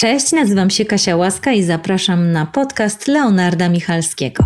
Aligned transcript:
Cześć, 0.00 0.32
nazywam 0.32 0.70
się 0.70 0.84
Kasia 0.84 1.16
Łaska 1.16 1.52
i 1.52 1.62
zapraszam 1.62 2.32
na 2.32 2.46
podcast 2.46 3.08
Leonarda 3.08 3.68
Michalskiego. 3.68 4.44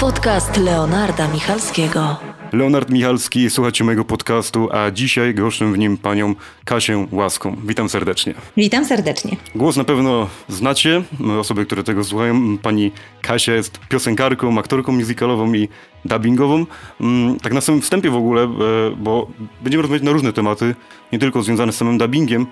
Podcast 0.00 0.56
Leonarda 0.56 1.28
Michalskiego. 1.28 2.29
Leonard 2.52 2.90
Michalski, 2.90 3.50
słuchacie 3.50 3.84
mojego 3.84 4.04
podcastu, 4.04 4.68
a 4.72 4.90
dzisiaj 4.90 5.34
goszczę 5.34 5.72
w 5.72 5.78
nim 5.78 5.96
panią 5.98 6.34
Kasię 6.64 7.06
Łaską. 7.12 7.56
Witam 7.64 7.88
serdecznie. 7.88 8.34
Witam 8.56 8.84
serdecznie. 8.84 9.36
Głos 9.54 9.76
na 9.76 9.84
pewno 9.84 10.28
znacie, 10.48 11.02
osoby, 11.40 11.66
które 11.66 11.82
tego 11.82 12.04
słuchają. 12.04 12.58
Pani 12.58 12.92
Kasia 13.22 13.54
jest 13.54 13.78
piosenkarką, 13.88 14.58
aktorką 14.58 14.92
muzykalową 14.92 15.54
i 15.54 15.68
dubbingową. 16.04 16.66
Mm, 17.00 17.40
tak 17.40 17.52
na 17.52 17.60
samym 17.60 17.80
wstępie 17.80 18.10
w 18.10 18.16
ogóle, 18.16 18.42
e, 18.42 18.48
bo 18.96 19.30
będziemy 19.62 19.82
rozmawiać 19.82 20.02
na 20.02 20.12
różne 20.12 20.32
tematy, 20.32 20.74
nie 21.12 21.18
tylko 21.18 21.42
związane 21.42 21.72
z 21.72 21.76
samym 21.76 21.98
dubbingiem. 21.98 22.46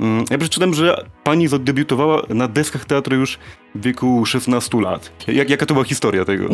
Mm, 0.00 0.24
ja 0.30 0.38
przeczytam, 0.38 0.74
że 0.74 1.04
pani 1.24 1.48
zadebiutowała 1.48 2.22
na 2.28 2.48
deskach 2.48 2.84
teatru 2.84 3.16
już 3.16 3.38
w 3.74 3.82
wieku 3.82 4.26
16 4.26 4.80
lat. 4.80 5.12
Jak, 5.28 5.50
jaka 5.50 5.66
to 5.66 5.74
była 5.74 5.84
historia 5.84 6.24
tego? 6.24 6.48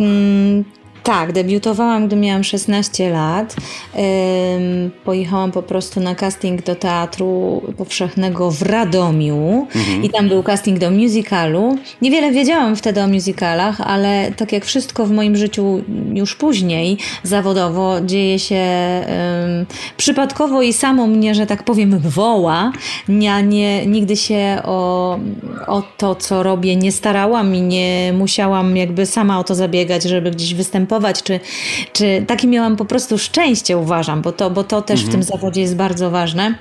Tak, 1.02 1.32
debiutowałam, 1.32 2.06
gdy 2.06 2.16
miałam 2.16 2.45
16 2.45 3.10
lat. 3.10 3.56
Pojechałam 5.04 5.52
po 5.52 5.62
prostu 5.62 6.00
na 6.00 6.14
casting 6.14 6.62
do 6.62 6.74
Teatru 6.74 7.62
Powszechnego 7.77 8.50
w 8.50 8.62
Radomiu 8.62 9.66
mhm. 9.74 10.05
i 10.05 10.10
tam 10.10 10.28
był 10.28 10.42
casting 10.42 10.78
do 10.78 10.91
musicalu. 10.91 11.78
Niewiele 12.02 12.32
wiedziałam 12.32 12.77
wtedy 12.77 13.02
o 13.02 13.08
musicalach, 13.08 13.80
ale 13.80 14.32
tak 14.36 14.52
jak 14.52 14.64
wszystko 14.64 15.06
w 15.06 15.10
moim 15.10 15.36
życiu 15.36 15.82
już 16.14 16.34
później 16.34 16.98
zawodowo 17.22 18.00
dzieje 18.00 18.38
się 18.38 18.64
przypadkowo 19.97 20.62
i 20.62 20.72
samo 20.72 21.06
mnie, 21.06 21.34
że 21.34 21.47
tak 21.47 21.62
powiem, 21.62 21.98
woła. 21.98 22.72
Ja 23.08 23.41
nie, 23.41 23.86
nigdy 23.86 24.16
się 24.16 24.58
o, 24.64 25.19
o 25.66 25.82
to, 25.97 26.14
co 26.14 26.42
robię, 26.42 26.77
nie 26.77 26.92
starałam 26.92 27.55
i 27.55 27.62
nie 27.62 28.12
musiałam 28.19 28.77
jakby 28.77 29.06
sama 29.06 29.38
o 29.41 29.44
to 29.44 29.55
zabiegać, 29.55 30.03
żeby 30.03 30.30
gdzieś 30.30 30.55
występować 30.55 30.89
występować, 30.91 31.22
czy, 31.22 31.41
czy 31.92 32.24
takie 32.27 32.48
miałam 32.48 32.77
po 32.77 32.84
prostu 32.84 33.19
szczęście, 33.19 33.77
uważam, 33.77 34.22
bo 34.22 34.33
to, 34.33 34.50
bo 34.50 34.64
to 34.64 34.83
też 34.83 35.00
mhm. 35.00 35.08
w 35.08 35.12
tym 35.12 35.22
zawodzie 35.22 35.60
jest 35.60 35.77
bardzo 35.77 36.10
ważne. 36.10 36.55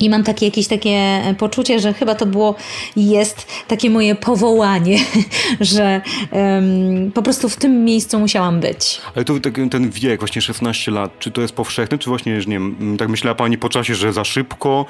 I 0.00 0.10
mam 0.10 0.24
takie 0.24 0.46
jakieś 0.46 0.68
takie 0.68 1.22
poczucie, 1.38 1.80
że 1.80 1.92
chyba 1.92 2.14
to 2.14 2.26
było 2.26 2.54
jest 2.96 3.46
takie 3.68 3.90
moje 3.90 4.14
powołanie, 4.14 4.98
że 5.60 6.00
um, 6.32 7.12
po 7.14 7.22
prostu 7.22 7.48
w 7.48 7.56
tym 7.56 7.84
miejscu 7.84 8.18
musiałam 8.18 8.60
być. 8.60 9.00
Ale 9.14 9.24
to 9.24 9.34
ten 9.70 9.90
wiek, 9.90 10.20
właśnie 10.20 10.42
16 10.42 10.90
lat, 10.90 11.18
czy 11.18 11.30
to 11.30 11.40
jest 11.40 11.54
powszechny, 11.54 11.98
czy 11.98 12.10
właśnie, 12.10 12.40
że 12.40 12.50
nie 12.50 12.58
wiem, 12.58 12.96
tak 12.98 13.08
myślała 13.08 13.34
pani 13.34 13.58
po 13.58 13.68
czasie, 13.68 13.94
że 13.94 14.12
za 14.12 14.24
szybko? 14.24 14.86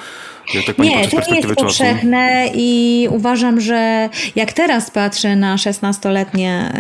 Tak 0.66 0.78
nie, 0.78 1.08
to 1.08 1.30
nie 1.30 1.36
jest 1.36 1.54
powszechne 1.54 2.48
i 2.54 3.08
uważam, 3.10 3.60
że 3.60 4.08
jak 4.36 4.52
teraz 4.52 4.90
patrzę 4.90 5.36
na 5.36 5.56
16-letnie 5.56 6.72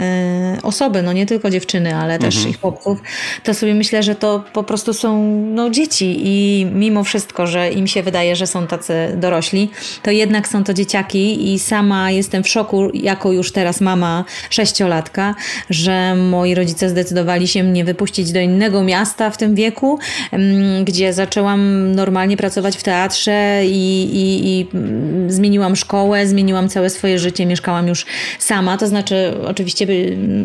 y, 0.58 0.62
osoby, 0.62 1.02
no 1.02 1.12
nie 1.12 1.26
tylko 1.26 1.50
dziewczyny, 1.50 1.96
ale 1.96 2.18
też 2.18 2.34
mhm. 2.36 2.50
ich 2.50 2.60
chłopców, 2.60 3.02
to 3.42 3.54
sobie 3.54 3.74
myślę, 3.74 4.02
że 4.02 4.14
to 4.14 4.44
po 4.52 4.62
prostu 4.62 4.94
są 4.94 5.22
no, 5.54 5.70
dzieci 5.70 6.16
i 6.18 6.66
mimo 6.72 7.04
wszystko, 7.04 7.46
że 7.46 7.70
im 7.70 7.86
się 7.86 8.02
wydaje, 8.02 8.14
wydaje, 8.14 8.36
że 8.36 8.46
są 8.46 8.66
tacy 8.66 8.94
dorośli, 9.16 9.70
to 10.02 10.10
jednak 10.10 10.48
są 10.48 10.64
to 10.64 10.74
dzieciaki 10.74 11.52
i 11.52 11.58
sama 11.58 12.10
jestem 12.10 12.42
w 12.42 12.48
szoku, 12.48 12.90
jako 12.94 13.32
już 13.32 13.52
teraz 13.52 13.80
mama 13.80 14.24
sześciolatka, 14.50 15.34
że 15.70 16.14
moi 16.14 16.54
rodzice 16.54 16.88
zdecydowali 16.88 17.48
się 17.48 17.62
mnie 17.62 17.84
wypuścić 17.84 18.32
do 18.32 18.40
innego 18.40 18.82
miasta 18.82 19.30
w 19.30 19.36
tym 19.36 19.54
wieku, 19.54 19.98
mm, 20.32 20.84
gdzie 20.84 21.12
zaczęłam 21.12 21.92
normalnie 21.94 22.36
pracować 22.36 22.76
w 22.76 22.82
teatrze 22.82 23.53
i, 23.62 24.08
i, 24.12 24.50
i 24.50 24.66
mm, 24.74 25.30
zmieniłam 25.30 25.76
szkołę, 25.76 26.26
zmieniłam 26.26 26.68
całe 26.68 26.90
swoje 26.90 27.18
życie, 27.18 27.46
mieszkałam 27.46 27.88
już 27.88 28.06
sama, 28.38 28.76
to 28.76 28.86
znaczy 28.86 29.34
oczywiście 29.46 29.86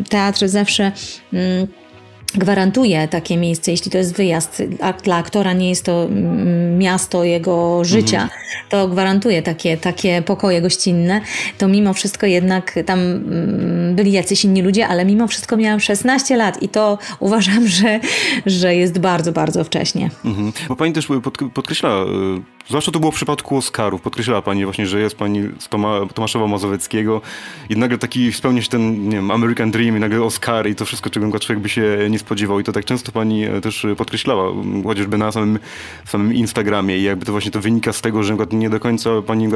teatr 0.10 0.48
zawsze 0.48 0.92
gwarantuje 2.36 3.08
takie 3.08 3.38
miejsce, 3.38 3.72
jeśli 3.72 3.92
to 3.92 3.98
jest 3.98 4.16
wyjazd, 4.16 4.64
a 4.82 4.94
dla 4.94 5.16
aktora 5.16 5.54
nie 5.54 5.70
jest 5.70 5.86
to 5.86 6.04
mm, 6.04 6.78
miasto 6.78 7.24
jego 7.24 7.84
życia, 7.84 8.22
mhm. 8.22 8.40
to 8.70 8.88
gwarantuje 8.88 9.42
takie, 9.42 9.78
takie 9.78 10.22
pokoje 10.22 10.62
gościnne, 10.62 11.22
to 11.58 11.68
mimo 11.68 11.94
wszystko 11.94 12.26
jednak 12.26 12.80
tam 12.86 13.00
mm, 13.00 13.96
byli 13.96 14.12
jacyś 14.12 14.46
inni 14.46 14.62
ludzie, 14.62 14.88
ale 14.88 15.06
mimo 15.06 15.28
wszystko 15.28 15.58
miałam 15.58 15.80
16 15.80 16.38
lat 16.38 16.64
i 16.64 16.70
to 16.70 16.98
uważam, 17.20 17.68
że, 17.68 18.00
że 18.46 18.76
jest 18.76 19.00
bardzo, 19.00 19.32
bardzo 19.32 19.64
wcześnie. 19.64 20.10
Mhm. 20.26 20.52
Bo 20.68 20.76
pani 20.76 20.94
też 20.94 21.08
podkreśla 21.54 21.90
y, 21.90 22.59
Zwłaszcza 22.70 22.92
to 22.92 23.00
było 23.00 23.12
w 23.12 23.16
przypadku 23.16 23.58
Oscarów. 23.58 24.02
Podkreślała 24.02 24.42
pani 24.42 24.66
właśnie, 24.66 24.88
że 24.88 25.00
jest 25.00 25.16
pani 25.16 25.42
z 25.60 25.70
Toma, 25.70 26.00
Tomaszowa 26.14 26.48
Mazowieckiego 26.48 27.22
i 27.70 27.76
nagle 27.76 27.98
taki 27.98 28.34
spełnia 28.34 28.62
się 28.62 28.70
ten, 28.70 29.10
nie 29.10 29.16
wiem, 29.16 29.32
American 29.32 29.72
Dream 29.72 29.98
i 29.98 30.00
nagle 30.00 30.24
Oscary 30.24 30.70
i 30.70 30.76
to 30.76 30.86
wszystko, 30.86 31.10
czego 31.10 31.40
człowiek 31.40 31.64
by 31.64 31.70
się 31.70 31.98
nie 32.10 32.20
spodziewał. 32.20 32.60
I 32.60 32.64
to 32.64 32.72
tak 32.72 32.86
często 32.86 33.12
pani 33.12 33.46
e, 33.46 33.62
też 33.62 33.86
podkreślała, 33.98 34.52
chociażby 34.84 35.18
na 35.18 35.32
samym, 35.32 35.60
samym 36.06 36.34
Instagramie 36.34 36.98
i 36.98 37.04
jakby 37.04 37.26
to 37.26 37.32
właśnie 37.32 37.52
to 37.52 37.62
wynika 37.62 37.94
z 37.94 38.02
tego, 38.02 38.24
że 38.24 38.38
nie 38.52 38.70
do 38.70 38.80
końca 38.80 39.10
pani 39.22 39.48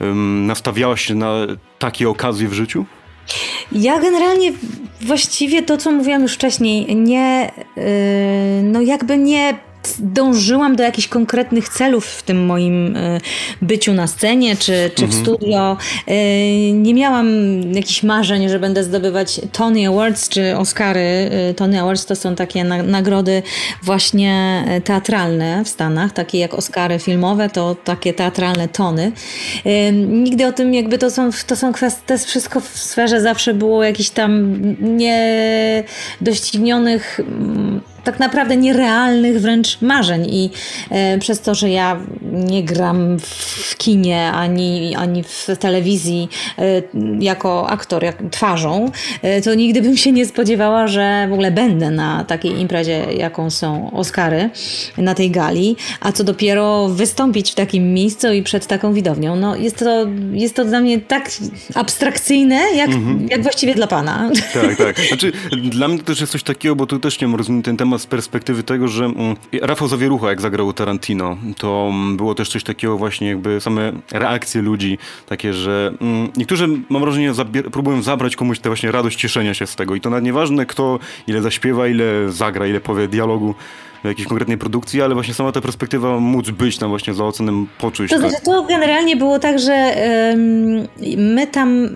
um, 0.00 0.46
nastawiała 0.46 0.96
się 0.96 1.14
na 1.14 1.32
takie 1.78 2.08
okazje 2.08 2.48
w 2.48 2.52
życiu? 2.52 2.84
Ja 3.72 4.00
generalnie 4.00 4.52
właściwie 5.00 5.62
to, 5.62 5.76
co 5.76 5.92
mówiłam 5.92 6.22
już 6.22 6.34
wcześniej, 6.34 6.96
nie, 6.96 7.52
yy, 7.76 7.82
no 8.62 8.80
jakby 8.80 9.18
nie 9.18 9.69
dążyłam 9.98 10.76
do 10.76 10.82
jakichś 10.82 11.08
konkretnych 11.08 11.68
celów 11.68 12.06
w 12.06 12.22
tym 12.22 12.46
moim 12.46 12.96
e, 12.96 13.20
byciu 13.62 13.92
na 13.92 14.06
scenie 14.06 14.56
czy, 14.56 14.90
czy 14.94 15.06
w 15.06 15.14
mhm. 15.14 15.22
studio. 15.22 15.76
E, 16.06 16.72
nie 16.72 16.94
miałam 16.94 17.28
jakichś 17.72 18.02
marzeń, 18.02 18.48
że 18.48 18.58
będę 18.58 18.84
zdobywać 18.84 19.40
Tony 19.52 19.88
Awards 19.88 20.28
czy 20.28 20.56
Oscary. 20.56 21.00
E, 21.00 21.54
Tony 21.54 21.80
Awards 21.80 22.06
to 22.06 22.16
są 22.16 22.34
takie 22.34 22.64
nagrody 22.64 23.42
właśnie 23.82 24.64
teatralne 24.84 25.64
w 25.64 25.68
Stanach, 25.68 26.12
takie 26.12 26.38
jak 26.38 26.54
Oscary 26.54 26.98
filmowe, 26.98 27.48
to 27.48 27.76
takie 27.84 28.14
teatralne 28.14 28.68
Tony. 28.68 29.12
Nigdy 29.92 30.46
o 30.46 30.52
tym 30.52 30.74
jakby 30.74 30.98
to 30.98 31.10
są, 31.10 31.30
to 31.46 31.56
są 31.56 31.72
kwestie, 31.72 32.00
to 32.06 32.14
jest 32.14 32.26
wszystko 32.26 32.60
w 32.60 32.68
sferze 32.68 33.20
zawsze 33.20 33.54
było 33.54 33.84
jakichś 33.84 34.10
tam 34.10 34.56
niedoścignionych 34.80 37.20
tak 38.04 38.20
naprawdę 38.20 38.56
nierealnych 38.56 39.40
wręcz 39.40 39.80
marzeń 39.80 40.26
i 40.30 40.50
e, 40.90 41.18
przez 41.18 41.40
to, 41.40 41.54
że 41.54 41.70
ja 41.70 42.00
nie 42.32 42.64
gram 42.64 43.18
w 43.18 43.76
kinie 43.76 44.32
ani, 44.32 44.96
ani 44.96 45.22
w 45.22 45.46
telewizji 45.58 46.28
e, 46.58 46.82
jako 47.20 47.70
aktor, 47.70 48.04
jak 48.04 48.16
twarzą, 48.30 48.90
e, 49.22 49.42
to 49.42 49.54
nigdy 49.54 49.82
bym 49.82 49.96
się 49.96 50.12
nie 50.12 50.26
spodziewała, 50.26 50.86
że 50.86 51.26
w 51.30 51.32
ogóle 51.32 51.50
będę 51.50 51.90
na 51.90 52.24
takiej 52.24 52.60
imprezie, 52.60 53.06
jaką 53.16 53.50
są 53.50 53.90
Oscary, 53.90 54.50
na 54.98 55.14
tej 55.14 55.30
gali, 55.30 55.76
a 56.00 56.12
co 56.12 56.24
dopiero 56.24 56.88
wystąpić 56.88 57.52
w 57.52 57.54
takim 57.54 57.94
miejscu 57.94 58.32
i 58.32 58.42
przed 58.42 58.66
taką 58.66 58.92
widownią. 58.92 59.36
No, 59.36 59.56
jest, 59.56 59.78
to, 59.78 60.06
jest 60.32 60.56
to 60.56 60.64
dla 60.64 60.80
mnie 60.80 61.00
tak 61.00 61.30
abstrakcyjne, 61.74 62.60
jak, 62.76 62.90
mhm. 62.90 63.26
jak 63.30 63.42
właściwie 63.42 63.74
dla 63.74 63.86
pana. 63.86 64.30
Tak, 64.54 64.76
tak. 64.76 65.00
Znaczy, 65.08 65.32
dla 65.70 65.88
mnie 65.88 65.98
też 65.98 66.20
jest 66.20 66.32
coś 66.32 66.42
takiego, 66.42 66.76
bo 66.76 66.86
tu 66.86 66.98
też 66.98 67.20
nie 67.20 67.26
mam 67.26 67.36
rozumiem 67.36 67.62
ten 67.62 67.76
temat 67.76 67.89
z 67.98 68.06
perspektywy 68.06 68.62
tego, 68.62 68.88
że 68.88 69.04
mm, 69.04 69.36
Rafał 69.62 69.88
Zawierucha, 69.88 70.28
jak 70.28 70.40
zagrał 70.40 70.72
Tarantino, 70.72 71.36
to 71.58 71.88
mm, 71.90 72.16
było 72.16 72.34
też 72.34 72.48
coś 72.48 72.64
takiego 72.64 72.98
właśnie 72.98 73.28
jakby 73.28 73.60
same 73.60 73.92
reakcje 74.12 74.62
ludzi, 74.62 74.98
takie, 75.26 75.52
że 75.52 75.92
mm, 76.00 76.28
niektórzy, 76.36 76.68
mam 76.88 77.02
wrażenie, 77.02 77.32
próbują 77.72 78.02
zabrać 78.02 78.36
komuś 78.36 78.58
tę 78.58 78.68
właśnie 78.68 78.92
radość 78.92 79.18
cieszenia 79.18 79.54
się 79.54 79.66
z 79.66 79.76
tego. 79.76 79.94
I 79.94 80.00
to 80.00 80.10
nawet 80.10 80.24
nieważne 80.24 80.66
kto, 80.66 80.98
ile 81.26 81.42
zaśpiewa, 81.42 81.88
ile 81.88 82.04
zagra, 82.32 82.66
ile 82.66 82.80
powie 82.80 83.08
dialogu, 83.08 83.54
jakiejś 84.04 84.28
konkretnej 84.28 84.58
produkcji, 84.58 85.02
ale 85.02 85.14
właśnie 85.14 85.34
sama 85.34 85.52
ta 85.52 85.60
perspektywa 85.60 86.20
móc 86.20 86.50
być 86.50 86.78
tam 86.78 86.88
właśnie 86.88 87.14
za 87.14 87.24
ocenem 87.24 87.66
poczuć. 87.78 88.10
To 88.10 88.18
tak? 88.18 88.30
znaczy, 88.30 88.44
to 88.44 88.62
generalnie 88.62 89.16
było 89.16 89.38
tak, 89.38 89.58
że 89.58 89.94
my 91.16 91.46
tam 91.46 91.88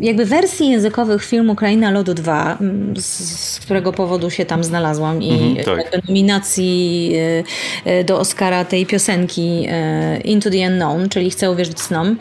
jakby 0.00 0.24
wersji 0.24 0.70
językowych 0.70 1.24
filmu 1.24 1.54
Kraina 1.54 1.90
Lodu 1.90 2.14
2, 2.14 2.58
z, 2.96 3.04
z 3.40 3.60
którego 3.60 3.92
powodu 3.92 4.30
się 4.30 4.44
tam 4.44 4.64
znalazłam 4.64 5.22
i 5.22 5.32
mm-hmm, 5.32 5.64
tak. 5.64 6.08
nominacji 6.08 7.12
y, 7.86 8.04
do 8.04 8.18
Oscara 8.18 8.64
tej 8.64 8.86
piosenki 8.86 9.66
y, 10.18 10.20
Into 10.22 10.50
the 10.50 10.66
Unknown, 10.66 11.08
czyli 11.08 11.30
Chcę 11.30 11.50
uwierzyć 11.50 11.80
snom, 11.80 12.16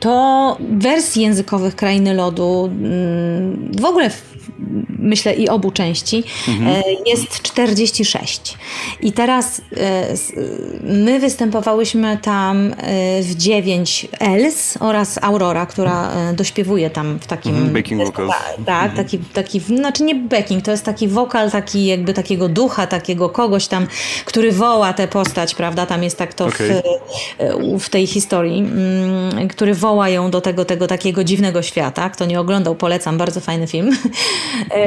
to 0.00 0.56
wersji 0.70 1.22
językowych 1.22 1.76
Krainy 1.76 2.14
Lodu 2.14 2.60
um, 2.62 3.72
w 3.80 3.84
ogóle 3.84 4.10
myślę 5.00 5.34
i 5.34 5.48
obu 5.48 5.70
części, 5.70 6.24
mhm. 6.48 6.82
jest 7.06 7.42
46. 7.42 8.58
I 9.00 9.12
teraz 9.12 9.60
my 10.82 11.20
występowałyśmy 11.20 12.18
tam 12.22 12.74
w 13.22 13.34
9 13.34 14.08
Els 14.20 14.76
oraz 14.80 15.18
Aurora, 15.22 15.66
która 15.66 16.10
dośpiewuje 16.32 16.90
tam 16.90 17.18
w 17.18 17.26
takim... 17.26 17.54
Mhm, 17.54 17.72
backing 17.72 18.04
vocals. 18.04 18.32
Tak, 18.66 18.90
mhm. 18.90 18.96
taki, 18.96 19.18
taki, 19.18 19.60
znaczy 19.60 20.02
nie 20.02 20.14
backing, 20.14 20.64
to 20.64 20.70
jest 20.70 20.84
taki 20.84 21.08
wokal, 21.08 21.50
taki 21.50 21.86
jakby 21.86 22.14
takiego 22.14 22.48
ducha, 22.48 22.86
takiego 22.86 23.28
kogoś 23.28 23.66
tam, 23.66 23.86
który 24.24 24.52
woła 24.52 24.92
tę 24.92 25.08
postać, 25.08 25.54
prawda? 25.54 25.86
Tam 25.86 26.02
jest 26.02 26.18
tak 26.18 26.34
to 26.34 26.46
okay. 26.46 26.82
w, 27.38 27.84
w 27.84 27.88
tej 27.90 28.06
historii, 28.06 28.58
mm, 28.58 29.48
który 29.48 29.74
woła 29.74 30.08
ją 30.08 30.30
do 30.30 30.40
tego, 30.40 30.64
tego 30.64 30.86
takiego 30.86 31.24
dziwnego 31.24 31.62
świata. 31.62 32.10
Kto 32.10 32.26
nie 32.26 32.40
oglądał, 32.40 32.74
polecam, 32.74 33.18
bardzo 33.18 33.40
fajny 33.40 33.66
film. 33.66 33.90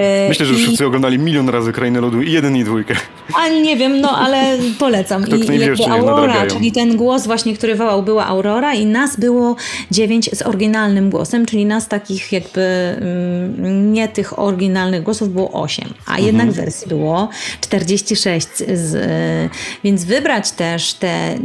E, 0.03 0.29
Myślę, 0.29 0.45
że 0.45 0.53
wszyscy 0.53 0.83
I... 0.83 0.87
oglądali 0.87 1.19
milion 1.19 1.49
razy 1.49 1.71
Krainę 1.71 2.01
Lodu 2.01 2.21
i 2.21 2.31
jeden 2.31 2.57
i 2.57 2.63
dwójkę. 2.63 2.95
A 3.35 3.49
nie 3.49 3.77
wiem, 3.77 4.01
no 4.01 4.17
ale 4.17 4.57
polecam. 4.79 5.23
Kto, 5.23 5.37
kto 5.37 5.53
I 5.53 5.59
jakby 5.59 5.85
Aurora, 5.85 6.47
czyli 6.47 6.71
ten 6.71 6.97
głos 6.97 7.27
właśnie, 7.27 7.53
który 7.53 7.75
wołał, 7.75 8.03
była 8.03 8.25
Aurora 8.25 8.73
i 8.73 8.85
nas 8.85 9.19
było 9.19 9.55
dziewięć 9.91 10.29
z 10.33 10.41
oryginalnym 10.41 11.09
głosem, 11.09 11.45
czyli 11.45 11.65
nas 11.65 11.87
takich 11.87 12.31
jakby 12.31 12.61
mm, 12.61 13.93
nie 13.93 14.07
tych 14.07 14.39
oryginalnych 14.39 15.03
głosów 15.03 15.33
było 15.33 15.51
osiem, 15.51 15.93
a 16.05 16.09
mhm. 16.09 16.25
jednak 16.25 16.51
wersji 16.51 16.87
było 16.87 17.29
46 17.61 18.47
z, 18.73 18.95
więc 19.83 20.03
wybrać 20.03 20.51
też 20.51 20.93
te 20.93 21.37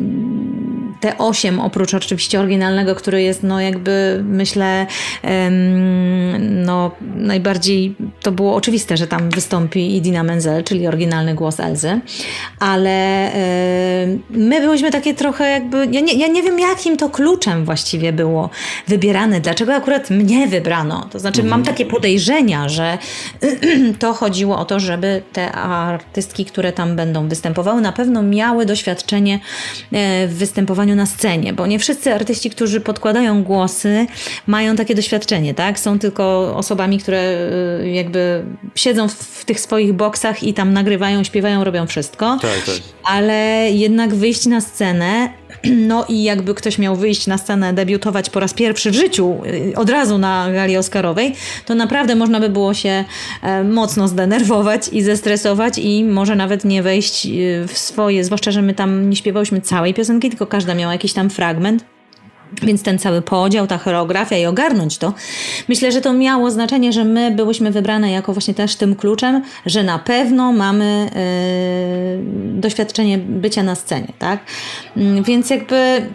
te 1.01 1.19
osiem, 1.19 1.61
oprócz 1.61 1.95
oczywiście 1.95 2.41
oryginalnego, 2.41 2.95
który 2.95 3.23
jest, 3.23 3.43
no 3.43 3.61
jakby 3.61 4.21
myślę, 4.25 4.87
no 6.41 6.91
najbardziej 7.17 7.95
to 8.29 8.33
było 8.33 8.55
oczywiste, 8.55 8.97
że 8.97 9.07
tam 9.07 9.31
wystąpi 9.31 9.97
Idina 9.97 10.23
Menzel, 10.23 10.65
czyli 10.65 10.87
oryginalny 10.87 11.35
głos 11.35 11.61
Elzy, 11.61 12.01
ale 12.59 13.31
my 14.31 14.61
byliśmy 14.61 14.91
takie 14.91 15.15
trochę 15.15 15.51
jakby, 15.51 15.89
ja 15.91 16.01
nie, 16.01 16.13
ja 16.13 16.27
nie 16.27 16.43
wiem 16.43 16.59
jakim 16.59 16.97
to 16.97 17.11
kluczem 17.11 17.65
właściwie 17.65 18.13
było 18.13 18.51
wybierane, 18.89 19.41
dlaczego 19.41 19.75
akurat 19.75 20.11
mnie 20.11 20.49
wybrano. 20.49 21.09
To 21.11 21.19
znaczy, 21.19 21.41
mhm. 21.41 21.51
mam 21.51 21.67
takie 21.67 21.87
podejrzenia, 21.87 22.69
że 22.69 22.99
to 23.99 24.13
chodziło 24.13 24.59
o 24.59 24.65
to, 24.65 24.81
żeby 24.81 25.23
te 25.33 25.53
artystki, 25.53 26.45
które 26.45 26.73
tam 26.73 26.97
będą 26.97 27.29
występowały, 27.29 27.81
na 27.81 27.93
pewno 27.93 28.23
miały 28.23 28.67
doświadczenie 28.67 29.41
e, 29.93 30.27
w 30.27 30.35
występowaniu 30.35 30.95
na 30.95 31.07
scenie, 31.07 31.53
bo 31.53 31.67
nie 31.67 31.79
wszyscy 31.79 32.15
artyści, 32.15 32.51
którzy 32.51 32.81
podkładają 32.81 33.43
głosy, 33.43 34.07
mają 34.47 34.77
takie 34.77 34.95
doświadczenie, 34.95 35.55
tak? 35.55 35.81
Są 35.81 35.99
tylko 35.99 36.57
osobami, 36.57 36.99
które 36.99 37.21
e, 37.21 37.89
jakby 38.19 38.45
siedzą 38.75 39.09
w 39.09 39.45
tych 39.45 39.61
swoich 39.61 39.93
boksach 39.93 40.43
i 40.43 40.55
tam 40.55 40.73
nagrywają, 40.73 41.25
śpiewają, 41.25 41.65
robią 41.65 41.87
wszystko. 41.87 42.39
Tak, 42.43 42.65
tak. 42.67 42.75
Ale 43.05 43.71
jednak 43.71 44.15
wyjść 44.15 44.47
na 44.47 44.61
scenę 44.61 45.29
no 45.89 46.05
i 46.09 46.23
jakby 46.23 46.55
ktoś 46.55 46.79
miał 46.79 46.97
wyjść 46.97 47.27
na 47.27 47.39
scenę, 47.39 47.73
debiutować 47.73 48.31
po 48.31 48.41
raz 48.41 48.55
pierwszy 48.55 48.91
w 48.91 48.95
życiu, 48.95 49.41
y, 49.47 49.77
od 49.77 49.91
razu 49.91 50.19
na 50.19 50.53
gali 50.53 50.77
Oscarowej, 50.77 51.35
to 51.67 51.75
naprawdę 51.75 52.15
można 52.15 52.41
by 52.41 52.49
było 52.49 52.75
się 52.75 53.05
e, 53.43 53.65
mocno 53.65 54.09
zdenerwować 54.09 54.89
i 54.93 55.03
zestresować 55.03 55.79
i 55.79 56.05
może 56.05 56.37
nawet 56.37 56.65
nie 56.65 56.83
wejść 56.83 57.27
y, 57.27 57.65
w 57.69 57.79
swoje, 57.79 58.25
zwłaszcza, 58.25 58.51
że 58.51 58.63
my 58.63 58.75
tam 58.75 59.11
nie 59.11 59.17
śpiewałyśmy 59.17 59.61
całej 59.61 59.95
piosenki, 59.95 60.29
tylko 60.29 60.47
każda 60.47 60.75
miała 60.75 60.93
jakiś 60.93 61.13
tam 61.13 61.31
fragment. 61.31 61.98
Więc 62.63 62.83
ten 62.83 62.99
cały 62.99 63.23
podział, 63.23 63.67
ta 63.67 63.79
choreografia 63.79 64.39
i 64.39 64.47
ogarnąć 64.47 64.99
to, 64.99 65.15
myślę, 65.69 65.93
że 65.93 66.01
to 66.01 66.13
miało 66.13 66.51
znaczenie, 66.51 66.93
że 66.93 67.05
my 67.05 67.31
byłyśmy 67.31 67.71
wybrane 67.71 68.11
jako 68.11 68.33
właśnie 68.33 68.55
też 68.55 68.77
tym 68.77 68.97
kluczem, 68.97 69.43
że 69.67 69.83
na 69.83 69.99
pewno 69.99 70.53
mamy 70.53 71.11
yy, 72.25 72.61
doświadczenie 72.61 73.19
bycia 73.19 73.63
na 73.63 73.75
scenie, 73.75 74.13
tak? 74.19 74.41
Yy, 74.97 75.23
więc 75.23 75.51
jakby 75.51 76.07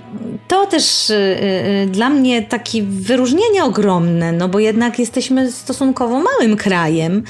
to 0.48 0.66
też 0.66 1.10
yy, 1.10 1.88
dla 1.88 2.10
mnie 2.10 2.42
takie 2.42 2.84
wyróżnienie 2.84 3.64
ogromne, 3.64 4.32
no 4.32 4.50
bo 4.50 4.60
jednak 4.60 5.00
jesteśmy 5.00 5.52
stosunkowo 5.52 6.22
małym 6.22 6.58
krajem 6.58 7.24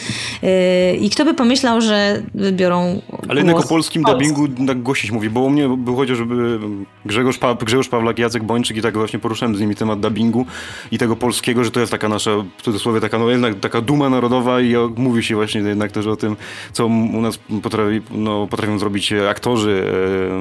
i 1.01 1.09
kto 1.09 1.25
by 1.25 1.33
pomyślał, 1.33 1.81
że 1.81 2.21
wybiorą 2.33 3.01
Ale 3.27 3.39
jednak 3.39 3.65
o 3.65 3.67
polskim 3.67 4.03
dubbingu 4.03 4.47
tak 4.67 4.77
mówi, 5.11 5.29
bo 5.29 5.41
u 5.41 5.49
mnie 5.49 5.69
był 5.77 5.95
chociażby 5.95 6.59
Grzegorz, 7.05 7.37
pa 7.37 7.55
Grzegorz 7.55 7.89
Pawlak, 7.89 8.19
Jacek 8.19 8.43
Bończyk 8.43 8.77
i 8.77 8.81
tak 8.81 8.92
właśnie 8.99 9.19
poruszyłem 9.19 9.55
z 9.55 9.59
nimi 9.59 9.75
temat 9.75 9.99
dubbingu 9.99 10.45
i 10.91 10.97
tego 10.97 11.15
polskiego, 11.15 11.63
że 11.63 11.71
to 11.71 11.79
jest 11.79 11.91
taka 11.91 12.09
nasza, 12.09 12.31
w 12.57 12.61
cudzysłowie, 12.61 13.01
taka, 13.01 13.19
no 13.19 13.29
jednak 13.29 13.59
taka 13.59 13.81
duma 13.81 14.09
narodowa 14.09 14.61
i 14.61 14.73
mówi 14.97 15.23
się 15.23 15.35
właśnie 15.35 15.61
jednak 15.61 15.91
też 15.91 16.07
o 16.07 16.15
tym, 16.15 16.35
co 16.73 16.85
u 16.85 17.21
nas 17.21 17.39
potrafi, 17.63 18.01
no, 18.11 18.47
potrafią 18.47 18.79
zrobić 18.79 19.13
aktorzy, 19.29 19.83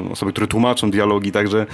e, 0.08 0.12
osoby, 0.12 0.32
które 0.32 0.46
tłumaczą 0.46 0.90
dialogi, 0.90 1.32
także 1.32 1.66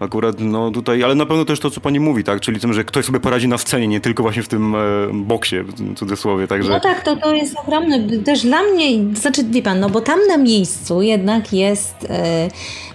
akurat 0.00 0.40
no 0.40 0.70
tutaj, 0.70 1.02
ale 1.02 1.14
na 1.14 1.26
pewno 1.26 1.44
też 1.44 1.60
to, 1.60 1.70
co 1.70 1.80
pani 1.80 2.00
mówi, 2.00 2.24
tak, 2.24 2.40
czyli 2.40 2.60
tym, 2.60 2.72
że 2.72 2.84
ktoś 2.84 3.04
sobie 3.04 3.20
poradzi 3.20 3.48
na 3.48 3.58
scenie, 3.58 3.88
nie 3.88 4.00
tylko 4.00 4.22
właśnie 4.22 4.42
w 4.42 4.48
tym 4.48 4.74
e, 4.74 4.78
boksie, 5.12 5.56
w 5.60 5.94
cudzysłowie, 5.94 6.46
także... 6.46 6.70
No 6.70 6.80
tak, 6.80 7.04
to, 7.04 7.16
to 7.16 7.34
jest 7.34 7.56
ogromne, 7.58 8.08
też 8.24 8.42
dla 8.42 8.62
mnie, 8.62 9.14
znaczy 9.14 9.44
wie 9.44 9.62
pan, 9.62 9.80
no 9.80 9.90
bo 9.90 10.00
tam 10.00 10.18
na 10.28 10.36
miejscu 10.36 11.02
jednak 11.02 11.52
jest 11.52 12.06
e, 12.10 12.48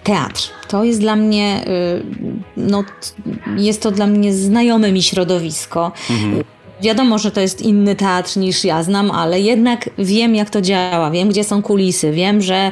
teatr. 0.07 0.42
To 0.68 0.83
jest 0.83 1.00
dla 1.00 1.15
mnie, 1.15 1.65
y, 1.68 2.04
no, 2.57 2.83
jest 3.57 3.81
to 3.81 3.92
dla 3.92 4.07
mnie 4.07 4.33
znajome 4.33 4.92
mi 4.92 5.04
środowisko. 5.04 5.92
Mhm. 6.09 6.44
Wiadomo, 6.82 7.18
że 7.18 7.32
to 7.32 7.42
jest 7.42 7.62
inny 7.62 7.96
teatr 7.96 8.38
niż 8.38 8.64
ja 8.64 8.84
znam, 8.84 9.12
ale 9.12 9.40
jednak 9.40 9.90
wiem, 9.98 10.36
jak 10.36 10.50
to 10.50 10.62
działa, 10.62 11.12
wiem, 11.12 11.30
gdzie 11.30 11.44
są 11.44 11.62
kulisy, 11.62 12.12
wiem, 12.12 12.42
że 12.42 12.72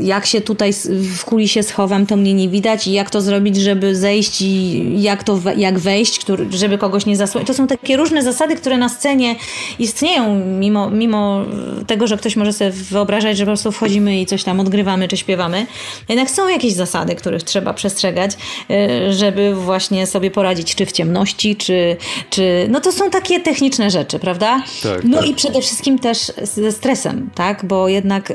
jak 0.00 0.26
się 0.26 0.40
tutaj 0.40 0.72
w 1.16 1.24
kulisie 1.24 1.62
schowam, 1.62 2.06
to 2.06 2.16
mnie 2.16 2.34
nie 2.34 2.48
widać 2.48 2.86
i 2.86 2.92
jak 2.92 3.10
to 3.10 3.20
zrobić, 3.20 3.56
żeby 3.56 3.96
zejść 3.96 4.42
i 4.42 5.02
jak, 5.02 5.24
to, 5.24 5.38
jak 5.56 5.78
wejść, 5.78 6.18
który, 6.18 6.46
żeby 6.50 6.78
kogoś 6.78 7.06
nie 7.06 7.16
zasłonić. 7.16 7.46
To 7.46 7.54
są 7.54 7.66
takie 7.66 7.96
różne 7.96 8.22
zasady, 8.22 8.56
które 8.56 8.78
na 8.78 8.88
scenie 8.88 9.36
istnieją, 9.78 10.34
mimo, 10.34 10.90
mimo 10.90 11.44
tego, 11.86 12.06
że 12.06 12.16
ktoś 12.16 12.36
może 12.36 12.52
sobie 12.52 12.70
wyobrażać, 12.70 13.36
że 13.36 13.44
po 13.44 13.48
prostu 13.48 13.72
wchodzimy 13.72 14.20
i 14.20 14.26
coś 14.26 14.44
tam 14.44 14.60
odgrywamy 14.60 15.08
czy 15.08 15.16
śpiewamy. 15.16 15.66
Jednak 16.08 16.30
są 16.30 16.48
jakieś 16.48 16.72
zasady, 16.72 17.14
których 17.14 17.42
trzeba 17.42 17.74
przestrzegać, 17.74 18.32
y, 18.70 19.12
żeby 19.12 19.54
właśnie 19.54 20.06
sobie 20.06 20.30
poradzić, 20.30 20.74
czy 20.74 20.86
w 20.86 20.92
ciemności, 20.92 21.56
czy, 21.56 21.96
czy 22.30 22.66
no 22.70 22.80
to 22.80 22.92
są 22.92 23.10
takie 23.10 23.21
takie 23.22 23.40
techniczne 23.40 23.90
rzeczy, 23.90 24.18
prawda? 24.18 24.62
Tak, 24.82 25.04
no 25.04 25.18
tak. 25.18 25.26
i 25.26 25.34
przede 25.34 25.60
wszystkim 25.60 25.98
też 25.98 26.32
ze 26.42 26.72
stresem, 26.72 27.30
tak? 27.34 27.64
Bo 27.64 27.88
jednak 27.88 28.30
y, 28.30 28.34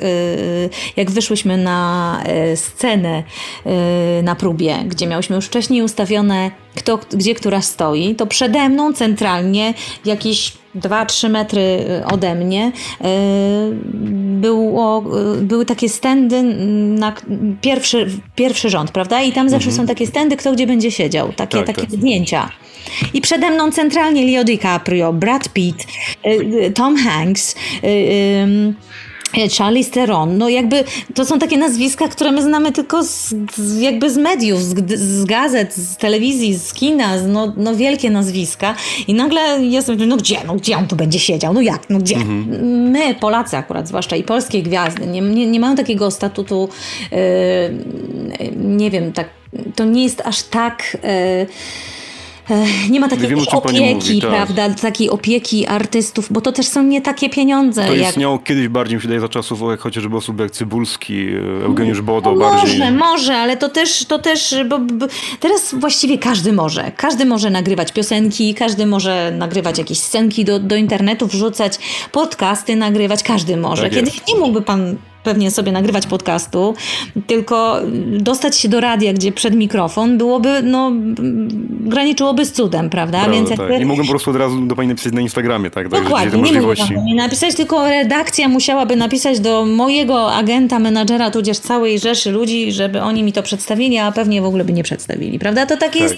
jak 0.95 1.11
wyszłyśmy 1.11 1.57
na 1.57 2.23
y, 2.53 2.57
scenę 2.57 3.23
y, 4.19 4.23
na 4.23 4.35
próbie, 4.35 4.77
gdzie 4.85 5.07
miałyśmy 5.07 5.35
już 5.35 5.45
wcześniej 5.45 5.81
ustawione, 5.81 6.51
kto, 6.75 6.99
gdzie 7.13 7.35
która 7.35 7.61
stoi, 7.61 8.15
to 8.15 8.27
przede 8.27 8.69
mną 8.69 8.93
centralnie 8.93 9.73
jakieś 10.05 10.53
2-3 10.79 11.29
metry 11.29 11.85
ode 12.11 12.35
mnie 12.35 12.71
było, 14.41 15.03
były 15.41 15.65
takie 15.65 15.89
stędy 15.89 16.43
na 16.99 17.13
pierwszy, 17.61 18.07
pierwszy 18.35 18.69
rząd, 18.69 18.91
prawda? 18.91 19.21
I 19.21 19.31
tam 19.31 19.49
zawsze 19.49 19.69
mhm. 19.69 19.87
są 19.87 19.93
takie 19.93 20.07
stędy, 20.07 20.37
kto 20.37 20.53
gdzie 20.53 20.67
będzie 20.67 20.91
siedział, 20.91 21.33
takie, 21.33 21.57
tak, 21.57 21.67
takie 21.67 21.81
tak. 21.81 21.91
zdjęcia. 21.91 22.49
I 23.13 23.21
przede 23.21 23.51
mną 23.51 23.71
centralnie 23.71 24.25
Leo 24.25 24.43
DiCaprio, 24.43 25.13
Brad 25.13 25.49
Pitt, 25.49 25.87
y, 26.25 26.29
y, 26.29 26.71
Tom 26.71 26.97
Hanks, 26.97 27.55
y, 29.37 29.49
Charlie 29.57 29.85
Theron, 29.85 30.37
no 30.37 30.49
jakby 30.49 30.83
to 31.15 31.25
są 31.25 31.39
takie 31.39 31.57
nazwiska, 31.57 32.07
które 32.07 32.31
my 32.31 32.41
znamy 32.41 32.71
tylko 32.71 33.03
z, 33.03 33.33
z 33.55 33.79
jakby 33.79 34.09
z 34.09 34.17
mediów, 34.17 34.63
z, 34.63 34.99
z, 34.99 35.25
gazet, 35.25 35.73
z 35.73 35.97
telewizji, 35.97 36.57
z 36.57 36.73
kina, 36.73 37.19
z, 37.19 37.27
no, 37.27 37.53
no 37.57 37.75
wielkie 37.75 38.09
nazwiska 38.09 38.75
i 39.07 39.13
nagle 39.13 39.65
jestem, 39.65 40.07
no 40.07 40.17
gdzie, 40.17 40.37
no 40.47 40.55
gdzie 40.55 40.77
on 40.77 40.87
tu 40.87 40.95
będzie 40.95 41.19
siedział, 41.19 41.53
no 41.53 41.61
jak, 41.61 41.89
no 41.89 41.99
gdzie? 41.99 42.15
Mhm. 42.15 42.89
My, 42.91 43.15
Polacy 43.15 43.57
akurat, 43.57 43.87
zwłaszcza 43.87 44.15
i 44.15 44.23
polskie 44.23 44.63
gwiazdy, 44.63 45.07
nie, 45.07 45.21
nie, 45.21 45.47
nie 45.47 45.59
mają 45.59 45.75
takiego 45.75 46.11
statutu, 46.11 46.69
yy, 47.11 47.17
nie 48.55 48.91
wiem, 48.91 49.13
tak, 49.13 49.29
to 49.75 49.85
nie 49.85 50.03
jest 50.03 50.21
aż 50.25 50.43
tak... 50.43 50.97
Yy, 51.03 51.47
nie 52.89 52.99
ma 52.99 53.07
takiej 53.07 53.27
Wiem, 53.27 53.39
opieki, 53.51 53.93
mówi, 53.95 54.21
tak. 54.21 54.29
prawda, 54.29 54.69
takiej 54.69 55.09
opieki 55.09 55.67
artystów, 55.67 56.27
bo 56.31 56.41
to 56.41 56.51
też 56.51 56.67
są 56.67 56.83
nie 56.83 57.01
takie 57.01 57.29
pieniądze. 57.29 57.85
To 57.85 57.95
jak... 57.95 58.09
istniało 58.09 58.39
kiedyś 58.39 58.67
bardziej, 58.67 58.95
mi 58.95 59.01
się 59.01 59.07
daje, 59.07 59.19
za 59.19 59.29
czasów 59.29 59.61
jak 59.69 59.79
chociażby 59.79 60.17
osób 60.17 60.39
jak 60.39 60.51
Cybulski, 60.51 61.27
e, 61.61 61.65
Eugeniusz 61.65 62.01
Bodo 62.01 62.31
no 62.31 62.37
bardziej. 62.37 62.79
Może, 62.79 62.91
może, 62.91 63.37
ale 63.37 63.57
to 63.57 63.69
też, 63.69 64.05
to 64.05 64.19
też 64.19 64.55
bo, 64.69 64.79
bo, 64.79 65.07
teraz 65.39 65.75
właściwie 65.75 66.17
każdy 66.17 66.53
może. 66.53 66.91
Każdy 66.97 67.25
może 67.25 67.49
nagrywać 67.49 67.91
piosenki, 67.91 68.53
każdy 68.53 68.85
może 68.85 69.31
nagrywać 69.37 69.77
jakieś 69.77 69.99
scenki 69.99 70.45
do, 70.45 70.59
do 70.59 70.75
internetu, 70.75 71.27
wrzucać 71.27 71.79
podcasty, 72.11 72.75
nagrywać, 72.75 73.23
każdy 73.23 73.57
może. 73.57 73.83
Tak 73.83 73.91
Kiedyś 73.91 74.21
nie 74.27 74.35
mógłby 74.39 74.61
pan 74.61 74.95
pewnie 75.27 75.51
sobie 75.51 75.71
nagrywać 75.71 76.07
podcastu, 76.07 76.73
tylko 77.27 77.81
dostać 78.19 78.57
się 78.57 78.69
do 78.69 78.79
radia, 78.79 79.13
gdzie 79.13 79.31
przed 79.31 79.55
mikrofon 79.55 80.17
byłoby, 80.17 80.61
no, 80.63 80.91
graniczyłoby 81.79 82.45
z 82.45 82.51
cudem, 82.51 82.89
prawda? 82.89 83.17
Prawda, 83.17 83.37
Więc 83.37 83.49
tak. 83.49 83.59
jakby... 83.59 83.79
Nie 83.79 83.85
mogłem 83.85 84.05
po 84.07 84.11
prostu 84.11 84.31
od 84.31 84.37
razu 84.37 84.61
do 84.61 84.75
pani 84.75 84.89
napisać 84.89 85.13
na 85.13 85.21
Instagramie, 85.21 85.71
tak? 85.71 85.89
Dokładnie, 85.89 86.31
te 86.31 86.37
nie 86.37 86.61
mogę 86.61 86.75
napisać, 87.15 87.55
tylko 87.55 87.87
redakcja 87.87 88.47
musiałaby 88.47 88.95
napisać 88.95 89.39
do 89.39 89.65
mojego 89.65 90.33
agenta, 90.33 90.79
menadżera, 90.79 91.31
tudzież 91.31 91.59
całej 91.59 91.99
rzeszy 91.99 92.31
ludzi, 92.31 92.71
żeby 92.71 93.01
oni 93.01 93.23
mi 93.23 93.33
to 93.33 93.43
przedstawili, 93.43 93.97
a 93.97 94.11
pewnie 94.11 94.41
w 94.41 94.45
ogóle 94.45 94.65
by 94.65 94.73
nie 94.73 94.83
przedstawili, 94.83 95.39
prawda? 95.39 95.65
To 95.65 95.77
tak 95.77 95.95
jest 95.95 96.15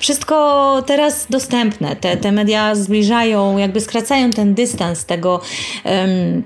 wszystko 0.00 0.82
teraz 0.86 1.26
dostępne. 1.30 1.96
Te, 1.96 2.16
te 2.16 2.32
media 2.32 2.74
zbliżają, 2.74 3.58
jakby 3.58 3.80
skracają 3.80 4.30
ten 4.30 4.54
dystans 4.54 5.04
tego. 5.04 5.40
em, 5.84 6.42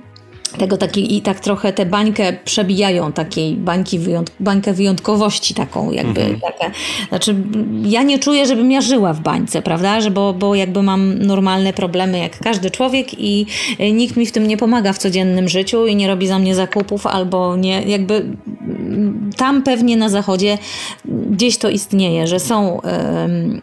tego 0.58 0.76
takiej, 0.76 1.16
i 1.16 1.22
tak 1.22 1.40
trochę 1.40 1.72
tę 1.72 1.86
bańkę 1.86 2.32
przebijają, 2.44 3.12
takiej 3.12 3.56
bańki 3.56 3.98
wyjąt, 3.98 4.30
bańkę 4.40 4.72
wyjątkowości 4.72 5.54
taką 5.54 5.92
jakby. 5.92 6.38
Taka, 6.40 6.72
znaczy 7.08 7.36
ja 7.84 8.02
nie 8.02 8.18
czuję, 8.18 8.46
żebym 8.46 8.70
ja 8.72 8.80
żyła 8.80 9.12
w 9.12 9.20
bańce, 9.20 9.62
prawda, 9.62 10.00
że 10.00 10.10
bo, 10.10 10.32
bo 10.32 10.54
jakby 10.54 10.82
mam 10.82 11.18
normalne 11.18 11.72
problemy 11.72 12.18
jak 12.18 12.38
każdy 12.38 12.70
człowiek 12.70 13.20
i 13.20 13.46
y, 13.80 13.92
nikt 13.92 14.16
mi 14.16 14.26
w 14.26 14.32
tym 14.32 14.48
nie 14.48 14.56
pomaga 14.56 14.92
w 14.92 14.98
codziennym 14.98 15.48
życiu 15.48 15.86
i 15.86 15.96
nie 15.96 16.08
robi 16.08 16.26
za 16.26 16.38
mnie 16.38 16.54
zakupów 16.54 17.06
albo 17.06 17.56
nie, 17.56 17.82
jakby 17.82 18.14
mm, 18.14 19.30
tam 19.36 19.62
pewnie 19.62 19.96
na 19.96 20.08
zachodzie 20.08 20.58
gdzieś 21.04 21.58
to 21.58 21.70
istnieje, 21.70 22.26
że 22.26 22.40
są 22.40 22.80
em, 22.82 23.60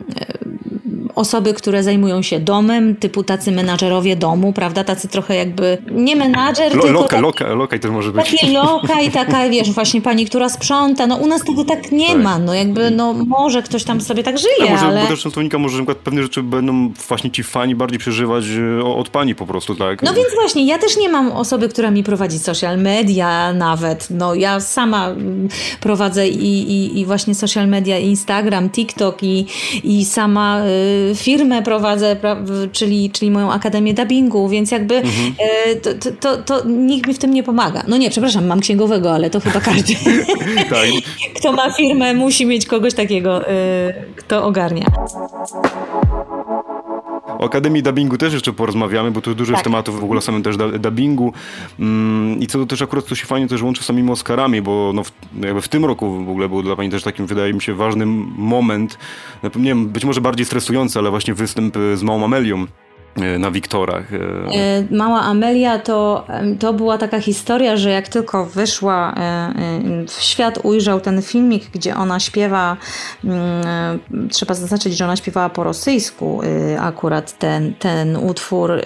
osoby, 1.15 1.53
które 1.53 1.83
zajmują 1.83 2.21
się 2.21 2.39
domem, 2.39 2.95
typu 2.95 3.23
tacy 3.23 3.51
menadżerowie 3.51 4.15
domu, 4.15 4.53
prawda, 4.53 4.83
tacy 4.83 5.07
trochę 5.07 5.35
jakby 5.35 5.77
nie 5.91 6.15
menadżer, 6.15 6.75
Lo, 6.75 6.81
tylko 6.81 6.99
loka, 7.01 7.07
taki- 7.09 7.21
loka, 7.21 7.47
lokaj 7.53 7.79
też 7.79 7.91
może 7.91 8.11
być. 8.11 8.31
takie 8.31 8.51
loka 8.53 9.01
i 9.01 9.11
taka, 9.21 9.49
wiesz, 9.49 9.71
właśnie 9.71 10.01
pani, 10.01 10.25
która 10.25 10.49
sprząta. 10.49 11.07
No 11.07 11.15
u 11.15 11.27
nas 11.27 11.43
tego 11.43 11.65
tak 11.65 11.91
nie 11.91 12.07
Tak. 12.07 12.23
ma. 12.23 12.39
No 12.39 12.53
jakby, 12.53 12.91
no 12.91 13.13
może 13.13 13.63
ktoś 13.63 13.83
tam 13.83 14.01
sobie 14.01 14.23
tak 14.23 14.37
żyje, 14.37 14.71
może, 14.71 14.85
ale... 14.85 15.01
bo 15.01 15.07
też 15.07 15.25
może, 15.59 15.75
że 15.75 15.77
na 15.77 15.85
przykład 15.85 15.97
pewne 15.97 16.23
rzeczy 16.23 16.43
będą 16.43 16.89
właśnie 17.07 17.31
ci 17.31 17.43
fani 17.43 17.75
bardziej 17.75 17.99
przeżywać 17.99 18.43
e, 18.79 18.83
od 18.85 19.09
pani 19.09 19.35
po 19.35 19.45
prostu, 19.45 19.75
tak? 19.75 20.01
No 20.03 20.13
więc 20.13 20.27
właśnie, 20.35 20.65
ja 20.65 20.77
też 20.77 20.97
nie 20.97 21.09
mam 21.09 21.31
osoby, 21.31 21.69
która 21.69 21.91
mi 21.91 22.03
prowadzi 22.03 22.39
social 22.39 22.77
media 22.77 23.53
nawet. 23.53 24.07
No 24.09 24.35
ja 24.35 24.59
sama 24.59 25.07
mm, 25.09 25.49
prowadzę 25.81 26.27
i, 26.27 26.71
i, 26.71 26.99
i 26.99 27.05
właśnie 27.05 27.35
social 27.35 27.67
media, 27.67 27.99
Instagram, 27.99 28.69
TikTok 28.69 29.23
i, 29.23 29.45
i 29.83 30.05
sama 30.05 30.61
y, 30.65 31.00
firmę 31.15 31.61
prowadzę, 31.61 32.15
czyli, 32.71 33.09
czyli 33.09 33.31
moją 33.31 33.51
Akademię 33.51 33.93
Dubbingu, 33.93 34.49
więc 34.49 34.71
jakby 34.71 34.95
y, 34.95 35.75
to, 35.75 35.93
to, 35.93 36.11
to, 36.11 36.37
to 36.37 36.67
nikt 36.69 37.07
mi 37.07 37.13
w 37.13 37.19
tym 37.19 37.33
nie 37.33 37.43
pomaga. 37.43 37.83
No 37.87 37.97
nie, 37.97 38.09
przepraszam, 38.09 38.45
mam 38.45 38.59
księgowego, 38.59 39.13
ale 39.13 39.29
to 39.29 39.39
chyba 39.39 39.59
każdy. 39.59 39.93
tak. 40.69 40.87
kto 41.35 41.51
ma 41.51 41.69
firmę, 41.69 42.13
musi 42.13 42.45
mieć 42.45 42.65
kogoś 42.65 42.93
takiego, 42.93 43.49
y, 43.49 43.93
kto 44.15 44.45
ogarnia. 44.45 44.85
O 47.41 47.45
Akademii 47.45 47.83
Dubbingu 47.83 48.17
też 48.17 48.33
jeszcze 48.33 48.53
porozmawiamy, 48.53 49.11
bo 49.11 49.21
tu 49.21 49.35
dużo 49.35 49.51
jest 49.51 49.63
Tak. 49.63 49.71
tematów 49.71 49.99
w 49.99 50.03
ogóle 50.03 50.21
samym 50.21 50.43
też 50.43 50.57
dubbingu. 50.57 51.33
Mm, 51.79 52.39
I 52.39 52.47
co 52.47 52.59
to 52.59 52.65
też 52.65 52.81
akurat 52.81 53.05
to 53.05 53.15
się 53.15 53.25
fajnie 53.25 53.47
też 53.47 53.61
łączy 53.61 53.83
z 53.83 53.85
samymi 53.85 54.11
Oscarami, 54.11 54.61
bo 54.61 54.91
no 54.95 55.03
w, 55.03 55.11
jakby 55.41 55.61
w 55.61 55.67
tym 55.67 55.85
roku 55.85 56.25
w 56.25 56.29
ogóle 56.29 56.49
był 56.49 56.63
dla 56.63 56.75
pani 56.75 56.89
też 56.89 57.03
takim, 57.03 57.25
wydaje 57.25 57.53
mi 57.53 57.61
się, 57.61 57.73
ważnym 57.73 58.33
moment. 58.37 58.97
Nie 59.43 59.49
wiem, 59.69 59.87
być 59.87 60.05
może 60.05 60.21
bardziej 60.21 60.45
stresujący, 60.45 60.99
ale 60.99 61.09
właśnie 61.09 61.33
występ 61.33 61.77
e, 61.77 61.97
z 61.97 62.03
Małą 62.03 62.25
Amelią 62.25 62.65
na 63.39 63.51
Wiktorach. 63.51 64.13
e. 64.13 64.17
E, 64.17 64.83
Mała 64.91 65.21
Amelia 65.21 65.79
to, 65.79 66.25
to 66.59 66.73
była 66.73 66.97
taka 66.97 67.19
historia, 67.19 67.77
że 67.77 67.89
jak 67.89 68.07
tylko 68.07 68.45
wyszła 68.45 69.13
e, 69.17 69.19
e, 69.19 69.53
w 70.07 70.21
świat, 70.21 70.59
ujrzał 70.63 71.01
ten 71.01 71.21
filmik, 71.21 71.63
gdzie 71.73 71.95
ona 71.95 72.19
śpiewa, 72.19 72.77
mm, 73.23 73.39
e, 73.67 73.99
trzeba 74.29 74.53
zaznaczyć, 74.53 74.97
że 74.97 75.05
ona 75.05 75.15
śpiewała 75.15 75.49
po 75.49 75.63
rosyjsku 75.63 76.41
e, 76.43 76.81
akurat 76.81 77.37
ten, 77.37 77.73
ten 77.73 78.17
utwór, 78.17 78.71
e, 78.71 78.81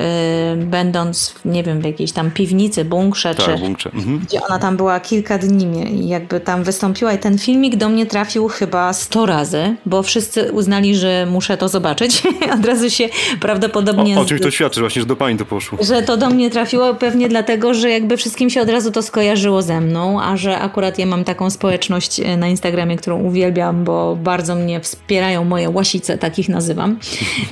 będąc, 0.58 1.36
nie 1.46 1.64
wiem, 1.64 1.82
w 1.82 1.86
jakiejś 1.86 2.12
tam 2.12 2.32
piwnicy, 2.32 2.86
bunkrze, 2.86 3.36
Tak, 3.36 3.46
czy, 3.46 3.58
bunkrze. 3.58 3.90
Mhm. 3.94 4.20
gdzie 4.20 4.42
ona 4.42 4.60
tam 4.60 4.78
była 4.78 5.00
kilka 5.00 5.38
dni 5.38 5.94
i 6.06 6.08
jakby 6.08 6.40
tam 6.40 6.64
wystąpiła 6.64 7.14
i 7.14 7.18
ten 7.18 7.38
filmik 7.38 7.76
do 7.76 7.90
mnie 7.90 8.06
trafił 8.06 8.48
chyba 8.48 8.94
100 8.94 9.26
razy, 9.26 9.76
bo 9.86 10.04
wszyscy 10.04 10.52
uznali, 10.52 10.96
że 10.96 11.28
muszę 11.32 11.58
to 11.58 11.68
zobaczyć. 11.70 12.24
Od 12.60 12.66
razu 12.66 12.90
się 12.90 13.10
prawdopodobnie... 13.40 14.15
O, 14.18 14.26
czymś 14.26 14.42
to 14.42 14.52
świadczy 14.52 14.80
właśnie, 14.80 15.02
że 15.02 15.06
do 15.06 15.16
pani 15.16 15.38
to 15.38 15.46
poszło. 15.46 15.78
że 15.82 16.02
to 16.02 16.18
do 16.18 16.30
mnie 16.30 16.50
trafiło 16.50 16.96
pewnie 16.96 17.30
dlatego, 17.30 17.74
że 17.74 17.90
jakby 17.90 18.18
wszystkim 18.18 18.50
się 18.50 18.62
od 18.62 18.70
razu 18.70 18.92
to 18.92 19.02
skojarzyło 19.02 19.62
ze 19.62 19.82
mną, 19.82 20.22
a 20.22 20.38
że 20.38 20.60
akurat 20.60 21.00
ja 21.00 21.06
mam 21.06 21.24
taką 21.24 21.50
społeczność 21.50 22.20
e, 22.20 22.38
na 22.38 22.48
Instagramie, 22.48 22.98
którą 22.98 23.22
uwielbiam, 23.24 23.84
bo 23.84 24.16
bardzo 24.24 24.56
mnie 24.56 24.80
wspierają 24.80 25.44
moje 25.44 25.70
łasice, 25.70 26.18
takich 26.18 26.50
nazywam. 26.50 27.00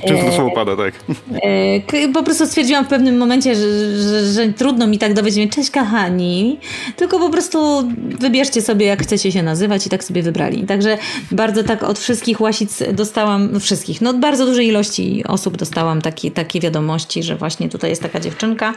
Często 0.08 0.26
to 0.26 0.32
słowo 0.32 0.50
pada, 0.54 0.76
tak. 0.76 0.94
E, 1.42 2.08
Po 2.12 2.22
prostu 2.22 2.46
stwierdziłam 2.46 2.84
w 2.84 2.88
pewnym 2.88 3.16
momencie, 3.18 3.54
że, 3.54 3.98
że, 3.98 4.32
że 4.32 4.52
trudno 4.52 4.86
mi 4.86 4.98
tak 4.98 5.14
dowiedzieć, 5.14 5.52
cześć 5.52 5.70
kochani, 5.70 6.58
tylko 6.96 7.18
po 7.18 7.30
prostu 7.30 7.88
wybierzcie 8.20 8.62
sobie, 8.62 8.86
jak 8.86 9.02
chcecie 9.02 9.32
się 9.32 9.42
nazywać 9.42 9.86
i 9.86 9.90
tak 9.90 10.04
sobie 10.04 10.22
wybrali. 10.22 10.64
Także 10.66 10.98
bardzo 11.30 11.64
tak 11.64 11.82
od 11.82 11.98
wszystkich 11.98 12.40
łasic 12.40 12.82
dostałam, 12.92 13.48
no 13.52 13.60
wszystkich, 13.60 14.00
no 14.00 14.10
od 14.10 14.20
bardzo 14.20 14.46
dużej 14.46 14.66
ilości 14.66 15.24
osób 15.28 15.56
dostałam 15.56 16.02
takie, 16.02 16.30
takie 16.54 16.60
wiadomości, 16.60 17.22
że 17.22 17.36
właśnie 17.36 17.68
tutaj 17.68 17.90
jest 17.90 18.02
taka 18.02 18.20
dziewczynka. 18.20 18.74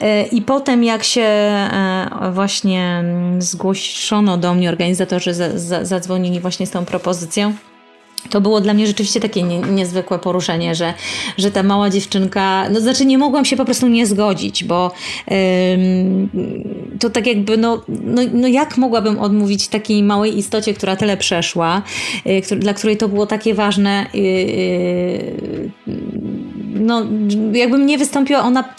E, 0.00 0.26
I 0.26 0.42
potem 0.42 0.84
jak 0.84 1.04
się 1.04 1.22
e, 1.22 2.30
właśnie 2.32 2.82
mm, 2.82 3.42
zgłoszono 3.42 4.36
do 4.38 4.54
mnie, 4.54 4.68
organizatorzy 4.68 5.34
za, 5.34 5.58
za, 5.58 5.84
zadzwonili 5.84 6.40
właśnie 6.40 6.66
z 6.66 6.70
tą 6.70 6.84
propozycją, 6.84 7.54
to 8.30 8.40
było 8.40 8.60
dla 8.60 8.74
mnie 8.74 8.86
rzeczywiście 8.86 9.20
takie 9.20 9.42
nie, 9.42 9.58
niezwykłe 9.58 10.18
poruszenie, 10.18 10.74
że, 10.74 10.94
że 11.38 11.50
ta 11.50 11.62
mała 11.62 11.90
dziewczynka, 11.90 12.68
no 12.70 12.80
znaczy 12.80 13.06
nie 13.06 13.18
mogłam 13.18 13.44
się 13.44 13.56
po 13.56 13.64
prostu 13.64 13.88
nie 13.88 14.06
zgodzić, 14.06 14.64
bo 14.64 14.92
ym, 15.74 16.30
to 17.00 17.10
tak 17.10 17.26
jakby, 17.26 17.56
no, 17.56 17.82
no, 17.88 18.22
no 18.32 18.48
jak 18.48 18.78
mogłabym 18.78 19.18
odmówić 19.18 19.68
takiej 19.68 20.02
małej 20.02 20.38
istocie, 20.38 20.74
która 20.74 20.96
tyle 20.96 21.16
przeszła, 21.16 21.82
y, 22.52 22.56
dla 22.56 22.74
której 22.74 22.96
to 22.96 23.08
było 23.08 23.26
takie 23.26 23.54
ważne, 23.54 24.06
y, 24.14 24.18
y, 24.18 25.70
no 26.74 27.06
jakbym 27.52 27.86
nie 27.86 27.98
wystąpiła, 27.98 28.40
ona, 28.40 28.74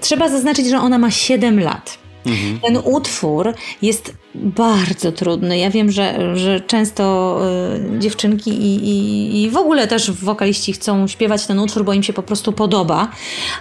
trzeba 0.00 0.28
zaznaczyć, 0.28 0.66
że 0.66 0.78
ona 0.78 0.98
ma 0.98 1.10
7 1.10 1.60
lat. 1.60 1.98
Ten 2.62 2.78
utwór 2.84 3.54
jest 3.82 4.14
bardzo 4.42 5.12
trudny. 5.12 5.58
Ja 5.58 5.70
wiem, 5.70 5.90
że, 5.90 6.36
że 6.36 6.60
często 6.60 7.38
y, 7.96 7.98
dziewczynki 7.98 8.50
i, 8.50 8.88
i, 8.88 9.42
i 9.42 9.50
w 9.50 9.56
ogóle 9.56 9.86
też 9.86 10.10
wokaliści 10.10 10.72
chcą 10.72 11.08
śpiewać 11.08 11.46
ten 11.46 11.58
utwór, 11.58 11.84
bo 11.84 11.92
im 11.92 12.02
się 12.02 12.12
po 12.12 12.22
prostu 12.22 12.52
podoba, 12.52 13.08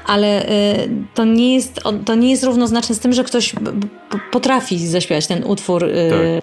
ale 0.06 0.50
y, 0.50 0.90
to, 1.14 1.26
nie 1.26 1.56
jest, 1.56 1.80
to 2.06 2.16
nie 2.16 2.32
jest 2.32 2.44
równoznaczne 2.44 2.96
z 2.96 3.00
tym, 3.00 3.14
że 3.14 3.24
ktoś 3.24 3.56
potrafi 4.32 4.88
zaśpiewać 4.88 5.28
ten 5.28 5.44
utwór. 5.44 5.84
y, 5.84 6.42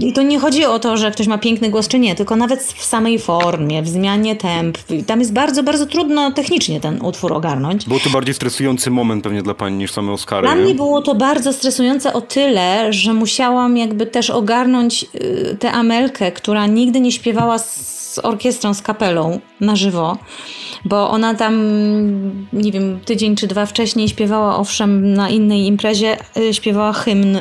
I 0.00 0.12
to 0.12 0.22
nie 0.22 0.38
chodzi 0.38 0.64
o 0.64 0.78
to, 0.78 0.96
że 0.96 1.10
ktoś 1.10 1.26
ma 1.26 1.38
piękny 1.38 1.70
głos 1.70 1.88
czy 1.88 1.98
nie, 1.98 2.14
tylko 2.14 2.36
nawet 2.36 2.62
w 2.62 2.84
samej 2.84 3.18
formie, 3.18 3.82
w 3.82 3.88
zmianie 3.88 4.36
temp. 4.36 4.78
Tam 5.06 5.20
jest 5.20 5.32
bardzo, 5.32 5.62
bardzo 5.62 5.86
trudno 5.86 6.32
technicznie 6.32 6.80
ten 6.80 7.02
utwór 7.02 7.32
ogarnąć. 7.32 7.88
Był 7.88 8.00
to 8.00 8.10
bardziej 8.10 8.34
stresujący 8.34 8.90
moment 8.90 9.24
pewnie 9.24 9.42
dla 9.42 9.54
pani 9.54 9.76
niż 9.76 9.92
same 9.92 10.12
Oscary. 10.12 10.46
Dla 10.46 10.56
nie? 10.56 10.62
mnie 10.62 10.74
było 10.74 11.02
to 11.02 11.14
bardzo 11.14 11.52
stresujące 11.52 12.12
o 12.12 12.20
tyle, 12.20 12.92
że 12.92 13.14
musiałam 13.14 13.31
jakby 13.76 14.06
też 14.06 14.30
ogarnąć 14.30 15.06
y, 15.14 15.56
tę 15.60 15.72
Amelkę, 15.72 16.32
która 16.32 16.66
nigdy 16.66 17.00
nie 17.00 17.12
śpiewała 17.12 17.58
z 17.58 18.20
orkiestrą, 18.22 18.74
z 18.74 18.82
kapelą 18.82 19.40
na 19.60 19.76
żywo, 19.76 20.18
bo 20.84 21.10
ona 21.10 21.34
tam, 21.34 21.54
nie 22.52 22.72
wiem, 22.72 23.00
tydzień 23.04 23.36
czy 23.36 23.46
dwa 23.46 23.66
wcześniej 23.66 24.08
śpiewała, 24.08 24.56
owszem, 24.56 25.14
na 25.14 25.28
innej 25.28 25.66
imprezie, 25.66 26.16
y, 26.36 26.54
śpiewała 26.54 26.92
hymn. 26.92 27.38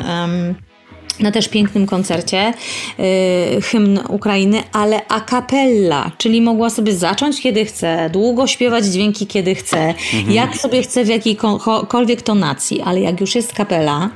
Na 1.19 1.31
też 1.31 1.47
pięknym 1.47 1.85
koncercie, 1.85 2.53
yy, 2.97 3.61
hymn 3.61 3.99
Ukrainy, 4.09 4.63
ale 4.73 5.07
a 5.07 5.21
cappella, 5.21 6.11
czyli 6.17 6.41
mogła 6.41 6.69
sobie 6.69 6.93
zacząć 6.93 7.41
kiedy 7.41 7.65
chce, 7.65 8.09
długo 8.13 8.47
śpiewać 8.47 8.85
dźwięki 8.85 9.27
kiedy 9.27 9.55
chce, 9.55 9.93
jak 10.29 10.57
sobie 10.57 10.83
chce 10.83 11.05
w 11.05 11.07
jakiejkolwiek 11.07 12.21
tonacji, 12.21 12.81
ale 12.81 13.01
jak 13.01 13.21
już 13.21 13.35
jest 13.35 13.53
kapela 13.53 14.09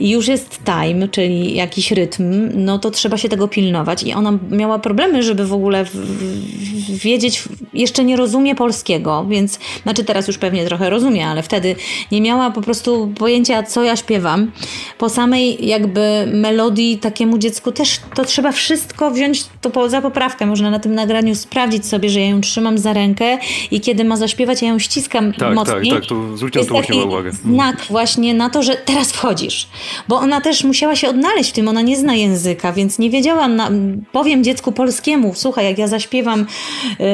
i 0.00 0.10
już 0.10 0.28
jest 0.28 0.60
time, 0.64 1.08
czyli 1.08 1.54
jakiś 1.54 1.92
rytm, 1.92 2.50
no 2.54 2.78
to 2.78 2.90
trzeba 2.90 3.16
się 3.16 3.28
tego 3.28 3.48
pilnować 3.48 4.02
i 4.02 4.12
ona 4.12 4.38
miała 4.50 4.78
problemy, 4.78 5.22
żeby 5.22 5.46
w 5.46 5.52
ogóle 5.52 5.84
w, 5.84 5.90
w, 5.90 6.98
wiedzieć 6.98 7.42
jeszcze 7.74 8.04
nie 8.04 8.16
rozumie 8.16 8.54
polskiego, 8.54 9.26
więc, 9.28 9.58
znaczy 9.82 10.04
teraz 10.04 10.28
już 10.28 10.38
pewnie 10.38 10.66
trochę 10.66 10.90
rozumie, 10.90 11.26
ale 11.26 11.42
wtedy 11.42 11.76
nie 12.12 12.20
miała 12.20 12.50
po 12.50 12.60
prostu 12.60 13.12
pojęcia, 13.18 13.62
co 13.62 13.82
ja 13.82 13.96
śpiewam. 13.96 14.52
Po 14.98 15.08
samej 15.08 15.66
jakby 15.66 16.28
melodii 16.40 16.98
takiemu 16.98 17.38
dziecku 17.38 17.72
też 17.72 18.00
to 18.14 18.24
trzeba 18.24 18.52
wszystko 18.52 19.10
wziąć 19.10 19.44
to 19.60 19.88
za 19.88 20.02
poprawkę. 20.02 20.46
Można 20.46 20.70
na 20.70 20.78
tym 20.78 20.94
nagraniu 20.94 21.34
sprawdzić 21.34 21.86
sobie, 21.86 22.08
że 22.08 22.20
ja 22.20 22.26
ją 22.26 22.40
trzymam 22.40 22.78
za 22.78 22.92
rękę 22.92 23.38
i 23.70 23.80
kiedy 23.80 24.04
ma 24.04 24.16
zaśpiewać, 24.16 24.62
ja 24.62 24.68
ją 24.68 24.78
ściskam 24.78 25.32
tak, 25.32 25.54
mocniej. 25.54 25.90
Tak, 25.90 26.00
tak, 26.00 26.08
to 26.08 26.36
zwróciłam 26.36 26.66
to 26.66 26.74
właśnie 26.74 27.04
uwagę. 27.04 27.32
Znak 27.32 27.86
właśnie 27.90 28.34
na 28.34 28.50
to, 28.50 28.62
że 28.62 28.74
teraz 28.74 29.12
wchodzisz. 29.12 29.68
Bo 30.08 30.18
ona 30.18 30.40
też 30.40 30.64
musiała 30.64 30.96
się 30.96 31.08
odnaleźć 31.08 31.50
w 31.50 31.52
tym, 31.52 31.68
ona 31.68 31.82
nie 31.82 31.96
zna 31.96 32.14
języka, 32.14 32.72
więc 32.72 32.98
nie 32.98 33.10
wiedziała, 33.10 33.48
na, 33.48 33.70
powiem 34.12 34.44
dziecku 34.44 34.72
polskiemu, 34.72 35.32
słuchaj, 35.34 35.64
jak 35.64 35.78
ja 35.78 35.88
zaśpiewam 35.88 36.46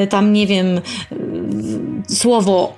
y, 0.03 0.07
tam, 0.07 0.33
nie 0.33 0.47
wiem, 0.47 0.67
y, 0.79 0.83
słowo 2.15 2.77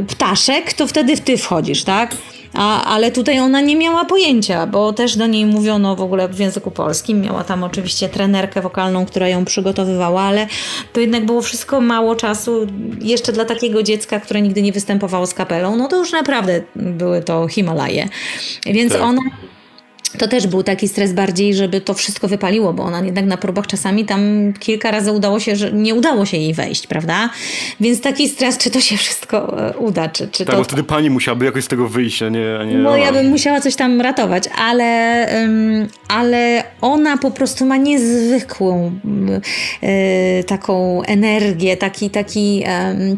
y, 0.00 0.04
ptaszek, 0.04 0.72
to 0.72 0.86
wtedy 0.86 1.16
ty 1.16 1.36
wchodzisz, 1.36 1.84
tak? 1.84 2.16
A, 2.54 2.84
ale 2.84 3.10
tutaj 3.10 3.40
ona 3.40 3.60
nie 3.60 3.76
miała 3.76 4.04
pojęcia, 4.04 4.66
bo 4.66 4.92
też 4.92 5.16
do 5.16 5.26
niej 5.26 5.46
mówiono 5.46 5.96
w 5.96 6.00
ogóle 6.00 6.28
w 6.28 6.38
języku 6.38 6.70
polskim. 6.70 7.20
Miała 7.20 7.44
tam 7.44 7.64
oczywiście 7.64 8.08
trenerkę 8.08 8.62
wokalną, 8.62 9.06
która 9.06 9.28
ją 9.28 9.44
przygotowywała, 9.44 10.22
ale 10.22 10.46
to 10.92 11.00
jednak 11.00 11.26
było 11.26 11.42
wszystko 11.42 11.80
mało 11.80 12.16
czasu. 12.16 12.66
Jeszcze 13.00 13.32
dla 13.32 13.44
takiego 13.44 13.82
dziecka, 13.82 14.20
które 14.20 14.42
nigdy 14.42 14.62
nie 14.62 14.72
występowało 14.72 15.26
z 15.26 15.34
kapelą, 15.34 15.76
no 15.76 15.88
to 15.88 15.96
już 15.96 16.12
naprawdę 16.12 16.62
były 16.76 17.22
to 17.22 17.48
Himalaje. 17.48 18.08
Więc 18.66 18.92
tak. 18.92 19.02
ona 19.02 19.20
to 20.18 20.28
też 20.28 20.46
był 20.46 20.62
taki 20.62 20.88
stres 20.88 21.12
bardziej, 21.12 21.54
żeby 21.54 21.80
to 21.80 21.94
wszystko 21.94 22.28
wypaliło, 22.28 22.72
bo 22.72 22.82
ona 22.82 23.04
jednak 23.04 23.24
na 23.24 23.36
próbach 23.36 23.66
czasami 23.66 24.04
tam 24.04 24.52
kilka 24.60 24.90
razy 24.90 25.12
udało 25.12 25.40
się, 25.40 25.56
że 25.56 25.72
nie 25.72 25.94
udało 25.94 26.26
się 26.26 26.36
jej 26.36 26.54
wejść, 26.54 26.86
prawda? 26.86 27.30
Więc 27.80 28.00
taki 28.00 28.28
stres, 28.28 28.58
czy 28.58 28.70
to 28.70 28.80
się 28.80 28.96
wszystko 28.96 29.68
e, 29.68 29.76
uda, 29.76 30.08
czy, 30.08 30.28
czy 30.28 30.44
tak, 30.44 30.54
to... 30.54 30.58
bo 30.58 30.64
wtedy 30.64 30.84
pani 30.84 31.10
musiałaby 31.10 31.44
jakoś 31.44 31.64
z 31.64 31.68
tego 31.68 31.88
wyjść, 31.88 32.22
a 32.22 32.28
nie... 32.28 32.58
A 32.60 32.64
nie 32.64 32.74
no 32.74 32.96
ja 32.96 33.12
bym 33.12 33.28
musiała 33.28 33.60
coś 33.60 33.76
tam 33.76 34.00
ratować, 34.00 34.44
ale, 34.58 35.28
ale 36.08 36.64
ona 36.80 37.18
po 37.18 37.30
prostu 37.30 37.66
ma 37.66 37.76
niezwykłą 37.76 38.92
y, 39.82 40.44
taką 40.44 41.02
energię, 41.02 41.76
taki, 41.76 42.10
taki, 42.10 42.64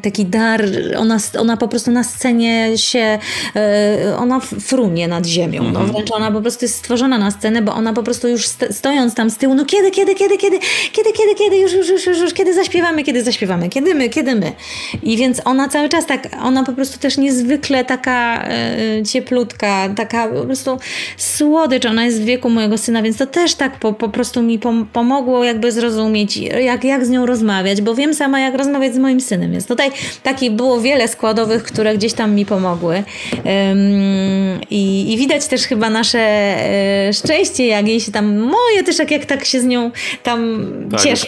taki 0.02 0.26
dar. 0.26 0.64
Ona, 0.98 1.18
ona 1.38 1.56
po 1.56 1.68
prostu 1.68 1.90
na 1.90 2.04
scenie 2.04 2.78
się, 2.78 3.18
y, 3.56 4.16
ona 4.16 4.40
frunie 4.40 5.08
nad 5.08 5.26
ziemią, 5.26 5.62
no, 5.62 5.68
mhm. 5.68 5.86
no 5.86 5.92
wręcz 5.92 6.10
ona 6.10 6.30
po 6.30 6.40
prostu 6.40 6.64
jest 6.64 6.85
stworzona 6.86 7.18
na 7.18 7.30
scenę, 7.30 7.62
bo 7.62 7.74
ona 7.74 7.92
po 7.92 8.02
prostu 8.02 8.28
już 8.28 8.46
stojąc 8.70 9.14
tam 9.14 9.30
z 9.30 9.36
tyłu, 9.36 9.54
no 9.54 9.64
kiedy, 9.64 9.90
kiedy, 9.90 10.14
kiedy, 10.14 10.36
kiedy, 10.36 10.58
kiedy, 10.92 11.12
kiedy, 11.12 11.34
kiedy, 11.34 11.58
już, 11.58 11.72
już, 11.72 11.88
już, 11.88 12.06
już, 12.06 12.18
już, 12.18 12.34
kiedy 12.34 12.54
zaśpiewamy, 12.54 13.04
kiedy 13.04 13.22
zaśpiewamy, 13.22 13.68
kiedy 13.68 13.94
my, 13.94 14.08
kiedy 14.08 14.34
my. 14.34 14.52
I 15.02 15.16
więc 15.16 15.42
ona 15.44 15.68
cały 15.68 15.88
czas 15.88 16.06
tak, 16.06 16.28
ona 16.42 16.64
po 16.64 16.72
prostu 16.72 16.98
też 16.98 17.18
niezwykle 17.18 17.84
taka 17.84 18.48
e, 18.48 19.02
cieplutka, 19.02 19.88
taka 19.96 20.28
po 20.28 20.44
prostu 20.44 20.78
słodycz, 21.16 21.86
ona 21.86 22.04
jest 22.04 22.22
w 22.22 22.24
wieku 22.24 22.50
mojego 22.50 22.78
syna, 22.78 23.02
więc 23.02 23.16
to 23.16 23.26
też 23.26 23.54
tak 23.54 23.78
po, 23.78 23.92
po 23.92 24.08
prostu 24.08 24.42
mi 24.42 24.58
pom 24.58 24.86
pomogło 24.92 25.44
jakby 25.44 25.72
zrozumieć, 25.72 26.36
jak, 26.36 26.84
jak 26.84 27.06
z 27.06 27.10
nią 27.10 27.26
rozmawiać, 27.26 27.82
bo 27.82 27.94
wiem 27.94 28.14
sama, 28.14 28.40
jak 28.40 28.54
rozmawiać 28.54 28.94
z 28.94 28.98
moim 28.98 29.20
synem, 29.20 29.52
więc 29.52 29.66
tutaj 29.66 29.90
takich 30.22 30.52
było 30.52 30.80
wiele 30.80 31.08
składowych, 31.08 31.62
które 31.62 31.96
gdzieś 31.96 32.12
tam 32.12 32.34
mi 32.34 32.46
pomogły. 32.46 32.94
Um, 32.94 34.60
i, 34.70 35.12
I 35.12 35.16
widać 35.16 35.46
też 35.46 35.62
chyba 35.62 35.90
nasze 35.90 36.56
szczęście, 37.12 37.66
jak 37.66 37.88
jej 37.88 38.00
się 38.00 38.12
tam, 38.12 38.36
moje 38.38 38.82
też 38.84 38.98
jak, 38.98 39.10
jak 39.10 39.24
tak 39.24 39.44
się 39.44 39.60
z 39.60 39.64
nią 39.64 39.90
tam 40.22 40.66
tak, 40.90 41.00
cieszę. 41.00 41.26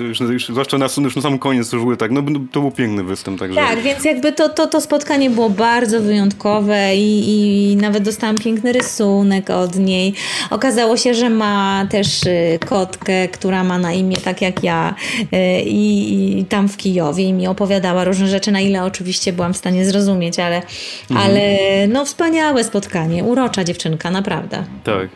Już, 0.00 0.20
już, 0.20 0.48
zwłaszcza 0.48 0.78
na, 0.78 0.86
już 1.04 1.16
na 1.16 1.22
sam 1.22 1.38
koniec 1.38 1.70
to 1.70 1.76
już 1.76 1.84
było 1.84 1.96
tak, 1.96 2.10
no 2.10 2.22
to 2.52 2.60
był 2.60 2.70
piękny 2.70 3.04
występ. 3.04 3.38
Także... 3.38 3.60
Tak, 3.60 3.80
więc 3.80 4.04
jakby 4.04 4.32
to, 4.32 4.48
to, 4.48 4.66
to 4.66 4.80
spotkanie 4.80 5.30
było 5.30 5.50
bardzo 5.50 6.00
wyjątkowe 6.00 6.96
i, 6.96 7.72
i 7.72 7.76
nawet 7.76 8.02
dostałam 8.02 8.38
piękny 8.38 8.72
rysunek 8.72 9.50
od 9.50 9.76
niej. 9.76 10.14
Okazało 10.50 10.96
się, 10.96 11.14
że 11.14 11.30
ma 11.30 11.86
też 11.90 12.22
y, 12.22 12.58
kotkę, 12.66 13.28
która 13.28 13.64
ma 13.64 13.78
na 13.78 13.92
imię 13.92 14.16
tak 14.16 14.42
jak 14.42 14.64
ja 14.64 14.94
y, 15.32 15.62
i, 15.62 16.38
i 16.38 16.44
tam 16.44 16.68
w 16.68 16.76
Kijowie 16.76 17.24
i 17.24 17.32
mi 17.32 17.46
opowiadała 17.46 18.04
różne 18.04 18.28
rzeczy, 18.28 18.52
na 18.52 18.60
ile 18.60 18.84
oczywiście 18.84 19.32
byłam 19.32 19.54
w 19.54 19.56
stanie 19.56 19.84
zrozumieć, 19.84 20.38
ale, 20.38 20.62
mhm. 21.10 21.30
ale 21.30 21.58
no 21.88 22.04
wspaniałe 22.04 22.64
spotkanie, 22.64 23.24
urocza 23.24 23.64
dziewczynka, 23.64 24.10
naprawdę. 24.10 24.64
Tak. 24.84 25.08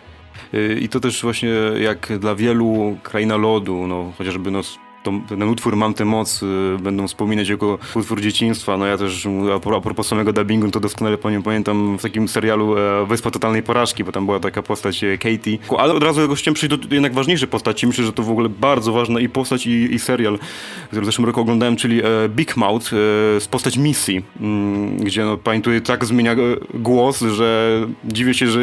Y, 0.55 0.79
I 0.81 0.89
to 0.89 1.01
też 1.01 1.23
właśnie 1.23 1.51
jak 1.79 2.19
dla 2.19 2.35
wielu 2.35 2.97
kraina 3.03 3.37
lodu, 3.37 3.87
no 3.87 4.13
chociażby 4.19 4.51
no, 4.51 4.61
to, 5.05 5.13
ten 5.29 5.43
utwór 5.43 5.77
Mam 5.77 5.95
tę 5.95 6.05
moc 6.05 6.43
y, 6.43 6.47
będą 6.81 7.09
wspominać 7.09 7.49
jako 7.49 7.79
utwór 7.95 8.21
dzieciństwa. 8.21 8.77
No 8.77 8.87
ja 8.87 8.99
też 8.99 9.29
a 9.77 9.81
propos 9.81 10.07
samego 10.07 10.33
dubbingu, 10.33 10.71
to 10.71 10.81
doskonale 10.81 11.19
pamiętam 11.19 11.99
w 11.99 12.03
takim 12.03 12.29
serialu 12.29 12.79
e, 12.79 13.07
Wyspa 13.07 13.31
Totalnej 13.31 13.63
Porażki, 13.63 14.05
bo 14.05 14.13
tam 14.13 14.27
była 14.27 14.41
taka 14.41 14.63
postać 14.63 15.05
e, 15.05 15.19
Katie. 15.19 15.59
Ale 15.79 15.95
od 15.95 16.03
razu 16.03 16.21
jakoś 16.21 16.41
chciałem 16.41 16.55
przejść 16.55 16.77
do 16.77 16.95
jednak 16.95 17.15
ważniejszej 17.15 17.49
postaci. 17.49 17.87
Myślę, 17.87 18.05
że 18.05 18.13
to 18.13 18.23
w 18.23 18.31
ogóle 18.31 18.49
bardzo 18.49 18.93
ważna 18.93 19.21
i 19.21 19.29
postać 19.29 19.67
i, 19.67 19.95
i 19.95 19.99
serial, 19.99 20.39
który 20.87 21.03
w 21.03 21.05
zeszłym 21.05 21.27
roku 21.27 21.41
oglądałem, 21.41 21.77
czyli 21.77 22.01
e, 22.01 22.05
Big 22.29 22.57
Mouth, 22.57 22.87
z 23.41 23.49
postać 23.49 23.77
Missy, 23.77 24.23
mm, 24.41 24.97
gdzie 24.97 25.25
no, 25.25 25.37
pani 25.37 25.63
tutaj 25.63 25.83
tak 25.83 26.05
zmienia 26.05 26.37
głos, 26.75 27.21
że 27.21 27.81
dziwię 28.05 28.35
się, 28.35 28.47
że 28.47 28.61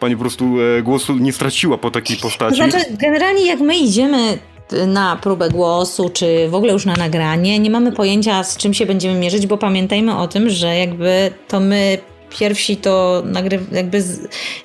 pani 0.00 0.14
po 0.16 0.20
prostu 0.20 0.54
głosu 0.82 1.14
nie 1.18 1.32
straciła 1.32 1.78
po 1.78 1.90
takiej 1.90 2.16
postaci. 2.16 2.56
Znaczy, 2.56 2.78
generalnie 2.90 3.46
jak 3.46 3.60
my 3.60 3.76
idziemy 3.76 4.38
na 4.86 5.16
próbę 5.16 5.48
głosu, 5.50 6.10
czy 6.10 6.48
w 6.48 6.54
ogóle 6.54 6.72
już 6.72 6.86
na 6.86 6.94
nagranie. 6.94 7.58
Nie 7.58 7.70
mamy 7.70 7.92
pojęcia, 7.92 8.44
z 8.44 8.56
czym 8.56 8.74
się 8.74 8.86
będziemy 8.86 9.18
mierzyć, 9.18 9.46
bo 9.46 9.58
pamiętajmy 9.58 10.18
o 10.18 10.28
tym, 10.28 10.50
że 10.50 10.76
jakby 10.76 11.30
to 11.48 11.60
my 11.60 11.98
pierwsi 12.38 12.76
to 12.76 13.22
nagry, 13.26 13.60
jakby 13.72 14.02
z, 14.02 14.20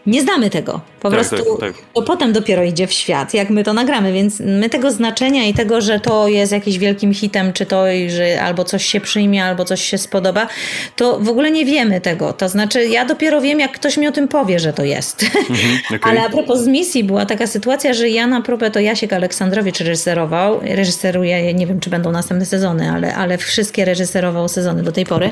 nie 0.05 0.21
znamy 0.21 0.49
tego. 0.49 0.81
Po 0.99 1.09
tak, 1.09 1.19
prostu 1.19 1.57
tak, 1.59 1.73
tak. 1.73 1.83
to 1.93 2.01
potem 2.01 2.33
dopiero 2.33 2.63
idzie 2.63 2.87
w 2.87 2.93
świat, 2.93 3.33
jak 3.33 3.49
my 3.49 3.63
to 3.63 3.73
nagramy, 3.73 4.13
więc 4.13 4.39
my 4.39 4.69
tego 4.69 4.91
znaczenia 4.91 5.45
i 5.45 5.53
tego, 5.53 5.81
że 5.81 5.99
to 5.99 6.27
jest 6.27 6.51
jakimś 6.51 6.77
wielkim 6.77 7.13
hitem, 7.13 7.53
czy 7.53 7.65
to, 7.65 7.83
że 8.07 8.41
albo 8.41 8.63
coś 8.63 8.85
się 8.85 9.01
przyjmie, 9.01 9.45
albo 9.45 9.65
coś 9.65 9.81
się 9.81 9.97
spodoba, 9.97 10.47
to 10.95 11.19
w 11.19 11.29
ogóle 11.29 11.51
nie 11.51 11.65
wiemy 11.65 12.01
tego. 12.01 12.33
To 12.33 12.49
znaczy, 12.49 12.85
ja 12.85 13.05
dopiero 13.05 13.41
wiem, 13.41 13.59
jak 13.59 13.71
ktoś 13.71 13.97
mi 13.97 14.07
o 14.07 14.11
tym 14.11 14.27
powie, 14.27 14.59
że 14.59 14.73
to 14.73 14.83
jest. 14.83 15.23
Mhm, 15.23 15.79
okay. 15.95 15.99
Ale 16.11 16.21
a 16.21 16.29
propos 16.29 16.59
z 16.59 16.67
misji, 16.67 17.03
była 17.03 17.25
taka 17.25 17.47
sytuacja, 17.47 17.93
że 17.93 18.09
ja 18.09 18.27
na 18.27 18.41
próbę 18.41 18.71
to 18.71 18.79
Jasiek 18.79 19.13
Aleksandrowicz 19.13 19.79
reżyserował, 19.79 20.59
reżyseruje, 20.61 21.53
nie 21.53 21.67
wiem, 21.67 21.79
czy 21.79 21.89
będą 21.89 22.11
następne 22.11 22.45
sezony, 22.45 22.91
ale, 22.91 23.15
ale 23.15 23.37
wszystkie 23.37 23.85
reżyserował 23.85 24.47
sezony 24.47 24.83
do 24.83 24.91
tej 24.91 25.05
pory. 25.05 25.31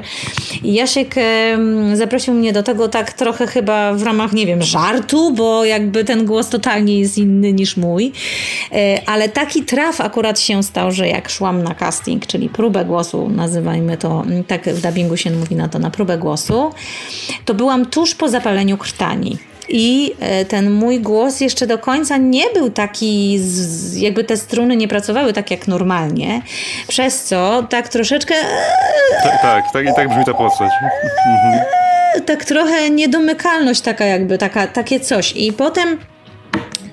I 0.64 0.74
Jasiek 0.74 1.16
um, 1.52 1.96
zaprosił 2.26 2.42
mnie 2.42 2.54
do 2.54 2.64
tego 2.64 2.88
tak 2.88 3.14
trochę 3.14 3.48
chyba 3.48 3.94
w 3.94 4.04
ramach, 4.04 4.34
nie 4.34 4.46
wiem, 4.46 4.62
żartu, 4.64 5.32
bo 5.32 5.66
jakby 5.66 6.04
ten 6.04 6.26
głos 6.26 6.50
totalnie 6.50 7.00
jest 7.00 7.18
inny 7.18 7.54
niż 7.54 7.78
mój. 7.78 8.12
E, 8.72 9.02
ale 9.06 9.30
taki 9.30 9.64
traf 9.64 10.02
akurat 10.02 10.40
się 10.40 10.64
stał, 10.64 10.92
że 10.92 11.08
jak 11.08 11.30
szłam 11.30 11.64
na 11.64 11.76
casting, 11.76 12.26
czyli 12.26 12.50
próbę 12.50 12.86
głosu, 12.86 13.30
nazywajmy 13.30 13.98
to, 13.98 14.24
tak 14.48 14.70
w 14.70 14.82
dubbingu 14.82 15.18
się 15.18 15.32
mówi 15.32 15.56
na 15.56 15.70
to, 15.70 15.80
na 15.80 15.90
próbę 15.90 16.18
głosu, 16.18 16.72
to 17.46 17.54
byłam 17.54 17.86
tuż 17.86 18.16
po 18.16 18.30
zapaleniu 18.30 18.78
krtani. 18.78 19.38
I 19.70 20.14
e, 20.20 20.46
ten 20.46 20.72
mój 20.72 21.00
głos 21.00 21.42
jeszcze 21.42 21.68
do 21.68 21.78
końca 21.78 22.18
nie 22.18 22.44
był 22.54 22.70
taki, 22.70 23.40
jakby 23.94 24.24
te 24.24 24.38
struny 24.38 24.76
nie 24.76 24.88
pracowały 24.88 25.34
tak 25.34 25.52
jak 25.52 25.68
normalnie, 25.68 26.42
przez 26.88 27.24
co 27.24 27.64
tak 27.70 27.90
troszeczkę. 27.90 28.36
Tak, 29.24 29.42
tak, 29.42 29.64
tak 29.74 29.86
i 29.86 29.96
tak 29.96 30.10
brzmi 30.10 30.26
ta 30.26 30.34
postać. 30.34 30.72
Tak 32.22 32.46
trochę 32.46 32.90
niedomykalność 32.90 33.82
taka 33.82 34.06
jakby, 34.06 34.38
taka, 34.38 34.68
takie 34.68 35.00
coś. 35.00 35.34
I 35.36 35.54
potem 35.54 35.98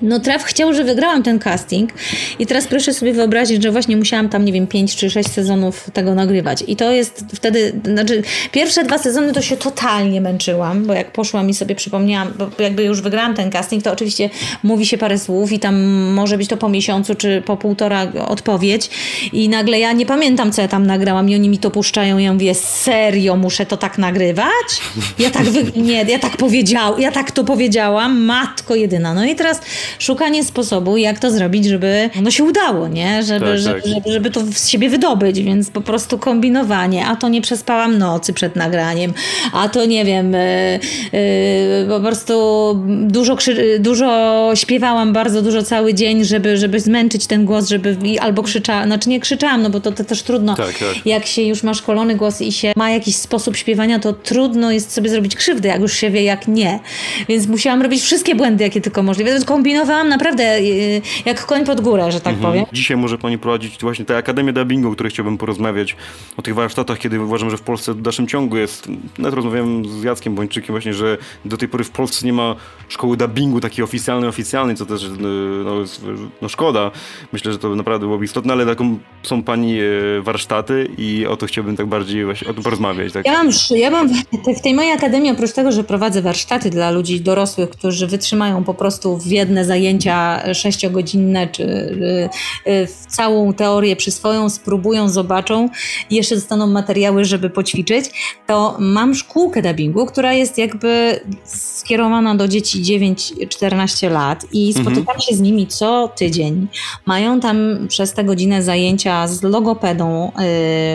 no 0.03 0.19
traf 0.19 0.43
chciał, 0.43 0.73
że 0.73 0.83
wygrałam 0.83 1.23
ten 1.23 1.39
casting 1.39 1.93
i 2.39 2.45
teraz 2.45 2.67
proszę 2.67 2.93
sobie 2.93 3.13
wyobrazić, 3.13 3.63
że 3.63 3.71
właśnie 3.71 3.97
musiałam 3.97 4.29
tam, 4.29 4.45
nie 4.45 4.53
wiem, 4.53 4.67
5 4.67 4.95
czy 4.95 5.09
6 5.09 5.29
sezonów 5.29 5.89
tego 5.93 6.15
nagrywać. 6.15 6.63
I 6.67 6.75
to 6.75 6.91
jest 6.91 7.23
wtedy, 7.35 7.73
znaczy 7.85 8.23
pierwsze 8.51 8.83
dwa 8.83 8.97
sezony 8.97 9.33
to 9.33 9.41
się 9.41 9.57
totalnie 9.57 10.21
męczyłam, 10.21 10.85
bo 10.85 10.93
jak 10.93 11.11
poszłam 11.11 11.49
i 11.49 11.53
sobie 11.53 11.75
przypomniałam, 11.75 12.33
bo 12.37 12.63
jakby 12.63 12.83
już 12.83 13.01
wygrałam 13.01 13.35
ten 13.35 13.51
casting, 13.51 13.83
to 13.83 13.91
oczywiście 13.91 14.29
mówi 14.63 14.85
się 14.85 14.97
parę 14.97 15.19
słów 15.19 15.51
i 15.51 15.59
tam 15.59 15.83
może 16.13 16.37
być 16.37 16.49
to 16.49 16.57
po 16.57 16.69
miesiącu 16.69 17.15
czy 17.15 17.41
po 17.45 17.57
półtora 17.57 18.07
odpowiedź 18.27 18.89
i 19.33 19.49
nagle 19.49 19.79
ja 19.79 19.91
nie 19.91 20.05
pamiętam, 20.05 20.51
co 20.51 20.61
ja 20.61 20.67
tam 20.67 20.87
nagrałam 20.87 21.29
i 21.29 21.35
oni 21.35 21.49
mi 21.49 21.57
to 21.57 21.71
puszczają 21.71 22.17
i 22.17 22.23
ja 22.23 22.33
mówię, 22.33 22.55
serio, 22.55 23.35
muszę 23.35 23.65
to 23.65 23.77
tak 23.77 23.97
nagrywać? 23.97 24.81
Ja 25.19 25.29
tak, 25.29 25.43
wy... 25.43 25.81
nie, 25.81 26.03
ja 26.03 26.19
tak 26.19 26.37
powiedziałam, 26.37 27.01
ja 27.01 27.11
tak 27.11 27.31
to 27.31 27.43
powiedziałam, 27.43 28.21
matko 28.21 28.75
jedyna. 28.75 29.13
No 29.13 29.25
i 29.25 29.35
teraz 29.35 29.61
szukanie 29.99 30.43
sposobu, 30.43 30.97
jak 30.97 31.19
to 31.19 31.31
zrobić, 31.31 31.65
żeby 31.65 32.09
no 32.21 32.31
się 32.31 32.43
udało, 32.43 32.87
nie? 32.87 33.23
Żeby, 33.23 33.45
tak, 33.45 33.57
żeby, 33.57 33.81
tak. 33.81 33.91
żeby, 33.91 34.11
żeby 34.11 34.31
to 34.31 34.41
z 34.53 34.69
siebie 34.69 34.89
wydobyć, 34.89 35.41
więc 35.41 35.69
po 35.69 35.81
prostu 35.81 36.17
kombinowanie, 36.17 37.05
a 37.05 37.15
to 37.15 37.29
nie 37.29 37.41
przespałam 37.41 37.97
nocy 37.97 38.33
przed 38.33 38.55
nagraniem, 38.55 39.13
a 39.53 39.69
to 39.69 39.85
nie 39.85 40.05
wiem, 40.05 40.33
yy, 40.33 40.39
yy, 41.79 41.87
po 41.89 41.99
prostu 41.99 42.33
dużo, 43.01 43.37
dużo 43.79 44.51
śpiewałam 44.55 45.13
bardzo 45.13 45.41
dużo 45.41 45.63
cały 45.63 45.93
dzień, 45.93 46.23
żeby, 46.23 46.57
żeby 46.57 46.79
zmęczyć 46.79 47.27
ten 47.27 47.45
głos, 47.45 47.69
żeby 47.69 47.97
albo 48.19 48.43
krzyczałam, 48.43 48.85
znaczy 48.85 49.09
nie 49.09 49.19
krzyczałam, 49.19 49.61
no 49.61 49.69
bo 49.69 49.79
to, 49.79 49.91
to 49.91 50.03
też 50.03 50.23
trudno, 50.23 50.55
tak, 50.55 50.77
tak. 50.79 51.05
jak 51.05 51.25
się 51.25 51.41
już 51.41 51.63
ma 51.63 51.73
szkolony 51.73 52.15
głos 52.15 52.41
i 52.41 52.51
się 52.51 52.73
ma 52.75 52.89
jakiś 52.91 53.15
sposób 53.15 53.57
śpiewania, 53.57 53.99
to 53.99 54.13
trudno 54.13 54.71
jest 54.71 54.91
sobie 54.91 55.09
zrobić 55.09 55.35
krzywdę, 55.35 55.69
jak 55.69 55.81
już 55.81 55.93
się 55.93 56.09
wie, 56.09 56.23
jak 56.23 56.47
nie. 56.47 56.79
Więc 57.29 57.47
musiałam 57.47 57.81
robić 57.81 58.01
wszystkie 58.01 58.35
błędy, 58.35 58.63
jakie 58.63 58.81
tylko 58.81 59.03
możliwe. 59.03 59.31
Kombinowałam 59.73 60.09
naprawdę 60.09 60.61
yy, 60.61 61.01
jak 61.25 61.45
koń 61.45 61.65
pod 61.65 61.81
górę, 61.81 62.11
że 62.11 62.21
tak 62.21 62.33
mhm. 62.33 62.51
powiem. 62.51 62.65
Dzisiaj 62.73 62.97
może 62.97 63.17
pani 63.17 63.37
prowadzić 63.37 63.81
właśnie 63.81 64.05
tę 64.05 64.17
Akademię 64.17 64.53
Dubbingu, 64.53 64.89
o 64.89 64.91
której 64.91 65.11
chciałbym 65.11 65.37
porozmawiać, 65.37 65.95
o 66.37 66.41
tych 66.41 66.55
warsztatach, 66.55 66.99
kiedy 66.99 67.21
uważam, 67.21 67.49
że 67.49 67.57
w 67.57 67.61
Polsce 67.61 67.93
w 67.93 68.01
dalszym 68.01 68.27
ciągu 68.27 68.57
jest, 68.57 68.87
nawet 69.17 69.35
rozmawiałem 69.35 69.85
z 69.85 70.03
Jackiem 70.03 70.35
Bończykiem 70.35 70.73
właśnie, 70.73 70.93
że 70.93 71.17
do 71.45 71.57
tej 71.57 71.67
pory 71.67 71.83
w 71.83 71.89
Polsce 71.89 72.25
nie 72.25 72.33
ma 72.33 72.55
szkoły 72.89 73.17
dubbingu 73.17 73.59
takiej 73.59 73.83
oficjalnej, 73.83 74.29
oficjalnej, 74.29 74.75
co 74.75 74.85
też 74.85 75.05
no, 75.19 75.71
no 76.41 76.49
szkoda. 76.49 76.91
Myślę, 77.33 77.51
że 77.51 77.59
to 77.59 77.75
naprawdę 77.75 78.05
byłoby 78.05 78.25
istotne, 78.25 78.53
ale 78.53 78.65
taką 78.65 78.97
są 79.23 79.43
pani 79.43 79.79
e, 79.79 79.83
warsztaty 80.21 80.89
i 80.97 81.25
o 81.25 81.37
to 81.37 81.45
chciałbym 81.45 81.77
tak 81.77 81.85
bardziej 81.85 82.25
właśnie 82.25 82.47
o 82.47 82.53
tym 82.53 82.63
porozmawiać. 82.63 83.13
Tak? 83.13 83.25
Ja 83.25 83.33
mam, 83.33 83.49
ja 83.75 83.91
mam 83.91 84.09
w 84.57 84.61
tej 84.63 84.73
mojej 84.73 84.91
akademii, 84.91 85.31
oprócz 85.31 85.51
tego, 85.51 85.71
że 85.71 85.83
prowadzę 85.83 86.21
warsztaty 86.21 86.69
dla 86.69 86.91
ludzi 86.91 87.21
dorosłych, 87.21 87.69
którzy 87.69 88.07
wytrzymają 88.07 88.63
po 88.63 88.73
prostu 88.73 89.17
w 89.17 89.27
jedne 89.27 89.62
zajęcia 89.63 90.43
sześciogodzinne, 90.53 91.47
czy 91.47 91.63
e, 92.65 92.87
w 92.87 93.05
całą 93.07 93.53
teorię 93.53 93.95
przyswoją, 93.95 94.49
spróbują, 94.49 95.09
zobaczą 95.09 95.69
i 96.09 96.15
jeszcze 96.15 96.35
dostaną 96.35 96.67
materiały, 96.67 97.25
żeby 97.25 97.49
poćwiczyć, 97.49 98.05
to 98.47 98.77
mam 98.79 99.15
szkółkę 99.15 99.61
dubbingu, 99.61 100.05
która 100.05 100.33
jest 100.33 100.57
jakby 100.57 101.19
skierowana 101.43 102.35
do 102.35 102.47
dzieci 102.47 102.81
9-14 102.81 104.11
lat 104.11 104.45
i 104.51 104.67
mhm. 104.67 104.85
spotykam 104.85 105.15
mhm. 105.15 105.21
się 105.21 105.35
z 105.35 105.39
nimi 105.39 105.67
co 105.67 106.07
tydzień. 106.15 106.67
Mają 107.05 107.39
tam 107.39 107.57
przez 107.87 108.13
tę 108.13 108.23
godzinę 108.23 108.63
zajęcia 108.63 109.27
z 109.27 109.43
logopedą, 109.43 110.31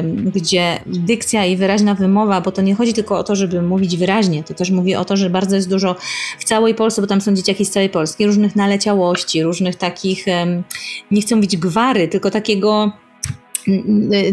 yy, 0.05 0.31
gdzie 0.31 0.81
dykcja 0.87 1.47
i 1.47 1.57
wyraźna 1.57 1.95
wymowa, 1.95 2.41
bo 2.41 2.53
to 2.53 2.63
nie 2.63 2.75
chodzi 2.75 2.93
tylko 2.93 3.19
o 3.19 3.25
to, 3.25 3.37
żeby 3.37 3.63
mówić 3.63 3.97
wyraźnie, 3.97 4.45
to 4.45 4.55
też 4.55 4.71
mówi 4.71 4.95
o 4.95 5.05
to, 5.05 5.17
że 5.17 5.31
bardzo 5.31 5.57
jest 5.57 5.71
dużo 5.71 5.97
w 6.39 6.45
całej 6.45 6.75
Polsce, 6.75 7.01
bo 7.01 7.07
tam 7.07 7.21
są 7.21 7.35
dzieciaki 7.35 7.65
z 7.65 7.71
całej 7.71 7.89
Polski, 7.89 8.27
różnych 8.27 8.57
naleciałości, 8.59 9.43
różnych 9.43 9.77
takich, 9.77 10.25
nie 11.11 11.23
chcę 11.23 11.37
mówić 11.37 11.57
gwary, 11.57 12.09
tylko 12.09 12.31
takiego 12.31 12.93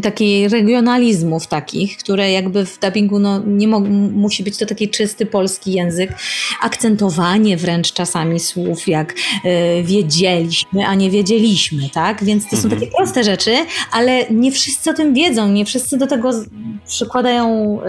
takiej 0.02 0.48
regionalizmów 0.48 1.48
takich, 1.48 1.98
które 1.98 2.32
jakby 2.32 2.65
w 2.65 2.80
dubbingu 2.80 3.19
no, 3.19 3.41
nie 3.48 3.67
musi 3.67 4.43
być 4.43 4.58
to 4.58 4.65
taki 4.65 4.89
czysty 4.89 5.26
polski 5.26 5.74
język, 5.74 6.12
akcentowanie 6.62 7.58
wręcz 7.58 7.93
czasami 7.93 8.39
słów, 8.39 8.88
jak 8.88 9.13
y, 9.13 9.84
wiedzieliśmy, 9.84 10.86
a 10.88 10.95
nie 10.95 11.10
wiedzieliśmy, 11.10 11.89
tak? 11.89 12.24
Więc 12.24 12.43
to 12.43 12.56
mhm. 12.56 12.63
są 12.63 12.80
takie 12.80 12.91
proste 12.98 13.24
rzeczy, 13.24 13.56
ale 13.91 14.26
nie 14.30 14.52
wszyscy 14.52 14.89
o 14.89 14.93
tym 14.93 15.13
wiedzą, 15.13 15.52
nie 15.52 15.65
wszyscy 15.65 15.98
do 15.98 16.08
tego 16.08 16.32
przykładają 16.88 17.80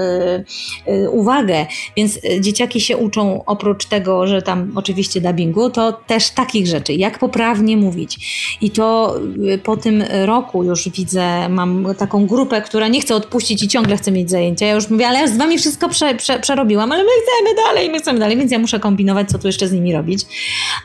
y, 0.86 0.92
y, 0.92 1.10
uwagę, 1.10 1.66
więc 1.96 2.16
y, 2.16 2.40
dzieciaki 2.40 2.80
się 2.80 2.96
uczą 2.96 3.44
oprócz 3.44 3.86
tego, 3.86 4.26
że 4.26 4.42
tam 4.42 4.72
oczywiście 4.74 5.20
dubbingu, 5.20 5.70
to 5.70 5.92
też 5.92 6.30
takich 6.30 6.66
rzeczy, 6.66 6.94
jak 6.94 7.18
poprawnie 7.18 7.76
mówić. 7.76 8.18
I 8.60 8.70
to 8.70 9.16
y, 9.54 9.58
po 9.58 9.76
tym 9.76 10.04
roku 10.24 10.64
już 10.64 10.88
widzę 10.88 11.35
mam 11.48 11.86
taką 11.98 12.26
grupę, 12.26 12.62
która 12.62 12.88
nie 12.88 13.00
chce 13.00 13.14
odpuścić 13.14 13.62
i 13.62 13.68
ciągle 13.68 13.96
chce 13.96 14.12
mieć 14.12 14.30
zajęcia. 14.30 14.66
Ja 14.66 14.74
już 14.74 14.90
mówię, 14.90 15.08
ale 15.08 15.18
ja 15.18 15.28
z 15.28 15.36
wami 15.36 15.58
wszystko 15.58 15.88
prze, 15.88 16.14
prze, 16.14 16.40
przerobiłam, 16.40 16.92
ale 16.92 17.02
my 17.02 17.08
chcemy 17.22 17.66
dalej, 17.66 17.90
my 17.90 17.98
chcemy 17.98 18.18
dalej, 18.18 18.36
więc 18.36 18.52
ja 18.52 18.58
muszę 18.58 18.80
kombinować, 18.80 19.28
co 19.28 19.38
tu 19.38 19.46
jeszcze 19.46 19.68
z 19.68 19.72
nimi 19.72 19.92
robić. 19.92 20.22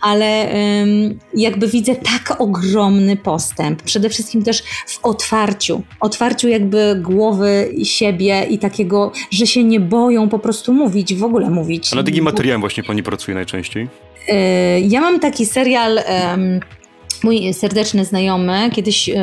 Ale 0.02 0.48
jakby 1.34 1.68
widzę 1.68 1.96
tak 1.96 2.42
ogromny 2.42 3.18
postęp, 3.18 3.82
przede 3.82 4.10
wszystkim 4.10 4.44
też 4.44 4.64
w 4.88 5.06
otwarciu, 5.06 5.82
otwarciu 6.00 6.48
jakby 6.48 6.96
głowy 7.02 7.72
siebie 7.84 8.46
i 8.50 8.60
takiego, 8.60 9.12
że 9.32 9.48
się 9.48 9.64
nie 9.64 9.80
boją 9.80 10.30
po 10.30 10.40
prostu 10.40 10.74
mówić, 10.74 11.16
w 11.16 11.24
ogóle 11.24 11.50
mówić. 11.50 11.94
A 11.94 11.96
nad 11.96 12.08
jakim 12.08 12.24
materiałem 12.24 12.62
właśnie 12.62 12.84
pani 12.84 13.04
pracuje 13.04 13.36
najczęściej? 13.36 13.88
Yy, 14.28 14.36
ja 14.80 15.02
mam 15.02 15.20
taki 15.20 15.46
serial... 15.46 16.00
Mój 17.24 17.54
serdeczny 17.54 18.06
znajomy 18.06 18.70
kiedyś 18.74 19.10
e, 19.10 19.16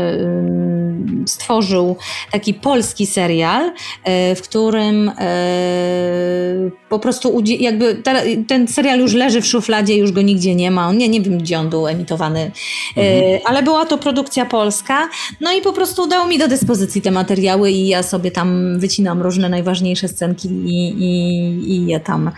stworzył 1.27 1.97
taki 2.33 2.55
polski 2.55 3.07
serial, 3.07 3.73
e, 4.05 4.35
w 4.35 4.43
którym 4.43 5.09
e, 5.19 6.71
po 6.89 6.99
prostu 6.99 7.43
jakby 7.45 8.03
ten 8.49 8.69
serial 8.69 8.99
już 8.99 9.15
leży 9.15 9.41
w 9.41 9.47
szufladzie, 9.47 9.97
już 9.97 10.13
go 10.13 10.23
nigdzie 10.23 10.55
nie 10.55 10.71
ma. 10.71 10.89
On, 10.89 10.99
nie, 10.99 11.09
nie 11.09 11.21
wiem, 11.21 11.39
gdzie 11.39 11.59
on 11.59 11.71
był 11.71 11.89
emitowany, 11.89 12.51
mhm. 12.97 13.41
ale 13.45 13.63
była 13.63 13.87
to 13.87 13.99
produkcja 13.99 14.47
polska. 14.47 15.09
No 15.41 15.53
i 15.53 15.63
po 15.63 15.73
prostu 15.73 16.07
dał 16.07 16.29
mi 16.29 16.39
do 16.39 16.49
dyspozycji 16.49 17.03
te 17.03 17.11
materiały 17.11 17.71
i 17.71 17.89
ja 17.89 18.03
sobie 18.03 18.31
tam 18.31 18.79
wycinam 18.79 19.23
różne 19.23 19.49
najważniejsze 19.49 20.09
scenki 20.09 20.49
i, 20.49 20.89
i, 20.89 21.73
i 21.73 21.87
je 21.87 22.01
tam 22.01 22.31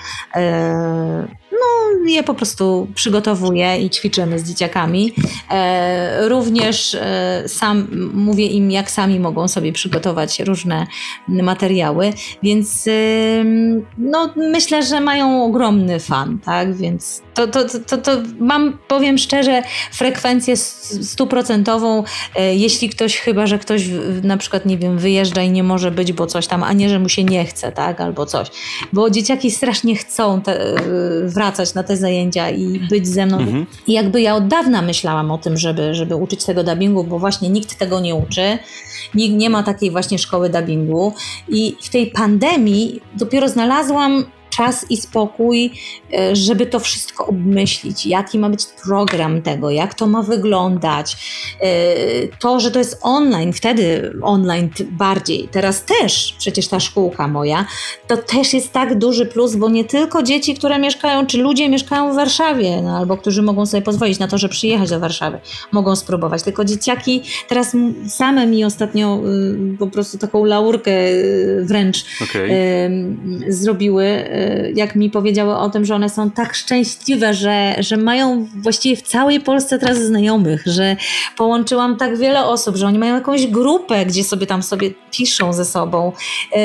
no, 1.53 1.80
je 2.07 2.23
po 2.23 2.35
prostu 2.35 2.89
przygotowuję 2.95 3.79
i 3.79 3.91
ćwiczymy 3.91 4.39
z 4.39 4.49
dzieciakami. 4.49 5.13
E, 5.51 6.29
również 6.29 6.95
e, 6.95 7.43
sam 7.47 7.89
mówię 8.15 8.47
im, 8.47 8.71
jak 8.71 8.91
sami 8.91 9.21
mogą 9.21 9.49
sobie 9.49 9.73
przygotować 9.73 10.41
różne 10.41 10.87
materiały, 11.29 12.13
więc 12.43 12.89
no, 13.99 14.31
myślę, 14.37 14.83
że 14.83 15.01
mają 15.01 15.45
ogromny 15.45 16.01
fan, 16.01 16.39
tak? 16.39 16.77
Więc 16.77 17.23
to, 17.35 17.47
to, 17.47 17.81
to, 17.87 17.99
to 17.99 18.13
mam, 18.39 18.79
powiem 18.89 19.19
szczerze, 19.19 19.63
frekwencję 19.93 20.57
stuprocentową, 20.57 22.05
e, 22.37 22.55
jeśli 22.55 22.89
ktoś, 22.89 23.17
chyba 23.17 23.47
że 23.47 23.59
ktoś 23.59 23.83
na 24.23 24.37
przykład, 24.37 24.67
nie 24.67 24.79
wiem, 24.79 24.99
wyjeżdża 24.99 25.43
i 25.43 25.51
nie 25.51 25.63
może 25.63 25.91
być, 25.91 26.13
bo 26.13 26.27
coś 26.27 26.47
tam, 26.47 26.63
a 26.63 26.73
nie, 26.73 26.89
że 26.89 26.99
mu 26.99 27.09
się 27.09 27.25
nie 27.25 27.45
chce, 27.45 27.73
tak? 27.73 28.01
Albo 28.01 28.27
coś. 28.27 28.49
Bo 28.93 29.11
dzieciaki 29.11 29.51
strasznie 29.51 29.97
chcą 29.97 30.41
te, 30.41 30.75
wracać 31.25 31.75
na 31.75 31.80
te 31.83 31.97
zajęcia 31.97 32.51
i 32.51 32.81
być 32.91 33.09
ze 33.09 33.27
mną. 33.27 33.39
Mhm. 33.39 33.67
I 33.87 33.93
jakby 33.93 34.21
ja 34.21 34.35
od 34.37 34.49
dawna 34.49 34.83
myślałam 34.83 35.31
o 35.31 35.39
tym, 35.39 35.57
żeby, 35.57 35.95
żeby 35.95 36.17
uczyć 36.17 36.45
tego 36.45 36.65
dubbingu, 36.65 37.05
bo 37.05 37.19
właśnie 37.19 37.49
nikt 37.49 37.79
tego 37.79 38.01
nie 38.01 38.15
uczy. 38.15 38.59
Nikt 39.15 39.35
nie 39.35 39.51
ma 39.51 39.63
takiej 39.63 39.91
właśnie 39.91 40.19
szkoły 40.19 40.51
dubbingu. 40.51 41.13
I 41.49 41.77
w 41.83 41.89
tej 41.89 42.07
pandemii 42.07 43.01
dopiero 43.15 43.49
znalazłam 43.49 44.25
czas 44.61 44.91
i 44.91 44.97
spokój, 44.97 45.73
e, 46.13 46.37
żeby 46.37 46.67
to 46.67 46.81
wszystko 46.81 47.27
obmyślić, 47.27 48.07
jaki 48.07 48.39
ma 48.39 48.51
być 48.51 48.67
program 48.85 49.43
tego, 49.43 49.71
jak 49.71 49.95
to 49.95 50.07
ma 50.07 50.23
wyglądać. 50.23 51.17
E, 51.61 52.29
to, 52.29 52.61
że 52.61 52.71
to 52.71 52.79
jest 52.79 52.99
online, 53.03 53.53
wtedy 53.53 54.13
online 54.23 54.71
bardziej, 54.91 55.49
teraz 55.49 55.85
też 55.85 56.35
przecież 56.39 56.69
ta 56.69 56.81
szkółka 56.81 57.29
moja, 57.29 57.67
to 58.07 58.17
też 58.17 58.55
jest 58.55 58.73
tak 58.73 58.99
duży 58.99 59.27
plus, 59.27 59.57
bo 59.57 59.69
nie 59.69 59.85
tylko 59.85 60.23
dzieci, 60.23 60.55
które 60.55 60.79
mieszkają, 60.79 61.27
czy 61.27 61.39
ludzie 61.39 61.69
mieszkają 61.69 62.13
w 62.13 62.17
Warszawie, 62.17 62.83
no, 62.83 62.97
albo 62.97 63.17
którzy 63.17 63.43
mogą 63.43 63.67
sobie 63.67 63.83
pozwolić 63.83 64.19
na 64.19 64.29
to, 64.29 64.39
że 64.39 64.49
przyjechać 64.49 64.91
do 64.91 65.01
Warszawy, 65.01 65.39
mogą 65.73 65.97
spróbować. 65.97 66.43
Tylko 66.43 66.65
dzieciaki 66.65 67.23
teraz 67.49 67.77
same 68.09 68.47
mi 68.47 68.65
ostatnio 68.65 69.21
y, 69.75 69.79
po 69.79 69.87
prostu 69.87 70.19
taką 70.19 70.45
laurkę 70.45 70.91
y, 70.91 71.65
wręcz 71.65 72.05
okay. 72.23 72.51
zrobiły 73.49 74.25
jak 74.75 74.97
mi 74.97 75.11
powiedziały 75.11 75.57
o 75.57 75.71
tym, 75.71 75.85
że 75.85 75.95
one 75.95 76.09
są 76.09 76.31
tak 76.31 76.55
szczęśliwe, 76.55 77.35
że, 77.35 77.75
że 77.79 77.97
mają 77.97 78.47
właściwie 78.57 78.97
w 78.97 79.03
całej 79.03 79.41
Polsce 79.41 79.79
teraz 79.79 79.99
znajomych, 79.99 80.63
że 80.67 80.97
połączyłam 81.37 81.97
tak 81.97 82.19
wiele 82.19 82.45
osób, 82.45 82.77
że 82.77 82.87
oni 82.87 82.99
mają 82.99 83.15
jakąś 83.15 83.47
grupę, 83.47 84.07
gdzie 84.07 84.25
sobie 84.25 84.47
tam 84.47 84.63
sobie 84.63 84.91
piszą 85.11 85.53
ze 85.53 85.65
sobą. 85.65 86.13
E, 86.53 86.61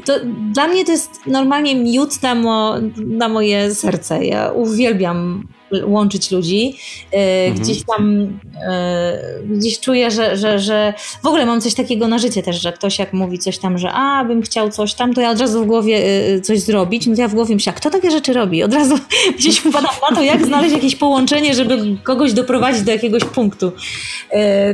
to 0.00 0.12
dla 0.52 0.68
mnie 0.68 0.84
to 0.84 0.92
jest 0.92 1.10
normalnie 1.26 1.74
miód 1.74 2.22
na, 2.22 2.34
mo, 2.34 2.74
na 2.96 3.28
moje 3.28 3.74
serce. 3.74 4.24
Ja 4.24 4.52
uwielbiam 4.52 5.48
łączyć 5.84 6.30
ludzi. 6.30 6.76
E, 7.12 7.46
mhm. 7.46 7.64
Gdzieś 7.64 7.82
tam 7.84 8.32
e, 8.68 9.18
gdzieś 9.44 9.80
czuję, 9.80 10.10
że, 10.10 10.36
że, 10.36 10.58
że 10.58 10.94
w 11.22 11.26
ogóle 11.26 11.46
mam 11.46 11.60
coś 11.60 11.74
takiego 11.74 12.08
na 12.08 12.18
życie 12.18 12.42
też, 12.42 12.62
że 12.62 12.72
ktoś 12.72 12.98
jak 12.98 13.12
mówi 13.12 13.38
coś 13.38 13.58
tam, 13.58 13.78
że 13.78 13.92
a, 13.92 14.24
bym 14.24 14.42
chciał 14.42 14.70
coś 14.70 14.94
tam, 14.94 15.14
to 15.14 15.20
ja 15.20 15.30
od 15.30 15.40
razu 15.40 15.64
w 15.64 15.66
głowie 15.66 16.04
e, 16.04 16.40
coś 16.40 16.60
zrobić, 16.60 17.06
no 17.06 17.14
to 17.14 17.20
ja 17.20 17.28
w 17.28 17.34
głowie 17.34 17.54
myślę, 17.54 17.72
kto 17.72 17.90
takie 17.90 18.10
rzeczy 18.10 18.32
robi? 18.32 18.62
Od 18.62 18.74
razu 18.74 18.98
gdzieś 19.38 19.58
wpadam 19.58 19.94
na 20.10 20.16
to, 20.16 20.22
jak 20.22 20.46
znaleźć 20.46 20.74
jakieś 20.74 20.96
połączenie, 20.96 21.54
żeby 21.54 21.96
kogoś 22.02 22.32
doprowadzić 22.32 22.82
do 22.82 22.92
jakiegoś 22.92 23.24
punktu, 23.24 23.72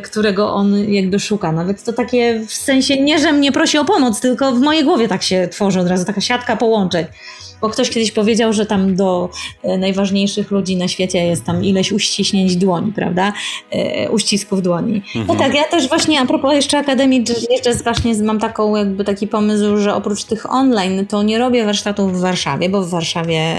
którego 0.04 0.54
on 0.54 0.92
jakby 0.92 1.20
szuka. 1.20 1.52
Nawet 1.52 1.84
to 1.84 1.92
takie 1.92 2.40
w 2.46 2.52
sensie 2.52 3.02
nie, 3.02 3.18
że 3.18 3.32
mnie 3.32 3.52
prosi 3.52 3.78
o 3.78 3.84
pomoc, 3.84 4.20
tylko 4.20 4.52
w 4.52 4.60
mojej 4.60 4.84
głowie 4.84 5.08
tak 5.08 5.22
się 5.22 5.48
tworzy 5.52 5.80
od 5.80 5.88
razu 5.88 6.04
taka 6.04 6.20
siatka 6.20 6.56
połączeń. 6.56 7.06
Bo 7.60 7.68
ktoś 7.68 7.90
kiedyś 7.90 8.12
powiedział, 8.12 8.52
że 8.52 8.66
tam 8.66 8.96
do 8.96 9.30
e, 9.62 9.78
najważniejszych 9.78 10.50
ludzi 10.50 10.76
na 10.76 10.88
świecie 10.88 11.26
jest 11.26 11.44
tam 11.44 11.64
ileś 11.64 11.92
uściśnięć 11.92 12.56
dłoni, 12.56 12.92
prawda? 12.92 13.32
E, 13.70 14.10
uścisków 14.10 14.62
dłoni. 14.62 15.02
No 15.14 15.20
mhm. 15.20 15.38
No 15.38 15.44
tak, 15.44 15.54
ja 15.54 15.64
też 15.64 15.88
właśnie 15.88 16.20
a 16.20 16.26
propos 16.26 16.54
jeszcze 16.54 16.78
Akademii, 16.78 17.24
jeszcze 17.50 17.74
właśnie 17.74 18.14
mam 18.22 18.38
taką 18.38 18.76
jakby 18.76 19.04
taki 19.04 19.26
pomysł, 19.26 19.76
że 19.76 19.94
oprócz 19.94 20.24
tych 20.24 20.52
online, 20.52 21.06
to 21.06 21.22
nie 21.22 21.38
robię 21.38 21.64
warsztatów 21.64 22.12
w 22.12 22.20
Warszawie, 22.20 22.68
bo 22.68 22.82
w 22.82 22.90
Warszawie 22.90 23.54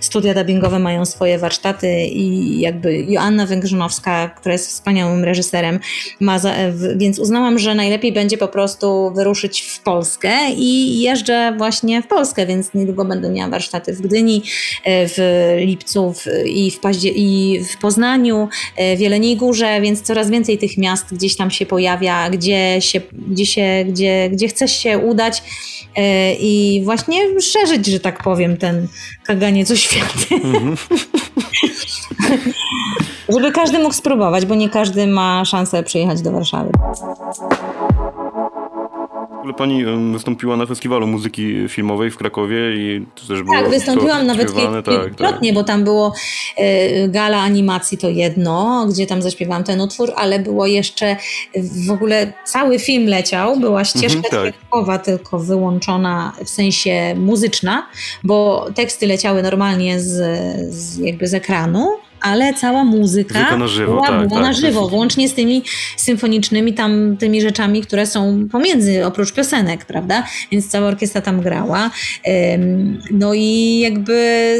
studia 0.00 0.34
dubbingowe 0.34 0.78
mają 0.78 1.06
swoje 1.06 1.38
warsztaty 1.38 2.06
i 2.06 2.60
jakby 2.60 3.04
Joanna 3.08 3.46
Węgrzynowska, 3.46 4.28
która 4.28 4.52
jest 4.52 4.68
wspaniałym 4.68 5.24
reżyserem, 5.24 5.80
ma 6.20 6.38
za, 6.38 6.54
więc 6.96 7.18
uznałam, 7.18 7.58
że 7.58 7.74
najlepiej 7.74 8.12
będzie 8.12 8.38
po 8.38 8.48
prostu 8.48 9.12
wyruszyć 9.16 9.60
w 9.60 9.80
Polskę 9.80 10.30
i 10.56 11.00
jeżdżę 11.00 11.54
właśnie 11.58 12.02
w 12.02 12.06
Polskę, 12.06 12.46
więc 12.46 12.74
niedługo 12.74 13.04
będę 13.04 13.21
miała 13.30 13.50
warsztaty 13.50 13.92
w 13.92 14.00
Gdyni, 14.00 14.42
e, 14.84 15.08
w 15.08 15.18
Lipcu 15.58 16.12
w, 16.12 16.26
i, 16.46 16.70
w 16.70 16.80
Paździe, 16.80 17.08
i 17.08 17.60
w 17.64 17.78
Poznaniu, 17.78 18.48
e, 18.76 18.96
w 18.96 19.00
Jeleniej 19.00 19.36
Górze, 19.36 19.80
więc 19.80 20.02
coraz 20.02 20.30
więcej 20.30 20.58
tych 20.58 20.78
miast 20.78 21.14
gdzieś 21.14 21.36
tam 21.36 21.50
się 21.50 21.66
pojawia, 21.66 22.30
gdzie, 22.30 22.76
się, 22.80 23.00
gdzie, 23.12 23.46
się, 23.46 23.84
gdzie, 23.88 24.30
gdzie 24.32 24.48
chcesz 24.48 24.76
się 24.76 24.98
udać 24.98 25.42
e, 25.96 26.34
i 26.34 26.82
właśnie 26.84 27.40
szerzyć, 27.40 27.86
że 27.86 28.00
tak 28.00 28.22
powiem, 28.22 28.56
ten 28.56 28.88
kaganiec 29.26 29.70
oświaty. 29.70 30.34
Mm 30.44 30.76
-hmm. 30.76 31.06
Żeby 33.28 33.52
każdy 33.52 33.78
mógł 33.78 33.94
spróbować, 33.94 34.46
bo 34.46 34.54
nie 34.54 34.68
każdy 34.68 35.06
ma 35.06 35.44
szansę 35.44 35.82
przyjechać 35.82 36.22
do 36.22 36.32
Warszawy. 36.32 36.70
Ogóle 39.42 39.54
pani 39.54 39.84
wystąpiła 40.12 40.56
na 40.56 40.66
festiwalu 40.66 41.06
muzyki 41.06 41.68
filmowej 41.68 42.10
w 42.10 42.16
Krakowie 42.16 42.56
i 42.76 43.06
to 43.14 43.26
też 43.26 43.42
było 43.42 43.56
Tak, 43.56 43.70
wystąpiłam 43.70 44.26
nawet 44.26 44.54
kilkukrotnie, 44.54 45.48
tak. 45.50 45.54
bo 45.54 45.64
tam 45.64 45.84
było 45.84 46.12
y, 46.58 47.08
gala 47.08 47.40
animacji 47.40 47.98
to 47.98 48.08
jedno, 48.08 48.86
gdzie 48.90 49.06
tam 49.06 49.22
zaśpiewałam 49.22 49.64
ten 49.64 49.80
utwór, 49.80 50.12
ale 50.16 50.38
było 50.38 50.66
jeszcze 50.66 51.16
w 51.86 51.90
ogóle 51.90 52.32
cały 52.44 52.78
film 52.78 53.06
leciał, 53.06 53.60
była 53.60 53.84
ścieżka 53.84 54.28
mhm, 54.28 54.52
tak. 54.86 55.04
tylko 55.04 55.38
wyłączona 55.38 56.32
w 56.44 56.48
sensie 56.48 57.14
muzyczna, 57.16 57.86
bo 58.24 58.66
teksty 58.74 59.06
leciały 59.06 59.42
normalnie 59.42 60.00
z, 60.00 60.14
z 60.74 60.98
jakby 60.98 61.26
z 61.28 61.34
ekranu 61.34 61.88
ale 62.22 62.54
cała 62.54 62.84
muzyka, 62.84 63.56
na 63.56 63.66
żywo, 63.66 63.92
była, 63.92 64.06
tak, 64.06 64.28
była 64.28 64.40
tak, 64.40 64.48
na 64.48 64.52
żywo, 64.52 64.88
włącznie 64.88 65.28
z 65.28 65.34
tymi 65.34 65.62
symfonicznymi 65.96 66.74
tam 66.74 67.16
tymi 67.16 67.40
rzeczami, 67.40 67.82
które 67.82 68.06
są 68.06 68.48
pomiędzy, 68.52 69.06
oprócz 69.06 69.32
piosenek, 69.32 69.84
prawda? 69.84 70.26
Więc 70.52 70.68
cała 70.68 70.88
orkiestra 70.88 71.20
tam 71.20 71.40
grała. 71.40 71.90
No 73.10 73.34
i 73.34 73.78
jakby 73.78 74.56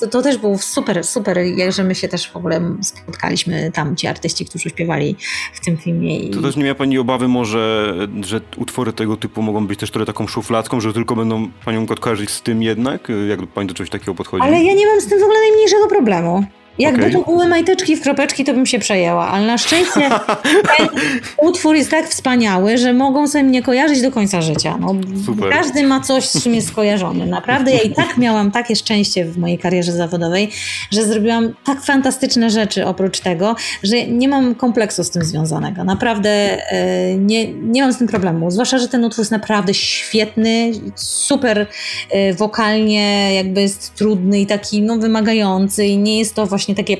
to, 0.00 0.06
to 0.06 0.22
też 0.22 0.38
było 0.38 0.58
super, 0.58 1.04
super, 1.04 1.38
że 1.68 1.84
my 1.84 1.94
się 1.94 2.08
też 2.08 2.30
w 2.30 2.36
ogóle 2.36 2.60
spotkaliśmy 2.82 3.70
tam, 3.74 3.96
ci 3.96 4.06
artyści, 4.06 4.44
którzy 4.44 4.68
śpiewali 4.68 5.16
w 5.54 5.64
tym 5.64 5.76
filmie. 5.76 6.18
I... 6.20 6.30
To 6.30 6.42
też 6.42 6.56
nie 6.56 6.64
miała 6.64 6.74
Pani 6.74 6.98
obawy 6.98 7.28
może, 7.28 7.94
że 8.24 8.40
utwory 8.56 8.92
tego 8.92 9.16
typu 9.16 9.42
mogą 9.42 9.66
być 9.66 9.80
też 9.80 9.90
trochę 9.90 10.06
taką 10.06 10.26
szufladką, 10.26 10.80
że 10.80 10.92
tylko 10.92 11.16
będą 11.16 11.48
Panią 11.64 11.86
kojarzyć 11.86 12.30
z 12.30 12.42
tym 12.42 12.62
jednak? 12.62 13.08
Jak 13.28 13.46
Pani 13.46 13.68
do 13.68 13.74
czegoś 13.74 13.90
takiego 13.90 14.14
podchodzi? 14.14 14.42
Ale 14.42 14.64
ja 14.64 14.74
nie 14.74 14.86
mam 14.86 15.00
z 15.00 15.06
tym 15.06 15.20
w 15.20 15.22
ogóle 15.22 15.38
najmniejszego 15.40 15.86
problemu. 15.86 16.44
Jakby 16.78 17.00
okay. 17.00 17.12
to 17.12 17.22
były 17.22 17.48
majteczki 17.48 17.96
w 17.96 18.02
kropeczki, 18.02 18.44
to 18.44 18.54
bym 18.54 18.66
się 18.66 18.78
przejęła, 18.78 19.28
ale 19.28 19.46
na 19.46 19.58
szczęście 19.58 20.10
ten 20.76 20.88
utwór 21.38 21.76
jest 21.76 21.90
tak 21.90 22.08
wspaniały, 22.08 22.78
że 22.78 22.92
mogą 22.92 23.28
sobie 23.28 23.44
mnie 23.44 23.62
kojarzyć 23.62 24.02
do 24.02 24.10
końca 24.10 24.42
życia. 24.42 24.78
No, 24.80 24.94
każdy 25.50 25.82
ma 25.82 26.00
coś, 26.00 26.28
z 26.28 26.42
czym 26.42 26.54
jest 26.54 26.68
skojarzony. 26.68 27.26
Naprawdę 27.26 27.70
ja 27.70 27.80
i 27.80 27.94
tak 27.94 28.18
miałam 28.18 28.50
takie 28.50 28.76
szczęście 28.76 29.24
w 29.24 29.38
mojej 29.38 29.58
karierze 29.58 29.92
zawodowej, 29.92 30.50
że 30.90 31.04
zrobiłam 31.04 31.54
tak 31.64 31.82
fantastyczne 31.82 32.50
rzeczy 32.50 32.86
oprócz 32.86 33.20
tego, 33.20 33.56
że 33.82 34.06
nie 34.06 34.28
mam 34.28 34.54
kompleksu 34.54 35.04
z 35.04 35.10
tym 35.10 35.24
związanego. 35.24 35.84
Naprawdę 35.84 36.30
e, 36.72 37.14
nie, 37.14 37.54
nie 37.54 37.82
mam 37.82 37.92
z 37.92 37.98
tym 37.98 38.08
problemu. 38.08 38.50
Zwłaszcza, 38.50 38.78
że 38.78 38.88
ten 38.88 39.04
utwór 39.04 39.22
jest 39.22 39.32
naprawdę 39.32 39.74
świetny, 39.74 40.72
super 40.96 41.66
e, 42.10 42.34
wokalnie 42.34 43.34
jakby 43.34 43.60
jest 43.60 43.94
trudny 43.94 44.40
i 44.40 44.46
taki 44.46 44.82
no, 44.82 44.96
wymagający 44.96 45.84
i 45.84 45.98
nie 45.98 46.18
jest 46.18 46.34
to 46.34 46.46
właśnie 46.46 46.61
właśnie 46.62 46.74
takie 46.74 46.96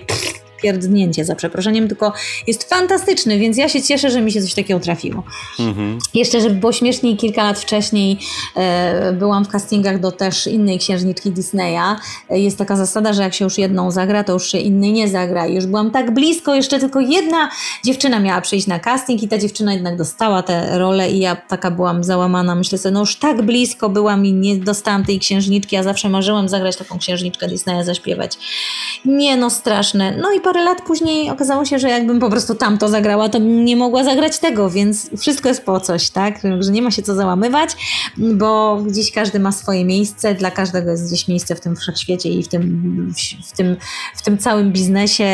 pierdnięcie, 0.63 1.25
za 1.25 1.35
przeproszeniem, 1.35 1.89
tylko 1.89 2.13
jest 2.47 2.69
fantastyczny, 2.69 3.39
więc 3.39 3.57
ja 3.57 3.69
się 3.69 3.83
cieszę, 3.83 4.11
że 4.11 4.21
mi 4.21 4.33
się 4.33 4.43
coś 4.43 4.55
takiego 4.55 4.81
trafiło. 4.81 5.23
Mhm. 5.61 5.99
Jeszcze, 6.15 6.41
żeby 6.41 6.55
było 6.55 6.73
śmieszniej, 6.73 7.17
kilka 7.17 7.43
lat 7.43 7.59
wcześniej 7.59 8.19
e, 8.57 9.13
byłam 9.13 9.45
w 9.45 9.49
castingach 9.49 10.01
do 10.01 10.13
też 10.13 10.47
innej 10.47 10.79
księżniczki 10.79 11.31
Disneya. 11.31 11.97
E, 12.31 12.39
jest 12.41 12.59
taka 12.59 12.77
zasada, 12.77 13.13
że 13.13 13.23
jak 13.23 13.35
się 13.35 13.45
już 13.45 13.59
jedną 13.59 13.91
zagra, 13.91 14.25
to 14.25 14.33
już 14.33 14.51
się 14.51 14.59
innej 14.59 14.93
nie 14.93 15.09
zagra. 15.09 15.47
I 15.47 15.55
już 15.55 15.67
byłam 15.67 15.91
tak 15.91 16.15
blisko, 16.15 16.55
jeszcze 16.55 16.79
tylko 16.79 17.01
jedna 17.01 17.51
dziewczyna 17.85 18.21
miała 18.21 18.41
przyjść 18.41 18.67
na 18.67 18.79
casting 18.79 19.23
i 19.23 19.29
ta 19.29 19.39
dziewczyna 19.39 19.73
jednak 19.73 19.97
dostała 19.97 20.43
tę 20.43 20.79
rolę 20.79 21.11
i 21.11 21.19
ja 21.19 21.37
taka 21.37 21.71
byłam 21.71 22.05
załamana. 22.05 22.55
Myślę 22.55 22.79
sobie, 22.79 22.93
no 22.93 23.01
już 23.01 23.17
tak 23.17 23.43
blisko 23.43 23.89
byłam 23.89 24.27
i 24.27 24.33
nie 24.33 24.57
dostałam 24.57 25.05
tej 25.05 25.19
księżniczki, 25.19 25.77
ja 25.77 25.83
zawsze 25.83 26.09
marzyłam 26.09 26.49
zagrać 26.49 26.77
taką 26.77 26.99
księżniczkę 26.99 27.49
Disneya, 27.49 27.85
zaśpiewać. 27.85 28.39
Nie 29.05 29.37
no, 29.37 29.51
straszne. 29.51 30.17
No 30.17 30.33
i 30.33 30.41
parę 30.53 30.65
lat 30.65 30.83
później 30.83 31.31
okazało 31.31 31.65
się, 31.65 31.79
że 31.79 31.89
jakbym 31.89 32.21
po 32.21 32.31
prostu 32.31 32.55
tamto 32.55 32.89
zagrała, 32.89 33.29
to 33.29 33.41
bym 33.41 33.65
nie 33.65 33.77
mogła 33.77 34.05
zagrać 34.05 34.39
tego, 34.39 34.71
więc 34.71 35.21
wszystko 35.21 35.49
jest 35.49 35.65
po 35.65 35.81
coś, 35.81 36.11
tak? 36.11 36.41
Że 36.61 36.73
nie 36.73 36.83
ma 36.83 36.91
się 36.91 37.03
co 37.03 37.15
załamywać, 37.15 37.71
bo 38.17 38.77
gdzieś 38.77 39.13
każdy 39.13 39.41
ma 39.41 39.53
swoje 39.53 39.85
miejsce, 39.85 40.35
dla 40.35 40.51
każdego 40.51 40.91
jest 40.91 41.09
gdzieś 41.09 41.29
miejsce 41.29 41.55
w 41.55 41.61
tym 41.61 41.77
wszechświecie 41.77 42.29
i 42.29 42.43
w 42.43 42.49
tym, 42.49 43.13
w 43.47 43.57
tym, 43.57 43.77
w 44.15 44.23
tym 44.23 44.39
całym 44.39 44.73
biznesie 44.73 45.27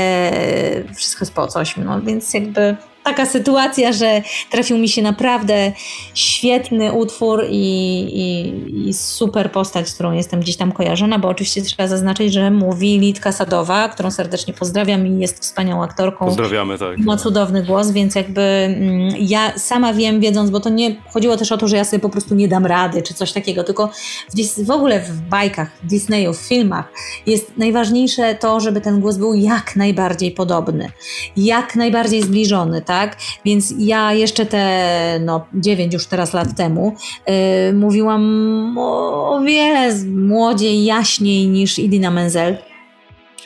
wszystko 0.94 1.24
jest 1.24 1.35
po 1.35 1.46
coś, 1.46 1.76
no 1.76 2.00
więc 2.00 2.35
jakby 2.35 2.76
taka 3.08 3.26
sytuacja, 3.26 3.92
że 3.92 4.22
trafił 4.50 4.78
mi 4.78 4.88
się 4.88 5.02
naprawdę 5.02 5.72
świetny 6.14 6.92
utwór 6.92 7.44
i, 7.50 7.64
i, 8.12 8.88
i, 8.88 8.94
super 8.94 9.52
postać, 9.52 9.88
z 9.88 9.94
którą 9.94 10.12
jestem 10.12 10.40
gdzieś 10.40 10.56
tam 10.56 10.72
kojarzona, 10.72 11.18
bo 11.18 11.28
oczywiście 11.28 11.62
trzeba 11.62 11.88
zaznaczyć, 11.88 12.32
że 12.32 12.50
mówi 12.50 12.98
Litka 12.98 13.32
Sadowa, 13.32 13.88
którą 13.88 14.10
serdecznie 14.10 14.54
pozdrawiam 14.54 15.06
i 15.06 15.20
jest 15.20 15.40
wspaniałą 15.40 15.82
aktorką. 15.82 16.26
Pozdrawiamy, 16.26 16.78
tak. 16.78 16.98
Ma 16.98 17.16
cudowny 17.16 17.62
głos, 17.62 17.90
więc 17.90 18.14
jakby 18.14 18.40
mm, 18.40 19.14
ja 19.18 19.58
sama 19.58 19.94
wiem, 19.94 20.20
wiedząc, 20.20 20.50
bo 20.50 20.60
to 20.60 20.68
nie 20.68 20.96
chodziło 21.12 21.36
też 21.36 21.52
o 21.52 21.58
to, 21.58 21.68
że 21.68 21.76
ja 21.76 21.84
sobie 21.84 22.00
po 22.00 22.08
prostu 22.08 22.34
nie 22.34 22.48
dam 22.48 22.66
rady, 22.66 23.02
czy 23.02 23.14
coś 23.14 23.32
takiego, 23.32 23.64
tylko 23.64 23.90
w, 24.34 24.64
w 24.66 24.70
ogóle 24.70 25.00
w 25.00 25.20
bajkach, 25.20 25.70
w 25.82 25.86
Disneyu, 25.86 26.34
w 26.34 26.38
filmach 26.38 26.92
jest 27.26 27.52
najważniejsze 27.56 28.34
to, 28.34 28.60
żeby 28.60 28.80
ten 28.80 29.00
głos 29.00 29.16
był 29.16 29.34
jak 29.34 29.76
najbardziej 29.76 30.30
podobny, 30.30 30.90
jak 31.36 31.76
najbardziej 31.76 32.22
zbliżony, 32.22 32.82
tak? 32.82 32.97
Tak? 32.98 33.16
Więc 33.44 33.74
ja 33.78 34.12
jeszcze 34.12 34.46
te, 34.46 35.20
no, 35.20 35.46
9 35.54 35.92
już 35.92 36.06
teraz 36.06 36.32
lat 36.32 36.56
temu 36.56 36.94
yy, 37.26 37.72
mówiłam 37.72 38.74
o, 38.78 39.30
o 39.34 39.40
wiele 39.40 39.94
młodziej, 40.04 40.84
jaśniej 40.84 41.46
niż 41.46 41.78
Idina 41.78 42.11
Menzel. 42.11 42.67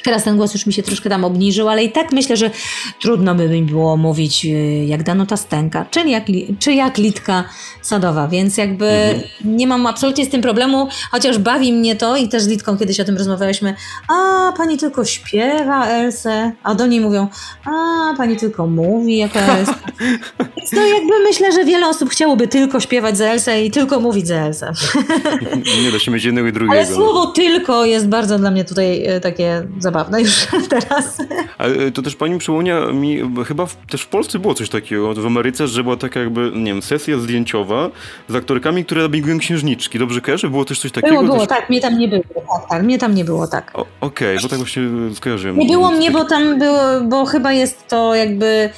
Teraz 0.02 0.24
ten 0.24 0.36
głos 0.36 0.54
już 0.54 0.66
mi 0.66 0.72
się 0.72 0.82
troszkę 0.82 1.10
tam 1.10 1.24
obniżył, 1.24 1.68
ale 1.68 1.84
i 1.84 1.92
tak 1.92 2.12
myślę, 2.12 2.36
że 2.36 2.50
trudno 3.00 3.34
by 3.34 3.48
mi 3.48 3.62
było 3.62 3.96
mówić 3.96 4.44
y, 4.44 4.84
jak 4.86 5.02
Danuta 5.02 5.36
Stęka, 5.36 5.86
czy 5.90 6.08
jak, 6.08 6.24
czy 6.58 6.72
jak 6.72 6.98
Litka 6.98 7.44
Sadowa, 7.82 8.28
więc 8.28 8.56
jakby 8.56 8.88
mhm. 8.88 9.22
nie 9.44 9.66
mam 9.66 9.86
absolutnie 9.86 10.24
z 10.24 10.28
tym 10.28 10.42
problemu, 10.42 10.88
chociaż 11.10 11.38
bawi 11.38 11.72
mnie 11.72 11.96
to 11.96 12.16
i 12.16 12.28
też 12.28 12.42
z 12.42 12.48
Litką 12.48 12.78
kiedyś 12.78 13.00
o 13.00 13.04
tym 13.04 13.16
rozmawialiśmy, 13.16 13.74
a 14.08 14.52
pani 14.56 14.78
tylko 14.78 15.04
śpiewa 15.04 15.86
Elsę, 15.86 16.52
a 16.62 16.74
do 16.74 16.86
niej 16.86 17.00
mówią, 17.00 17.28
a 17.64 17.70
pani 18.16 18.36
tylko 18.36 18.66
mówi 18.66 19.16
jako 19.16 19.38
Elsa. 19.38 19.74
Więc 20.56 20.70
to 20.70 20.86
jakby 20.86 21.12
myślę, 21.22 21.52
że 21.52 21.64
wiele 21.64 21.88
osób 21.88 22.10
chciałoby 22.10 22.48
tylko 22.48 22.80
śpiewać 22.80 23.18
za 23.18 23.26
Elsę 23.26 23.64
i 23.64 23.70
tylko 23.70 24.00
mówić 24.00 24.26
za 24.26 24.36
Elsę. 24.36 24.72
Nie 25.84 25.92
da 25.92 25.98
się 25.98 26.10
mieć 26.10 26.24
jednego 26.24 26.48
i 26.48 26.52
drugiego. 26.52 26.72
Ale 26.72 26.86
słowo 26.86 27.26
tylko 27.26 27.84
jest 27.84 28.08
bardzo 28.08 28.38
dla 28.38 28.50
mnie 28.50 28.64
tutaj 28.64 29.06
e, 29.06 29.20
takie 29.20 29.68
zabawne 29.92 30.20
już 30.20 30.46
teraz. 30.70 31.18
Ale 31.58 31.74
e, 31.74 31.90
to 31.90 32.02
też 32.02 32.16
pani 32.16 32.38
przypomnia 32.38 32.86
mi, 32.86 33.20
chyba 33.46 33.66
w, 33.66 33.76
też 33.76 34.02
w 34.02 34.06
Polsce 34.06 34.38
było 34.38 34.54
coś 34.54 34.68
takiego, 34.68 35.14
w 35.14 35.26
Ameryce, 35.26 35.68
że 35.68 35.82
była 35.82 35.96
taka 35.96 36.20
jakby, 36.20 36.52
nie 36.54 36.72
wiem, 36.72 36.82
sesja 36.82 37.18
zdjęciowa 37.18 37.90
z 38.28 38.34
aktorkami, 38.34 38.84
które 38.84 39.02
dubbingują 39.02 39.38
księżniczki. 39.38 39.98
Dobrze 39.98 40.20
kojarzę? 40.20 40.48
Było 40.48 40.64
też 40.64 40.80
coś 40.80 40.92
takiego? 40.92 41.14
Było, 41.14 41.24
było, 41.24 41.46
też... 41.46 41.48
tak, 41.48 41.70
mnie 41.70 41.80
tam 41.80 41.98
nie 41.98 42.08
było. 42.08 42.22
Tak, 42.34 42.68
tak, 42.68 42.82
mnie 42.82 42.98
tam 42.98 43.14
nie 43.14 43.24
było, 43.24 43.46
tak. 43.46 43.70
Okej, 43.74 43.88
okay, 44.00 44.36
bo 44.42 44.48
tak 44.48 44.58
właśnie 44.58 44.82
skojarzyłem. 45.14 45.58
Nie 45.58 45.66
było 45.66 45.90
mnie, 45.90 46.10
bo 46.10 46.24
tam 46.24 46.58
było, 46.58 47.00
bo 47.08 47.24
chyba 47.24 47.52
jest 47.52 47.88
to 47.88 48.14
jakby 48.14 48.70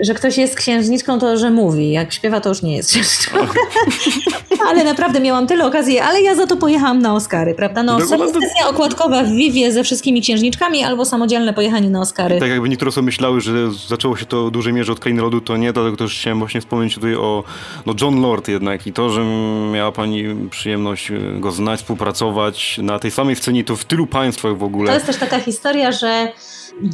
że 0.00 0.14
ktoś 0.14 0.38
jest 0.38 0.56
księżniczką, 0.56 1.18
to 1.18 1.36
że 1.36 1.50
mówi. 1.50 1.90
Jak 1.90 2.12
śpiewa, 2.12 2.40
to 2.40 2.48
już 2.48 2.62
nie 2.62 2.76
jest 2.76 2.90
księżniczką. 2.90 3.38
ale 4.68 4.84
naprawdę 4.84 5.20
miałam 5.20 5.46
tyle 5.46 5.66
okazji, 5.66 5.98
ale 5.98 6.22
ja 6.22 6.34
za 6.34 6.46
to 6.46 6.56
pojechałam 6.56 7.02
na 7.02 7.14
Oscary, 7.14 7.54
prawda? 7.54 7.82
No, 7.82 8.00
sesja 8.00 8.68
okładkowa 8.70 9.22
w 9.22 9.28
Vivie 9.28 9.72
ze 9.72 9.84
wszystkimi 9.84 10.22
księżniczkami 10.22 10.84
albo 10.84 11.04
samodzielne 11.04 11.54
pojechanie 11.54 11.90
na 11.90 12.00
Oscary. 12.00 12.40
Tak 12.40 12.50
jakby 12.50 12.68
niektóre 12.68 12.88
osoby 12.88 13.04
myślały, 13.04 13.40
że 13.40 13.52
zaczęło 13.88 14.16
się 14.16 14.26
to 14.26 14.46
w 14.46 14.50
dużej 14.50 14.72
mierze 14.72 14.92
od 14.92 15.00
Krainy 15.00 15.22
Lodu, 15.22 15.40
to 15.40 15.56
nie, 15.56 15.72
dlatego 15.72 15.96
też 15.96 16.18
chciałem 16.18 16.38
właśnie 16.38 16.60
wspomnieć 16.60 16.94
tutaj 16.94 17.14
o 17.14 17.44
no 17.86 17.94
John 18.00 18.20
Lord 18.20 18.48
jednak 18.48 18.86
i 18.86 18.92
to, 18.92 19.10
że 19.10 19.24
miała 19.72 19.92
pani 19.92 20.24
przyjemność 20.50 21.12
go 21.40 21.50
znać, 21.52 21.80
współpracować 21.80 22.78
na 22.82 22.98
tej 22.98 23.10
samej 23.10 23.36
scenie, 23.36 23.64
to 23.64 23.76
w 23.76 23.84
tylu 23.84 24.06
państwach 24.06 24.58
w 24.58 24.62
ogóle. 24.62 24.88
To 24.88 24.94
jest 24.94 25.06
też 25.06 25.16
taka 25.16 25.40
historia, 25.40 25.92
że 25.92 26.32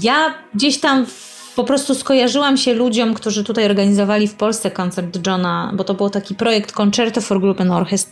ja 0.02 0.34
gdzieś 0.54 0.80
tam 0.80 1.06
w 1.06 1.33
po 1.56 1.64
prostu 1.64 1.94
skojarzyłam 1.94 2.56
się 2.56 2.74
ludziom, 2.74 3.14
którzy 3.14 3.44
tutaj 3.44 3.64
organizowali 3.64 4.28
w 4.28 4.34
Polsce 4.34 4.70
koncert 4.70 5.26
Johna, 5.26 5.72
bo 5.74 5.84
to 5.84 5.94
był 5.94 6.10
taki 6.10 6.34
projekt 6.34 6.72
Concerto 6.72 7.20
for 7.20 7.40
Group 7.40 7.60
and 7.60 7.70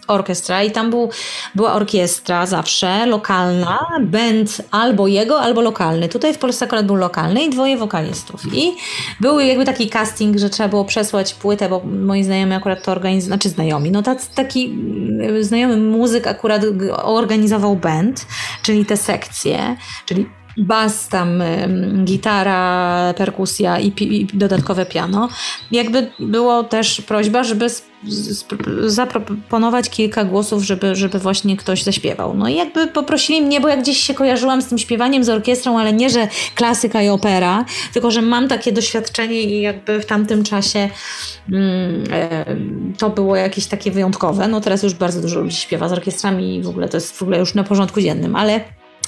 Orchestra 0.09 0.63
i 0.63 0.71
tam 0.71 0.91
był, 0.91 1.11
była 1.55 1.73
orkiestra 1.73 2.47
zawsze, 2.47 3.07
lokalna, 3.07 3.79
band 4.01 4.63
albo 4.71 5.07
jego, 5.07 5.41
albo 5.41 5.61
lokalny. 5.61 6.09
Tutaj 6.09 6.35
w 6.35 6.39
Polsce 6.39 6.65
akurat 6.65 6.87
był 6.87 6.97
lokalny 6.97 7.45
i 7.45 7.51
dwoje 7.51 7.77
wokalistów. 7.77 8.55
I 8.55 8.73
był 9.21 9.41
jakby 9.41 9.65
taki 9.65 9.89
casting, 9.89 10.39
że 10.39 10.51
trzeba 10.51 10.69
było 10.69 10.85
przesłać 10.85 11.35
płytę, 11.35 11.69
bo 11.69 11.83
moi 11.85 12.25
znajomi 12.25 12.55
akurat 12.55 12.85
to 12.85 12.93
organizowali, 12.93 13.27
znaczy 13.27 13.49
znajomi, 13.49 13.91
no 13.91 14.03
taki 14.35 14.79
znajomy 15.41 15.77
muzyk 15.77 16.27
akurat 16.27 16.63
organizował 17.03 17.77
band, 17.77 18.27
czyli 18.63 18.87
te 18.87 18.97
sekcje, 18.97 19.77
czyli 20.07 20.27
bas, 20.57 21.09
tam 21.09 21.43
gitara, 22.05 23.15
perkusja 23.17 23.81
i, 23.81 23.93
i, 24.01 24.27
dodatkowe 24.35 24.87
piano. 24.87 25.29
Jakby 25.71 26.11
było 26.19 26.65
też 26.65 27.01
prośba, 27.01 27.45
żeby 27.45 27.69
zaproponować 28.87 29.91
kilka 29.91 30.25
głosów, 30.25 30.63
żeby, 30.63 30.95
żeby 30.95 31.19
właśnie 31.19 31.57
ktoś 31.57 31.83
zaśpiewał. 31.83 32.35
No 32.35 32.49
i 32.49 32.55
jakby 32.55 32.87
poprosili 32.87 33.43
mnie, 33.43 33.61
bo 33.61 33.69
jak 33.69 33.81
gdzieś 33.81 33.99
się 33.99 34.15
kojarzyłam 34.15 34.63
z 34.63 34.67
tym 34.67 34.79
śpiewaniem, 34.79 35.25
z 35.25 35.29
orkiestrą, 35.29 35.79
ale 35.79 35.93
nie, 35.93 36.11
że 36.11 36.29
klasyka 36.55 37.03
i 37.03 37.09
opera, 37.09 37.65
tylko 37.93 38.11
że 38.11 38.23
mam 38.23 38.49
takie 38.49 38.73
doświadczenie 38.73 39.43
i 39.43 39.61
jakby 39.61 40.01
w 40.01 40.07
tamtym 40.07 40.45
czasie 40.45 40.89
mm, 41.53 42.05
e, 42.13 42.45
to 42.99 43.11
było 43.11 43.37
jakieś 43.37 43.67
takie 43.67 43.91
wyjątkowe. 43.91 44.49
No 44.49 44.61
teraz 44.61 44.83
już 44.83 44.95
bardzo 44.95 45.21
dużo 45.21 45.41
ludzi 45.41 45.57
śpiewa 45.57 45.89
z 45.89 45.93
orkiestrami 45.93 46.57
i 46.57 46.63
w 46.63 46.69
ogóle 46.69 46.89
to 46.89 46.97
jest 46.97 47.17
w 47.17 47.23
ogóle 47.23 47.39
już 47.39 47.55
na 47.55 47.65
porządku 47.65 48.01
dziennym, 48.01 48.37
ale 48.37 48.61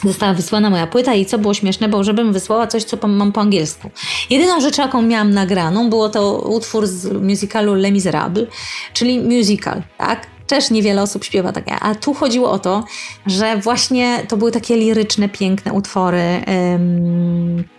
została 0.09 0.35
wysłana 0.35 0.71
moja 0.71 0.87
płyta 0.87 1.14
i 1.14 1.27
co 1.27 1.38
było 1.38 1.55
śmieszne, 1.55 1.88
bo 1.88 2.05
żebym 2.05 2.33
wysłała 2.33 2.67
coś, 2.67 2.85
co 2.85 3.09
mam 3.09 3.33
po 3.33 3.40
angielsku. 3.40 3.90
Jedyną 4.31 4.61
rzecz, 4.61 4.79
jaką 4.79 5.03
miałam 5.03 5.31
nagraną, 5.31 5.90
było 5.90 6.09
to 6.09 6.38
utwór 6.38 6.87
z 6.87 7.12
musicalu 7.23 7.75
Les 7.75 7.93
Miserables, 7.93 8.49
czyli 8.93 9.21
musical, 9.21 9.83
tak? 9.99 10.34
Też 10.46 10.70
niewiele 10.70 11.02
osób 11.02 11.24
śpiewa 11.24 11.52
tak, 11.52 11.64
a 11.80 11.94
tu 11.94 12.14
chodziło 12.14 12.50
o 12.50 12.59
to, 12.59 12.85
że 13.26 13.57
właśnie 13.57 14.22
to 14.28 14.37
były 14.37 14.52
takie 14.52 14.76
liryczne, 14.76 15.28
piękne 15.28 15.72
utwory, 15.72 16.42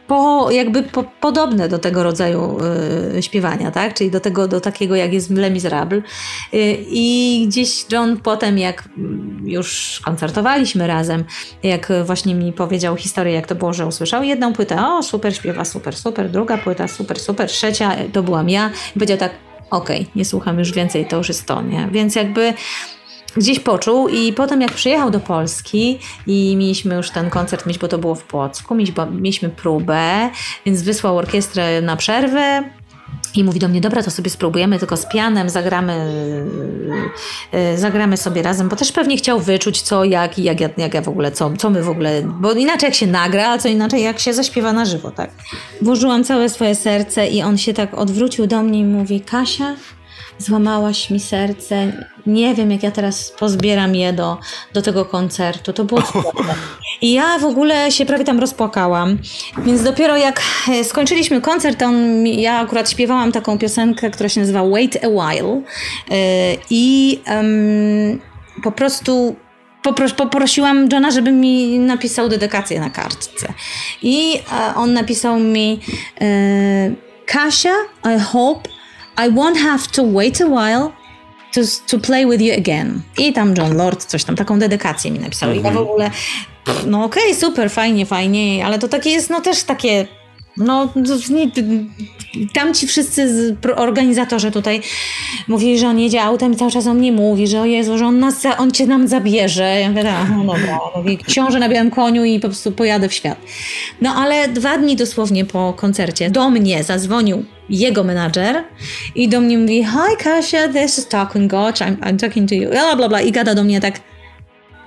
po, 0.08 0.52
jakby 0.52 0.84
po, 0.84 1.04
podobne 1.04 1.70
do 1.70 1.80
tego 1.80 2.04
rodzaju 2.04 2.58
y, 3.18 3.22
śpiewania, 3.22 3.72
tak? 3.72 3.94
Czyli 3.94 4.12
do 4.12 4.20
tego, 4.20 4.48
do 4.48 4.62
takiego 4.62 4.96
jak 4.96 5.14
jest 5.14 5.34
w 5.34 5.38
Les 5.38 5.54
Miserables. 5.54 6.04
Y, 6.54 6.78
I 6.90 7.46
gdzieś 7.48 7.86
John 7.92 8.18
potem, 8.18 8.58
jak 8.58 8.90
już 9.44 10.02
koncertowaliśmy 10.06 10.88
razem, 10.88 11.24
jak 11.64 11.92
właśnie 12.06 12.36
mi 12.36 12.54
powiedział 12.54 12.96
historię, 12.96 13.34
jak 13.34 13.48
to 13.48 13.56
było, 13.56 13.74
że 13.74 13.88
usłyszał 13.88 14.24
jedną 14.24 14.54
płytę, 14.54 14.88
o 14.88 15.04
super 15.04 15.36
śpiewa, 15.36 15.66
super, 15.66 15.96
super, 15.96 16.30
druga 16.30 16.58
płyta, 16.58 16.88
super, 16.88 17.20
super, 17.20 17.48
trzecia, 17.48 17.96
to 18.14 18.24
byłam 18.24 18.50
ja. 18.50 18.72
I 18.96 19.00
powiedział 19.00 19.18
tak, 19.18 19.32
okej, 19.76 20.02
okay, 20.02 20.12
nie 20.16 20.26
słucham 20.26 20.60
już 20.60 20.72
więcej, 20.72 21.06
to 21.06 21.18
już 21.18 21.28
jest 21.28 21.46
to, 21.46 21.62
nie? 21.62 21.90
Więc 21.92 22.16
jakby 22.16 22.54
gdzieś 23.38 23.60
poczuł 23.60 24.08
i 24.08 24.34
potem 24.34 24.62
jak 24.62 24.72
przyjechał 24.72 25.12
do 25.12 25.20
Polski 25.20 26.00
i 26.28 26.56
mieliśmy 26.58 26.96
już 26.96 27.10
ten 27.10 27.30
koncert 27.30 27.66
mieć, 27.66 27.78
bo 27.78 27.88
to 27.88 27.98
było 27.98 28.16
w 28.16 28.24
Płocku, 28.24 28.76
mieliśmy 29.12 29.50
próbę, 29.50 30.30
więc 30.66 30.82
wysłał 30.82 31.18
orkiestrę 31.18 31.82
na 31.82 31.96
przerwę, 31.96 32.64
i 33.36 33.44
mówi 33.44 33.60
do 33.60 33.68
mnie, 33.68 33.82
dobra, 33.82 34.04
to 34.04 34.12
sobie 34.12 34.30
spróbujemy 34.30 34.80
tylko 34.80 34.98
z 34.98 35.06
pianem, 35.06 35.50
zagramy, 35.50 36.12
yy, 37.54 37.78
zagramy 37.78 38.18
sobie 38.18 38.42
razem, 38.42 38.70
bo 38.70 38.76
też 38.76 38.92
pewnie 38.92 39.18
chciał 39.18 39.40
wyczuć 39.40 39.82
co, 39.82 40.04
jak 40.04 40.40
i 40.40 40.44
jak, 40.44 40.60
jak, 40.60 40.78
jak 40.78 40.94
ja 40.94 41.02
w 41.02 41.10
ogóle, 41.10 41.32
co, 41.32 41.52
co 41.58 41.70
my 41.70 41.84
w 41.84 41.90
ogóle, 41.90 42.22
bo 42.22 42.54
inaczej 42.54 42.88
jak 42.88 42.96
się 42.96 43.08
nagra, 43.08 43.50
a 43.50 43.58
co 43.58 43.68
inaczej 43.68 44.04
jak 44.04 44.20
się 44.20 44.34
zaśpiewa 44.34 44.74
na 44.74 44.86
żywo, 44.86 45.12
tak. 45.12 45.32
Włożyłam 45.82 46.24
całe 46.24 46.50
swoje 46.50 46.76
serce 46.76 47.28
i 47.28 47.42
on 47.42 47.58
się 47.58 47.74
tak 47.74 47.94
odwrócił 47.94 48.48
do 48.48 48.64
mnie 48.64 48.80
i 48.80 48.86
mówi, 48.86 49.22
Kasia, 49.22 49.76
złamałaś 50.38 51.10
mi 51.10 51.20
serce. 51.20 51.92
Nie 52.26 52.56
wiem, 52.56 52.72
jak 52.72 52.84
ja 52.84 52.92
teraz 52.92 53.32
pozbieram 53.32 53.96
je 53.96 54.14
do, 54.14 54.38
do 54.74 54.82
tego 54.82 55.06
koncertu. 55.06 55.74
To 55.74 55.86
było 55.86 56.02
cudowne. 56.12 56.56
I 57.02 57.14
ja 57.14 57.40
w 57.40 57.46
ogóle 57.46 57.92
się 57.92 58.06
prawie 58.06 58.24
tam 58.24 58.40
rozpłakałam. 58.40 59.18
Więc 59.58 59.84
dopiero 59.84 60.18
jak 60.18 60.42
e, 60.70 60.84
skończyliśmy 60.84 61.42
koncert, 61.42 61.84
on, 61.84 62.28
ja 62.28 62.60
akurat 62.60 62.90
śpiewałam 62.90 63.32
taką 63.32 63.58
piosenkę, 63.58 64.10
która 64.10 64.30
się 64.30 64.40
nazywa 64.40 64.70
Wait 64.70 64.98
a 65.04 65.08
While. 65.08 65.62
E, 66.12 66.58
I 66.70 67.20
um, 67.28 68.20
po 68.64 68.72
prostu 68.72 69.36
popros 69.84 70.14
poprosiłam 70.14 70.90
Johna, 70.92 71.12
żeby 71.12 71.32
mi 71.32 71.80
napisał 71.80 72.30
dedykację 72.30 72.80
na 72.80 72.90
kartce. 72.90 73.54
I 74.02 74.36
e, 74.36 74.76
on 74.76 74.94
napisał 74.94 75.40
mi 75.40 75.80
Kasia, 77.26 77.74
I 78.04 78.20
hope 78.20 78.70
i 79.18 79.30
won't 79.30 79.58
have 79.58 79.88
to 79.88 80.04
wait 80.04 80.42
a 80.42 80.48
while 80.48 80.92
to, 81.54 81.62
to 81.88 82.00
play 82.00 82.26
with 82.26 82.42
you 82.42 82.54
again. 82.54 83.02
I 83.18 83.34
tam 83.34 83.54
John 83.58 83.78
Lord 83.78 84.06
coś 84.06 84.24
tam, 84.24 84.36
taką 84.36 84.60
dedykację 84.60 85.12
mi 85.12 85.20
napisał. 85.20 85.52
I 85.52 85.56
ja 85.56 85.62
w 85.62 85.66
mhm. 85.66 85.78
ogóle, 85.78 86.12
no 86.86 87.04
okej, 87.04 87.24
okay, 87.24 87.36
super, 87.36 87.72
fajnie, 87.72 88.06
fajnie, 88.06 88.66
ale 88.66 88.80
to 88.80 88.88
takie 88.88 89.10
jest, 89.10 89.30
no 89.30 89.42
też 89.42 89.64
takie 89.64 90.08
no, 90.58 90.94
tam 92.54 92.74
ci 92.74 92.88
wszyscy 92.88 93.56
organizatorzy 93.76 94.52
tutaj 94.52 94.82
mówili, 95.48 95.80
że 95.80 95.88
on 95.88 96.00
jedzie 96.00 96.22
autem 96.22 96.54
i 96.54 96.56
cały 96.56 96.72
czas 96.72 96.88
o 96.88 96.94
mnie 96.94 97.12
mówi, 97.12 97.48
że 97.48 97.62
o 97.62 97.66
Jezu, 97.66 97.98
że 97.98 98.06
on, 98.06 98.20
nas, 98.20 98.44
on 98.58 98.72
cię 98.72 98.88
nam 98.88 99.08
zabierze. 99.08 99.80
Ja 99.80 99.90
mówię, 99.90 100.04
tak, 100.04 100.30
no 100.30 100.54
dobra, 100.54 100.80
mówi, 100.96 101.18
książę 101.18 101.60
na 101.60 101.70
białym 101.70 101.92
koniu 101.92 102.24
i 102.24 102.40
po 102.40 102.48
prostu 102.48 102.72
pojadę 102.72 103.10
w 103.10 103.14
świat. 103.14 103.38
No 104.02 104.16
ale 104.16 104.48
dwa 104.48 104.78
dni 104.78 104.96
dosłownie 104.96 105.46
po 105.46 105.74
koncercie 105.74 106.30
do 106.30 106.50
mnie 106.50 106.84
zadzwonił 106.84 107.46
jego 107.70 108.04
menadżer 108.04 108.64
i 109.16 109.30
do 109.30 109.42
mnie 109.42 109.58
mówi, 109.58 109.86
hi 109.86 110.24
Kasia, 110.24 110.68
this 110.68 110.98
is 110.98 111.08
talking 111.08 111.52
Gotch, 111.52 111.82
I'm, 111.82 111.98
I'm 111.98 112.20
talking 112.20 112.50
to 112.50 112.56
you, 112.56 112.70
bla 112.70 112.96
bla 112.96 113.10
bla 113.10 113.22
i 113.22 113.32
gada 113.32 113.56
do 113.56 113.64
mnie 113.64 113.82
tak, 113.82 114.00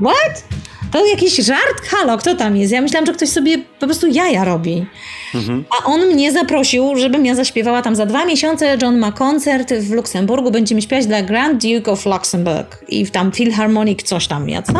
what? 0.00 0.44
To 0.92 1.06
jakiś 1.06 1.36
żart? 1.36 1.86
Halo, 1.88 2.18
kto 2.18 2.34
tam 2.34 2.56
jest? 2.56 2.72
Ja 2.72 2.80
myślałam, 2.80 3.06
że 3.06 3.12
ktoś 3.12 3.28
sobie 3.28 3.58
po 3.58 3.86
prostu 3.86 4.06
jaja 4.06 4.44
robi. 4.44 4.86
Mhm. 5.34 5.64
A 5.80 5.84
on 5.84 6.06
mnie 6.06 6.32
zaprosił, 6.32 6.96
żebym 6.96 7.26
ja 7.26 7.34
zaśpiewała 7.34 7.82
tam 7.82 7.96
za 7.96 8.06
dwa 8.06 8.24
miesiące. 8.24 8.78
John 8.82 8.98
ma 8.98 9.12
koncert 9.12 9.74
w 9.74 9.92
Luksemburgu, 9.92 10.50
będziemy 10.50 10.82
śpiewać 10.82 11.06
dla 11.06 11.22
Grand 11.22 11.62
Duke 11.62 11.90
of 11.90 12.06
Luxembourg 12.06 12.84
i 12.88 13.06
tam 13.06 13.32
Philharmonic 13.32 14.02
coś 14.02 14.26
tam. 14.26 14.48
Ja 14.48 14.62
co? 14.62 14.72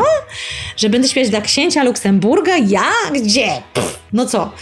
Że 0.77 0.89
będę 0.91 1.09
śpiewać 1.09 1.31
dla 1.31 1.41
księcia 1.41 1.85
Luksemburga? 1.85 2.53
Ja? 2.57 2.91
Gdzie? 3.13 3.49
Pff, 3.75 3.99
no 4.13 4.27
co? 4.27 4.53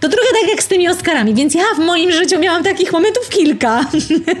To 0.00 0.08
trochę 0.08 0.28
tak 0.40 0.50
jak 0.50 0.62
z 0.62 0.68
tymi 0.68 0.88
Oscarami, 0.88 1.34
więc 1.34 1.54
ja 1.54 1.64
w 1.76 1.78
moim 1.78 2.12
życiu 2.12 2.38
miałam 2.38 2.64
takich 2.64 2.92
momentów 2.92 3.28
kilka, 3.28 3.84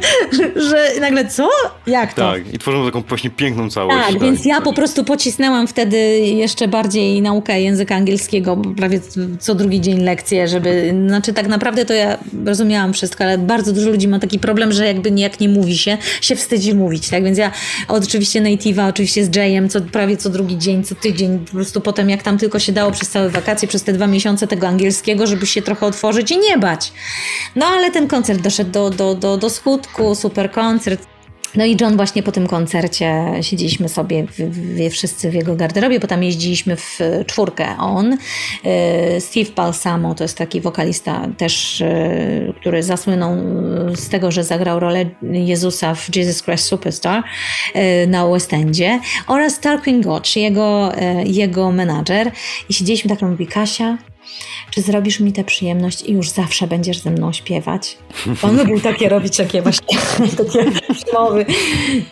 że 0.70 1.00
nagle 1.00 1.28
co? 1.28 1.48
Jak 1.86 2.14
to? 2.14 2.32
Tak, 2.32 2.54
i 2.54 2.58
tworzymy 2.58 2.86
taką 2.86 3.02
właśnie 3.02 3.30
piękną 3.30 3.70
całość. 3.70 3.96
Tak, 3.96 4.12
tak 4.12 4.22
więc 4.22 4.44
ja 4.44 4.54
tak. 4.54 4.64
po 4.64 4.72
prostu 4.72 5.04
pocisnęłam 5.04 5.66
wtedy 5.66 5.98
jeszcze 6.18 6.55
bardziej 6.68 7.22
naukę 7.22 7.60
języka 7.60 7.94
angielskiego, 7.94 8.56
prawie 8.76 9.00
co 9.40 9.54
drugi 9.54 9.80
dzień 9.80 10.00
lekcje, 10.00 10.48
żeby 10.48 10.94
znaczy 11.06 11.32
tak 11.32 11.48
naprawdę 11.48 11.84
to 11.84 11.92
ja 11.92 12.18
rozumiałam 12.46 12.92
wszystko, 12.92 13.24
ale 13.24 13.38
bardzo 13.38 13.72
dużo 13.72 13.90
ludzi 13.90 14.08
ma 14.08 14.18
taki 14.18 14.38
problem, 14.38 14.72
że 14.72 14.86
jakby 14.86 15.10
jak 15.10 15.40
nie 15.40 15.48
mówi 15.48 15.78
się, 15.78 15.98
się 16.20 16.36
wstydzi 16.36 16.74
mówić, 16.74 17.08
tak? 17.08 17.24
Więc 17.24 17.38
ja 17.38 17.52
oczywiście 17.88 18.42
native'a, 18.42 18.88
oczywiście 18.88 19.24
z 19.24 19.36
Jayem, 19.36 19.68
co, 19.68 19.80
prawie 19.80 20.16
co 20.16 20.30
drugi 20.30 20.58
dzień, 20.58 20.84
co 20.84 20.94
tydzień, 20.94 21.38
po 21.38 21.52
prostu 21.52 21.80
potem 21.80 22.10
jak 22.10 22.22
tam 22.22 22.38
tylko 22.38 22.58
się 22.58 22.72
dało 22.72 22.92
przez 22.92 23.08
całe 23.08 23.30
wakacje, 23.30 23.68
przez 23.68 23.82
te 23.82 23.92
dwa 23.92 24.06
miesiące 24.06 24.46
tego 24.46 24.68
angielskiego, 24.68 25.26
żeby 25.26 25.46
się 25.46 25.62
trochę 25.62 25.86
otworzyć 25.86 26.30
i 26.30 26.38
nie 26.38 26.58
bać. 26.58 26.92
No 27.56 27.66
ale 27.66 27.90
ten 27.90 28.08
koncert 28.08 28.40
doszedł 28.40 28.70
do, 28.70 28.90
do, 28.90 29.14
do, 29.14 29.36
do 29.36 29.50
skutku, 29.50 30.14
super 30.14 30.50
koncert. 30.50 31.15
No 31.54 31.64
i 31.64 31.76
John 31.80 31.96
właśnie 31.96 32.22
po 32.22 32.32
tym 32.32 32.46
koncercie 32.46 33.24
siedzieliśmy 33.40 33.88
sobie 33.88 34.26
w, 34.26 34.36
w, 34.38 34.90
wszyscy 34.90 35.30
w 35.30 35.34
jego 35.34 35.56
garderobie, 35.56 36.00
bo 36.00 36.06
tam 36.06 36.22
jeździliśmy 36.22 36.76
w 36.76 37.00
czwórkę. 37.26 37.76
On, 37.78 38.12
y, 38.12 39.20
Steve 39.20 39.50
Balsamo, 39.56 40.14
to 40.14 40.24
jest 40.24 40.38
taki 40.38 40.60
wokalista 40.60 41.28
też, 41.36 41.80
y, 41.80 42.54
który 42.60 42.82
zasłynął 42.82 43.36
z 43.96 44.08
tego, 44.08 44.30
że 44.30 44.44
zagrał 44.44 44.80
rolę 44.80 45.04
Jezusa 45.22 45.94
w 45.94 46.16
Jesus 46.16 46.42
Christ 46.42 46.64
Superstar 46.64 47.22
y, 47.76 48.06
na 48.06 48.26
West 48.26 48.52
Endzie 48.52 49.00
oraz 49.26 49.60
Tarquin 49.60 50.00
Gotch, 50.00 50.36
jego, 50.36 50.92
jego 51.24 51.72
menadżer. 51.72 52.30
I 52.68 52.74
siedzieliśmy 52.74 53.10
tak, 53.10 53.22
mówi 53.22 53.46
Kasia, 53.46 53.98
czy 54.70 54.82
zrobisz 54.82 55.20
mi 55.20 55.32
tę 55.32 55.44
przyjemność 55.44 56.02
i 56.02 56.12
już 56.12 56.28
zawsze 56.28 56.66
będziesz 56.66 56.98
ze 56.98 57.10
mną 57.10 57.32
śpiewać? 57.32 57.98
On 58.42 58.56
lubił 58.56 58.80
takie 58.80 59.08
robić, 59.08 59.36
takie 59.36 59.62
właśnie 59.62 59.98
takie 60.38 60.70
mowy. 61.14 61.46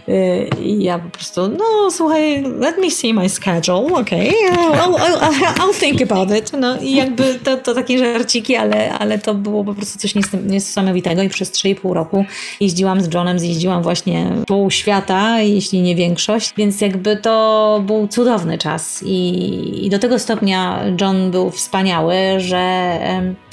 Y, 0.08 0.50
I 0.62 0.82
ja 0.82 0.98
po 0.98 1.10
prostu, 1.10 1.48
no 1.48 1.90
słuchaj, 1.90 2.42
let 2.42 2.78
me 2.78 2.90
see 2.90 3.14
my 3.14 3.28
schedule, 3.28 4.00
okay, 4.00 4.30
I'll, 4.72 4.96
I'll, 4.96 5.54
I'll 5.54 5.80
think 5.80 6.12
about 6.12 6.38
it. 6.38 6.52
No 6.60 6.80
i 6.80 6.94
jakby 6.94 7.34
to, 7.34 7.56
to 7.56 7.74
takie 7.74 7.98
żarciki, 7.98 8.56
ale, 8.56 8.92
ale 8.98 9.18
to 9.18 9.34
było 9.34 9.64
po 9.64 9.74
prostu 9.74 9.98
coś 9.98 10.14
niesamowitego 10.46 11.22
i 11.22 11.28
przez 11.28 11.52
3,5 11.52 11.92
roku 11.92 12.24
jeździłam 12.60 13.00
z 13.00 13.14
Johnem, 13.14 13.38
zjeździłam 13.38 13.82
właśnie 13.82 14.32
pół 14.46 14.70
świata, 14.70 15.40
jeśli 15.40 15.82
nie 15.82 15.96
większość, 15.96 16.52
więc 16.56 16.80
jakby 16.80 17.16
to 17.16 17.82
był 17.86 18.08
cudowny 18.08 18.58
czas 18.58 19.02
i, 19.06 19.86
i 19.86 19.90
do 19.90 19.98
tego 19.98 20.18
stopnia 20.18 20.84
John 21.00 21.30
był 21.30 21.50
wspaniały, 21.50 22.03
że 22.38 22.98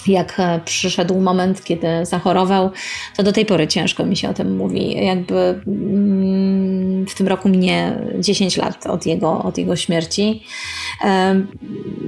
jak 0.08 0.40
e, 0.40 0.60
przyszedł 0.66 1.20
moment, 1.20 1.64
kiedy 1.64 1.88
zachorował, 2.06 2.72
to 3.18 3.24
do 3.24 3.32
tej 3.32 3.46
pory 3.46 3.68
ciężko 3.68 4.06
mi 4.06 4.18
się 4.18 4.30
o 4.30 4.34
tym 4.34 4.56
mówi. 4.56 5.06
Jakby 5.06 5.62
mm, 5.68 7.06
w 7.08 7.16
tym 7.16 7.28
roku 7.28 7.50
minie 7.50 8.00
10 8.20 8.58
lat 8.58 8.88
od 8.88 9.06
jego, 9.06 9.44
od 9.44 9.58
jego 9.58 9.76
śmierci. 9.76 10.44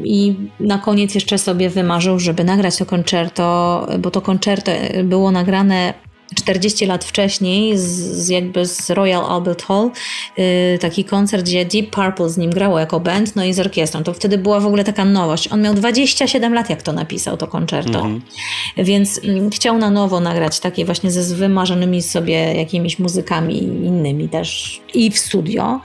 I 0.03 0.35
na 0.59 0.77
koniec 0.77 1.15
jeszcze 1.15 1.37
sobie 1.37 1.69
wymarzył, 1.69 2.19
żeby 2.19 2.43
nagrać 2.43 2.77
to 2.77 2.85
koncerto, 2.85 3.87
bo 3.99 4.11
to 4.11 4.21
koncerto 4.21 4.71
było 5.03 5.31
nagrane 5.31 5.93
40 6.35 6.85
lat 6.85 7.05
wcześniej, 7.05 7.77
z, 7.77 8.29
jakby 8.29 8.65
z 8.65 8.89
Royal 8.89 9.25
Albert 9.25 9.63
Hall, 9.63 9.91
yy, 10.37 10.77
taki 10.79 11.03
koncert, 11.03 11.43
gdzie 11.43 11.65
Deep 11.65 11.89
Purple 11.89 12.29
z 12.29 12.37
nim 12.37 12.51
grało 12.51 12.79
jako 12.79 12.99
band, 12.99 13.35
no 13.35 13.43
i 13.43 13.53
z 13.53 13.59
orkiestrą. 13.59 14.03
To 14.03 14.13
wtedy 14.13 14.37
była 14.37 14.59
w 14.59 14.65
ogóle 14.65 14.83
taka 14.83 15.05
nowość. 15.05 15.47
On 15.51 15.61
miał 15.61 15.73
27 15.73 16.53
lat, 16.53 16.69
jak 16.69 16.81
to 16.81 16.93
napisał, 16.93 17.37
to 17.37 17.47
koncerto. 17.47 17.99
Mm 17.99 18.19
-hmm. 18.19 18.83
Więc 18.83 19.23
yy, 19.23 19.49
chciał 19.49 19.77
na 19.77 19.89
nowo 19.89 20.19
nagrać 20.19 20.59
takie 20.59 20.85
właśnie 20.85 21.11
ze 21.11 21.35
wymarzonymi 21.35 22.01
sobie 22.01 22.53
jakimiś 22.53 22.99
muzykami 22.99 23.63
innymi 23.63 24.29
też 24.29 24.81
i 24.93 25.11
w 25.11 25.19
studio. 25.19 25.81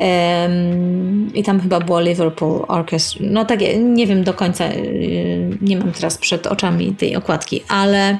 Yy, 0.00 0.06
I 1.34 1.42
tam 1.42 1.60
chyba 1.60 1.80
było 1.80 2.00
Liverpool 2.00 2.64
Orchestra. 2.68 3.26
No 3.30 3.44
takie, 3.44 3.78
nie 3.78 4.06
wiem 4.06 4.24
do 4.24 4.34
końca, 4.34 4.68
y, 4.72 5.58
nie 5.62 5.76
mam 5.76 5.92
teraz 5.92 6.18
przed 6.18 6.46
oczami 6.46 6.94
tej 6.94 7.16
okładki, 7.16 7.60
ale 7.68 8.18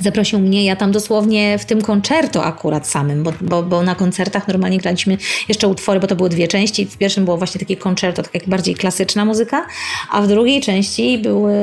Zaprosił 0.00 0.38
mnie, 0.38 0.64
ja 0.64 0.76
tam 0.76 0.92
dosłownie 0.92 1.58
w 1.58 1.64
tym 1.64 1.82
koncerto 1.82 2.44
akurat 2.44 2.88
samym, 2.88 3.22
bo, 3.22 3.32
bo, 3.40 3.62
bo, 3.62 3.82
na 3.82 3.94
koncertach 3.94 4.48
normalnie 4.48 4.78
graliśmy 4.78 5.18
jeszcze 5.48 5.68
utwory, 5.68 6.00
bo 6.00 6.06
to 6.06 6.16
były 6.16 6.28
dwie 6.28 6.48
części. 6.48 6.86
W 6.86 6.96
pierwszym 6.96 7.24
było 7.24 7.36
właśnie 7.36 7.58
takie 7.58 7.76
koncerto, 7.76 8.22
tak 8.22 8.34
jak 8.34 8.48
bardziej 8.48 8.74
klasyczna 8.74 9.24
muzyka, 9.24 9.66
a 10.10 10.22
w 10.22 10.28
drugiej 10.28 10.60
części 10.60 11.18
były 11.18 11.54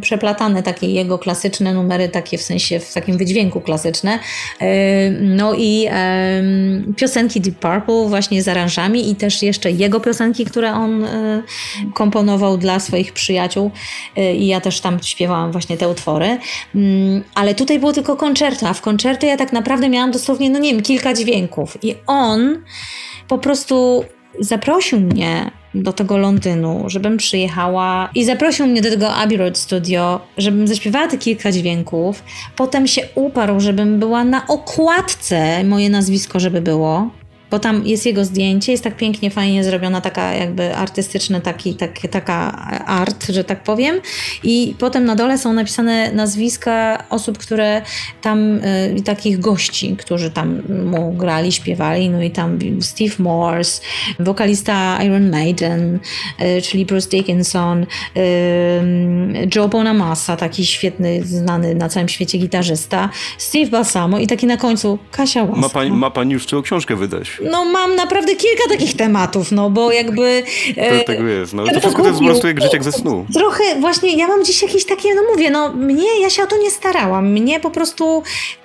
przeplatane 0.00 0.62
takie 0.62 0.86
jego 0.86 1.18
klasyczne 1.18 1.74
numery, 1.74 2.08
takie 2.08 2.38
w 2.38 2.42
sensie 2.42 2.80
w 2.80 2.94
takim 2.94 3.18
wydźwięku 3.18 3.60
klasyczne. 3.60 4.18
No 5.20 5.54
i 5.54 5.88
piosenki 6.96 7.40
Deep 7.40 7.58
Purple 7.58 8.08
właśnie 8.08 8.42
z 8.42 8.48
aranżami 8.48 9.10
i 9.10 9.16
też 9.16 9.42
jeszcze 9.42 9.70
jego 9.70 10.00
piosenki, 10.00 10.44
które 10.44 10.74
on 10.74 11.04
e, 11.04 11.42
komponował 11.94 12.58
dla 12.58 12.80
swoich 12.80 13.12
przyjaciół 13.12 13.70
e, 14.16 14.34
i 14.34 14.46
ja 14.46 14.60
też 14.60 14.80
tam 14.80 15.02
śpiewałam 15.02 15.52
właśnie 15.52 15.76
te 15.76 15.88
utwory. 15.88 16.38
Ale 17.34 17.54
tutaj 17.54 17.71
tutaj 17.72 17.80
było 17.80 17.92
tylko 17.92 18.16
koncerto, 18.16 18.68
a 18.68 18.72
w 18.72 18.80
koncerto 18.80 19.26
ja 19.26 19.36
tak 19.36 19.52
naprawdę 19.52 19.88
miałam 19.88 20.10
dosłownie, 20.10 20.50
no 20.50 20.58
nie 20.58 20.72
wiem, 20.72 20.82
kilka 20.82 21.14
dźwięków. 21.14 21.78
I 21.82 21.94
on 22.06 22.62
po 23.28 23.38
prostu 23.38 24.04
zaprosił 24.40 25.00
mnie 25.00 25.50
do 25.74 25.92
tego 25.92 26.16
Londynu, 26.16 26.84
żebym 26.86 27.16
przyjechała 27.16 28.10
i 28.14 28.24
zaprosił 28.24 28.66
mnie 28.66 28.82
do 28.82 28.90
tego 28.90 29.14
Abbey 29.14 29.36
Road 29.36 29.58
Studio, 29.58 30.20
żebym 30.38 30.68
zaśpiewała 30.68 31.08
te 31.08 31.18
kilka 31.18 31.52
dźwięków. 31.52 32.22
Potem 32.56 32.86
się 32.86 33.02
uparł, 33.14 33.60
żebym 33.60 33.98
była 33.98 34.24
na 34.24 34.46
okładce, 34.46 35.64
moje 35.64 35.90
nazwisko, 35.90 36.40
żeby 36.40 36.60
było 36.60 37.10
bo 37.52 37.58
tam 37.58 37.86
jest 37.86 38.06
jego 38.06 38.24
zdjęcie, 38.24 38.72
jest 38.72 38.84
tak 38.84 38.96
pięknie, 38.96 39.30
fajnie 39.30 39.64
zrobiona, 39.64 40.00
taka 40.00 40.32
jakby 40.34 40.76
artystyczna, 40.76 41.40
taki, 41.40 41.74
tak, 41.74 41.90
taka 42.10 42.52
art, 42.86 43.26
że 43.28 43.44
tak 43.44 43.62
powiem. 43.62 44.00
I 44.42 44.74
potem 44.78 45.04
na 45.04 45.16
dole 45.16 45.38
są 45.38 45.52
napisane 45.52 46.12
nazwiska 46.12 47.04
osób, 47.10 47.38
które 47.38 47.82
tam, 48.22 48.58
y, 48.98 49.02
takich 49.04 49.40
gości, 49.40 49.96
którzy 49.98 50.30
tam 50.30 50.62
mu 50.84 51.12
grali, 51.12 51.52
śpiewali, 51.52 52.10
no 52.10 52.22
i 52.22 52.30
tam 52.30 52.58
Steve 52.80 53.14
Morse, 53.18 53.82
wokalista 54.20 55.02
Iron 55.02 55.30
Maiden, 55.30 55.98
y, 56.40 56.62
czyli 56.62 56.86
Bruce 56.86 57.08
Dickinson, 57.08 57.82
y, 57.82 57.86
Joe 59.54 59.68
Bonamassa, 59.68 60.36
taki 60.36 60.66
świetny, 60.66 61.24
znany 61.24 61.74
na 61.74 61.88
całym 61.88 62.08
świecie 62.08 62.38
gitarzysta, 62.38 63.08
Steve 63.38 63.70
Balsamo 63.70 64.18
i 64.18 64.26
taki 64.26 64.46
na 64.46 64.56
końcu 64.56 64.98
Kasia 65.10 65.42
Łaska. 65.42 65.60
Ma 65.60 65.68
pani, 65.68 65.90
ma 65.90 66.10
pani 66.10 66.32
już 66.32 66.46
czego 66.46 66.62
książkę 66.62 66.96
wydać? 66.96 67.41
No 67.50 67.64
mam 67.64 67.96
naprawdę 67.96 68.36
kilka 68.36 68.68
takich 68.68 68.96
tematów, 68.96 69.52
no 69.52 69.70
bo 69.70 69.92
jakby... 69.92 70.42
E, 70.76 70.98
to, 70.98 71.04
tego 71.04 71.24
jest, 71.28 71.52
no. 71.52 71.64
To 71.64 71.80
wszystko 71.80 72.02
to 72.02 72.08
jest 72.08 72.20
po 72.20 72.26
prostu 72.26 72.46
jak 72.46 72.60
życie 72.60 72.76
jak 72.76 72.84
ze 72.84 72.92
snu. 72.92 73.26
Trochę 73.34 73.64
właśnie, 73.80 74.16
ja 74.16 74.28
mam 74.28 74.44
dziś 74.44 74.62
jakieś 74.62 74.86
takie, 74.86 75.14
no 75.14 75.22
mówię, 75.32 75.50
no 75.50 75.72
mnie, 75.72 76.20
ja 76.20 76.30
się 76.30 76.42
o 76.42 76.46
to 76.46 76.56
nie 76.56 76.70
starałam. 76.70 77.30
Mnie 77.32 77.60
po 77.60 77.70
prostu 77.70 78.22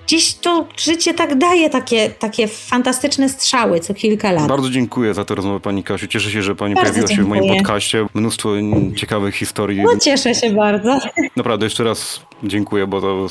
gdzieś 0.08 0.34
to 0.34 0.66
życie 0.78 1.14
tak 1.14 1.36
daje 1.38 1.70
takie, 1.70 2.10
takie 2.10 2.48
fantastyczne 2.48 3.30
strzały 3.30 3.80
co 3.80 3.94
kilka 3.94 4.32
lat. 4.32 4.48
Bardzo 4.48 4.70
dziękuję 4.70 5.14
za 5.14 5.26
tę 5.26 5.36
rozmowę 5.36 5.60
Pani 5.60 5.84
Kasiu. 5.84 6.08
Cieszę 6.08 6.32
się, 6.32 6.42
że 6.44 6.56
Pani 6.56 6.76
bardzo 6.76 6.92
pojawiła 6.92 7.08
dziękuję. 7.08 7.40
się 7.40 7.42
w 7.42 7.48
moim 7.48 7.58
podcaście. 7.58 8.06
Mnóstwo 8.14 8.50
ciekawych 8.96 9.36
historii. 9.36 9.82
No 9.82 9.98
cieszę 10.00 10.36
się 10.36 10.50
bardzo. 10.54 11.00
Naprawdę 11.36 11.66
jeszcze 11.66 11.84
raz 11.84 12.22
dziękuję, 12.44 12.88
bo 12.88 13.02
to 13.02 13.28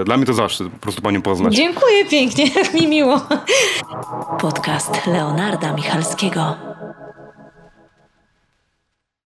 e, 0.00 0.04
dla 0.04 0.16
mnie 0.16 0.26
to 0.26 0.34
zaszczyt 0.34 0.68
po 0.72 0.78
prostu 0.78 1.02
Panią 1.02 1.22
poznać. 1.22 1.54
Dziękuję 1.54 2.04
pięknie, 2.04 2.44
mi 2.80 2.86
miło. 2.86 3.20
Podcast 4.40 5.06
Leonarda 5.06 5.72
Michalskiego. 5.72 6.54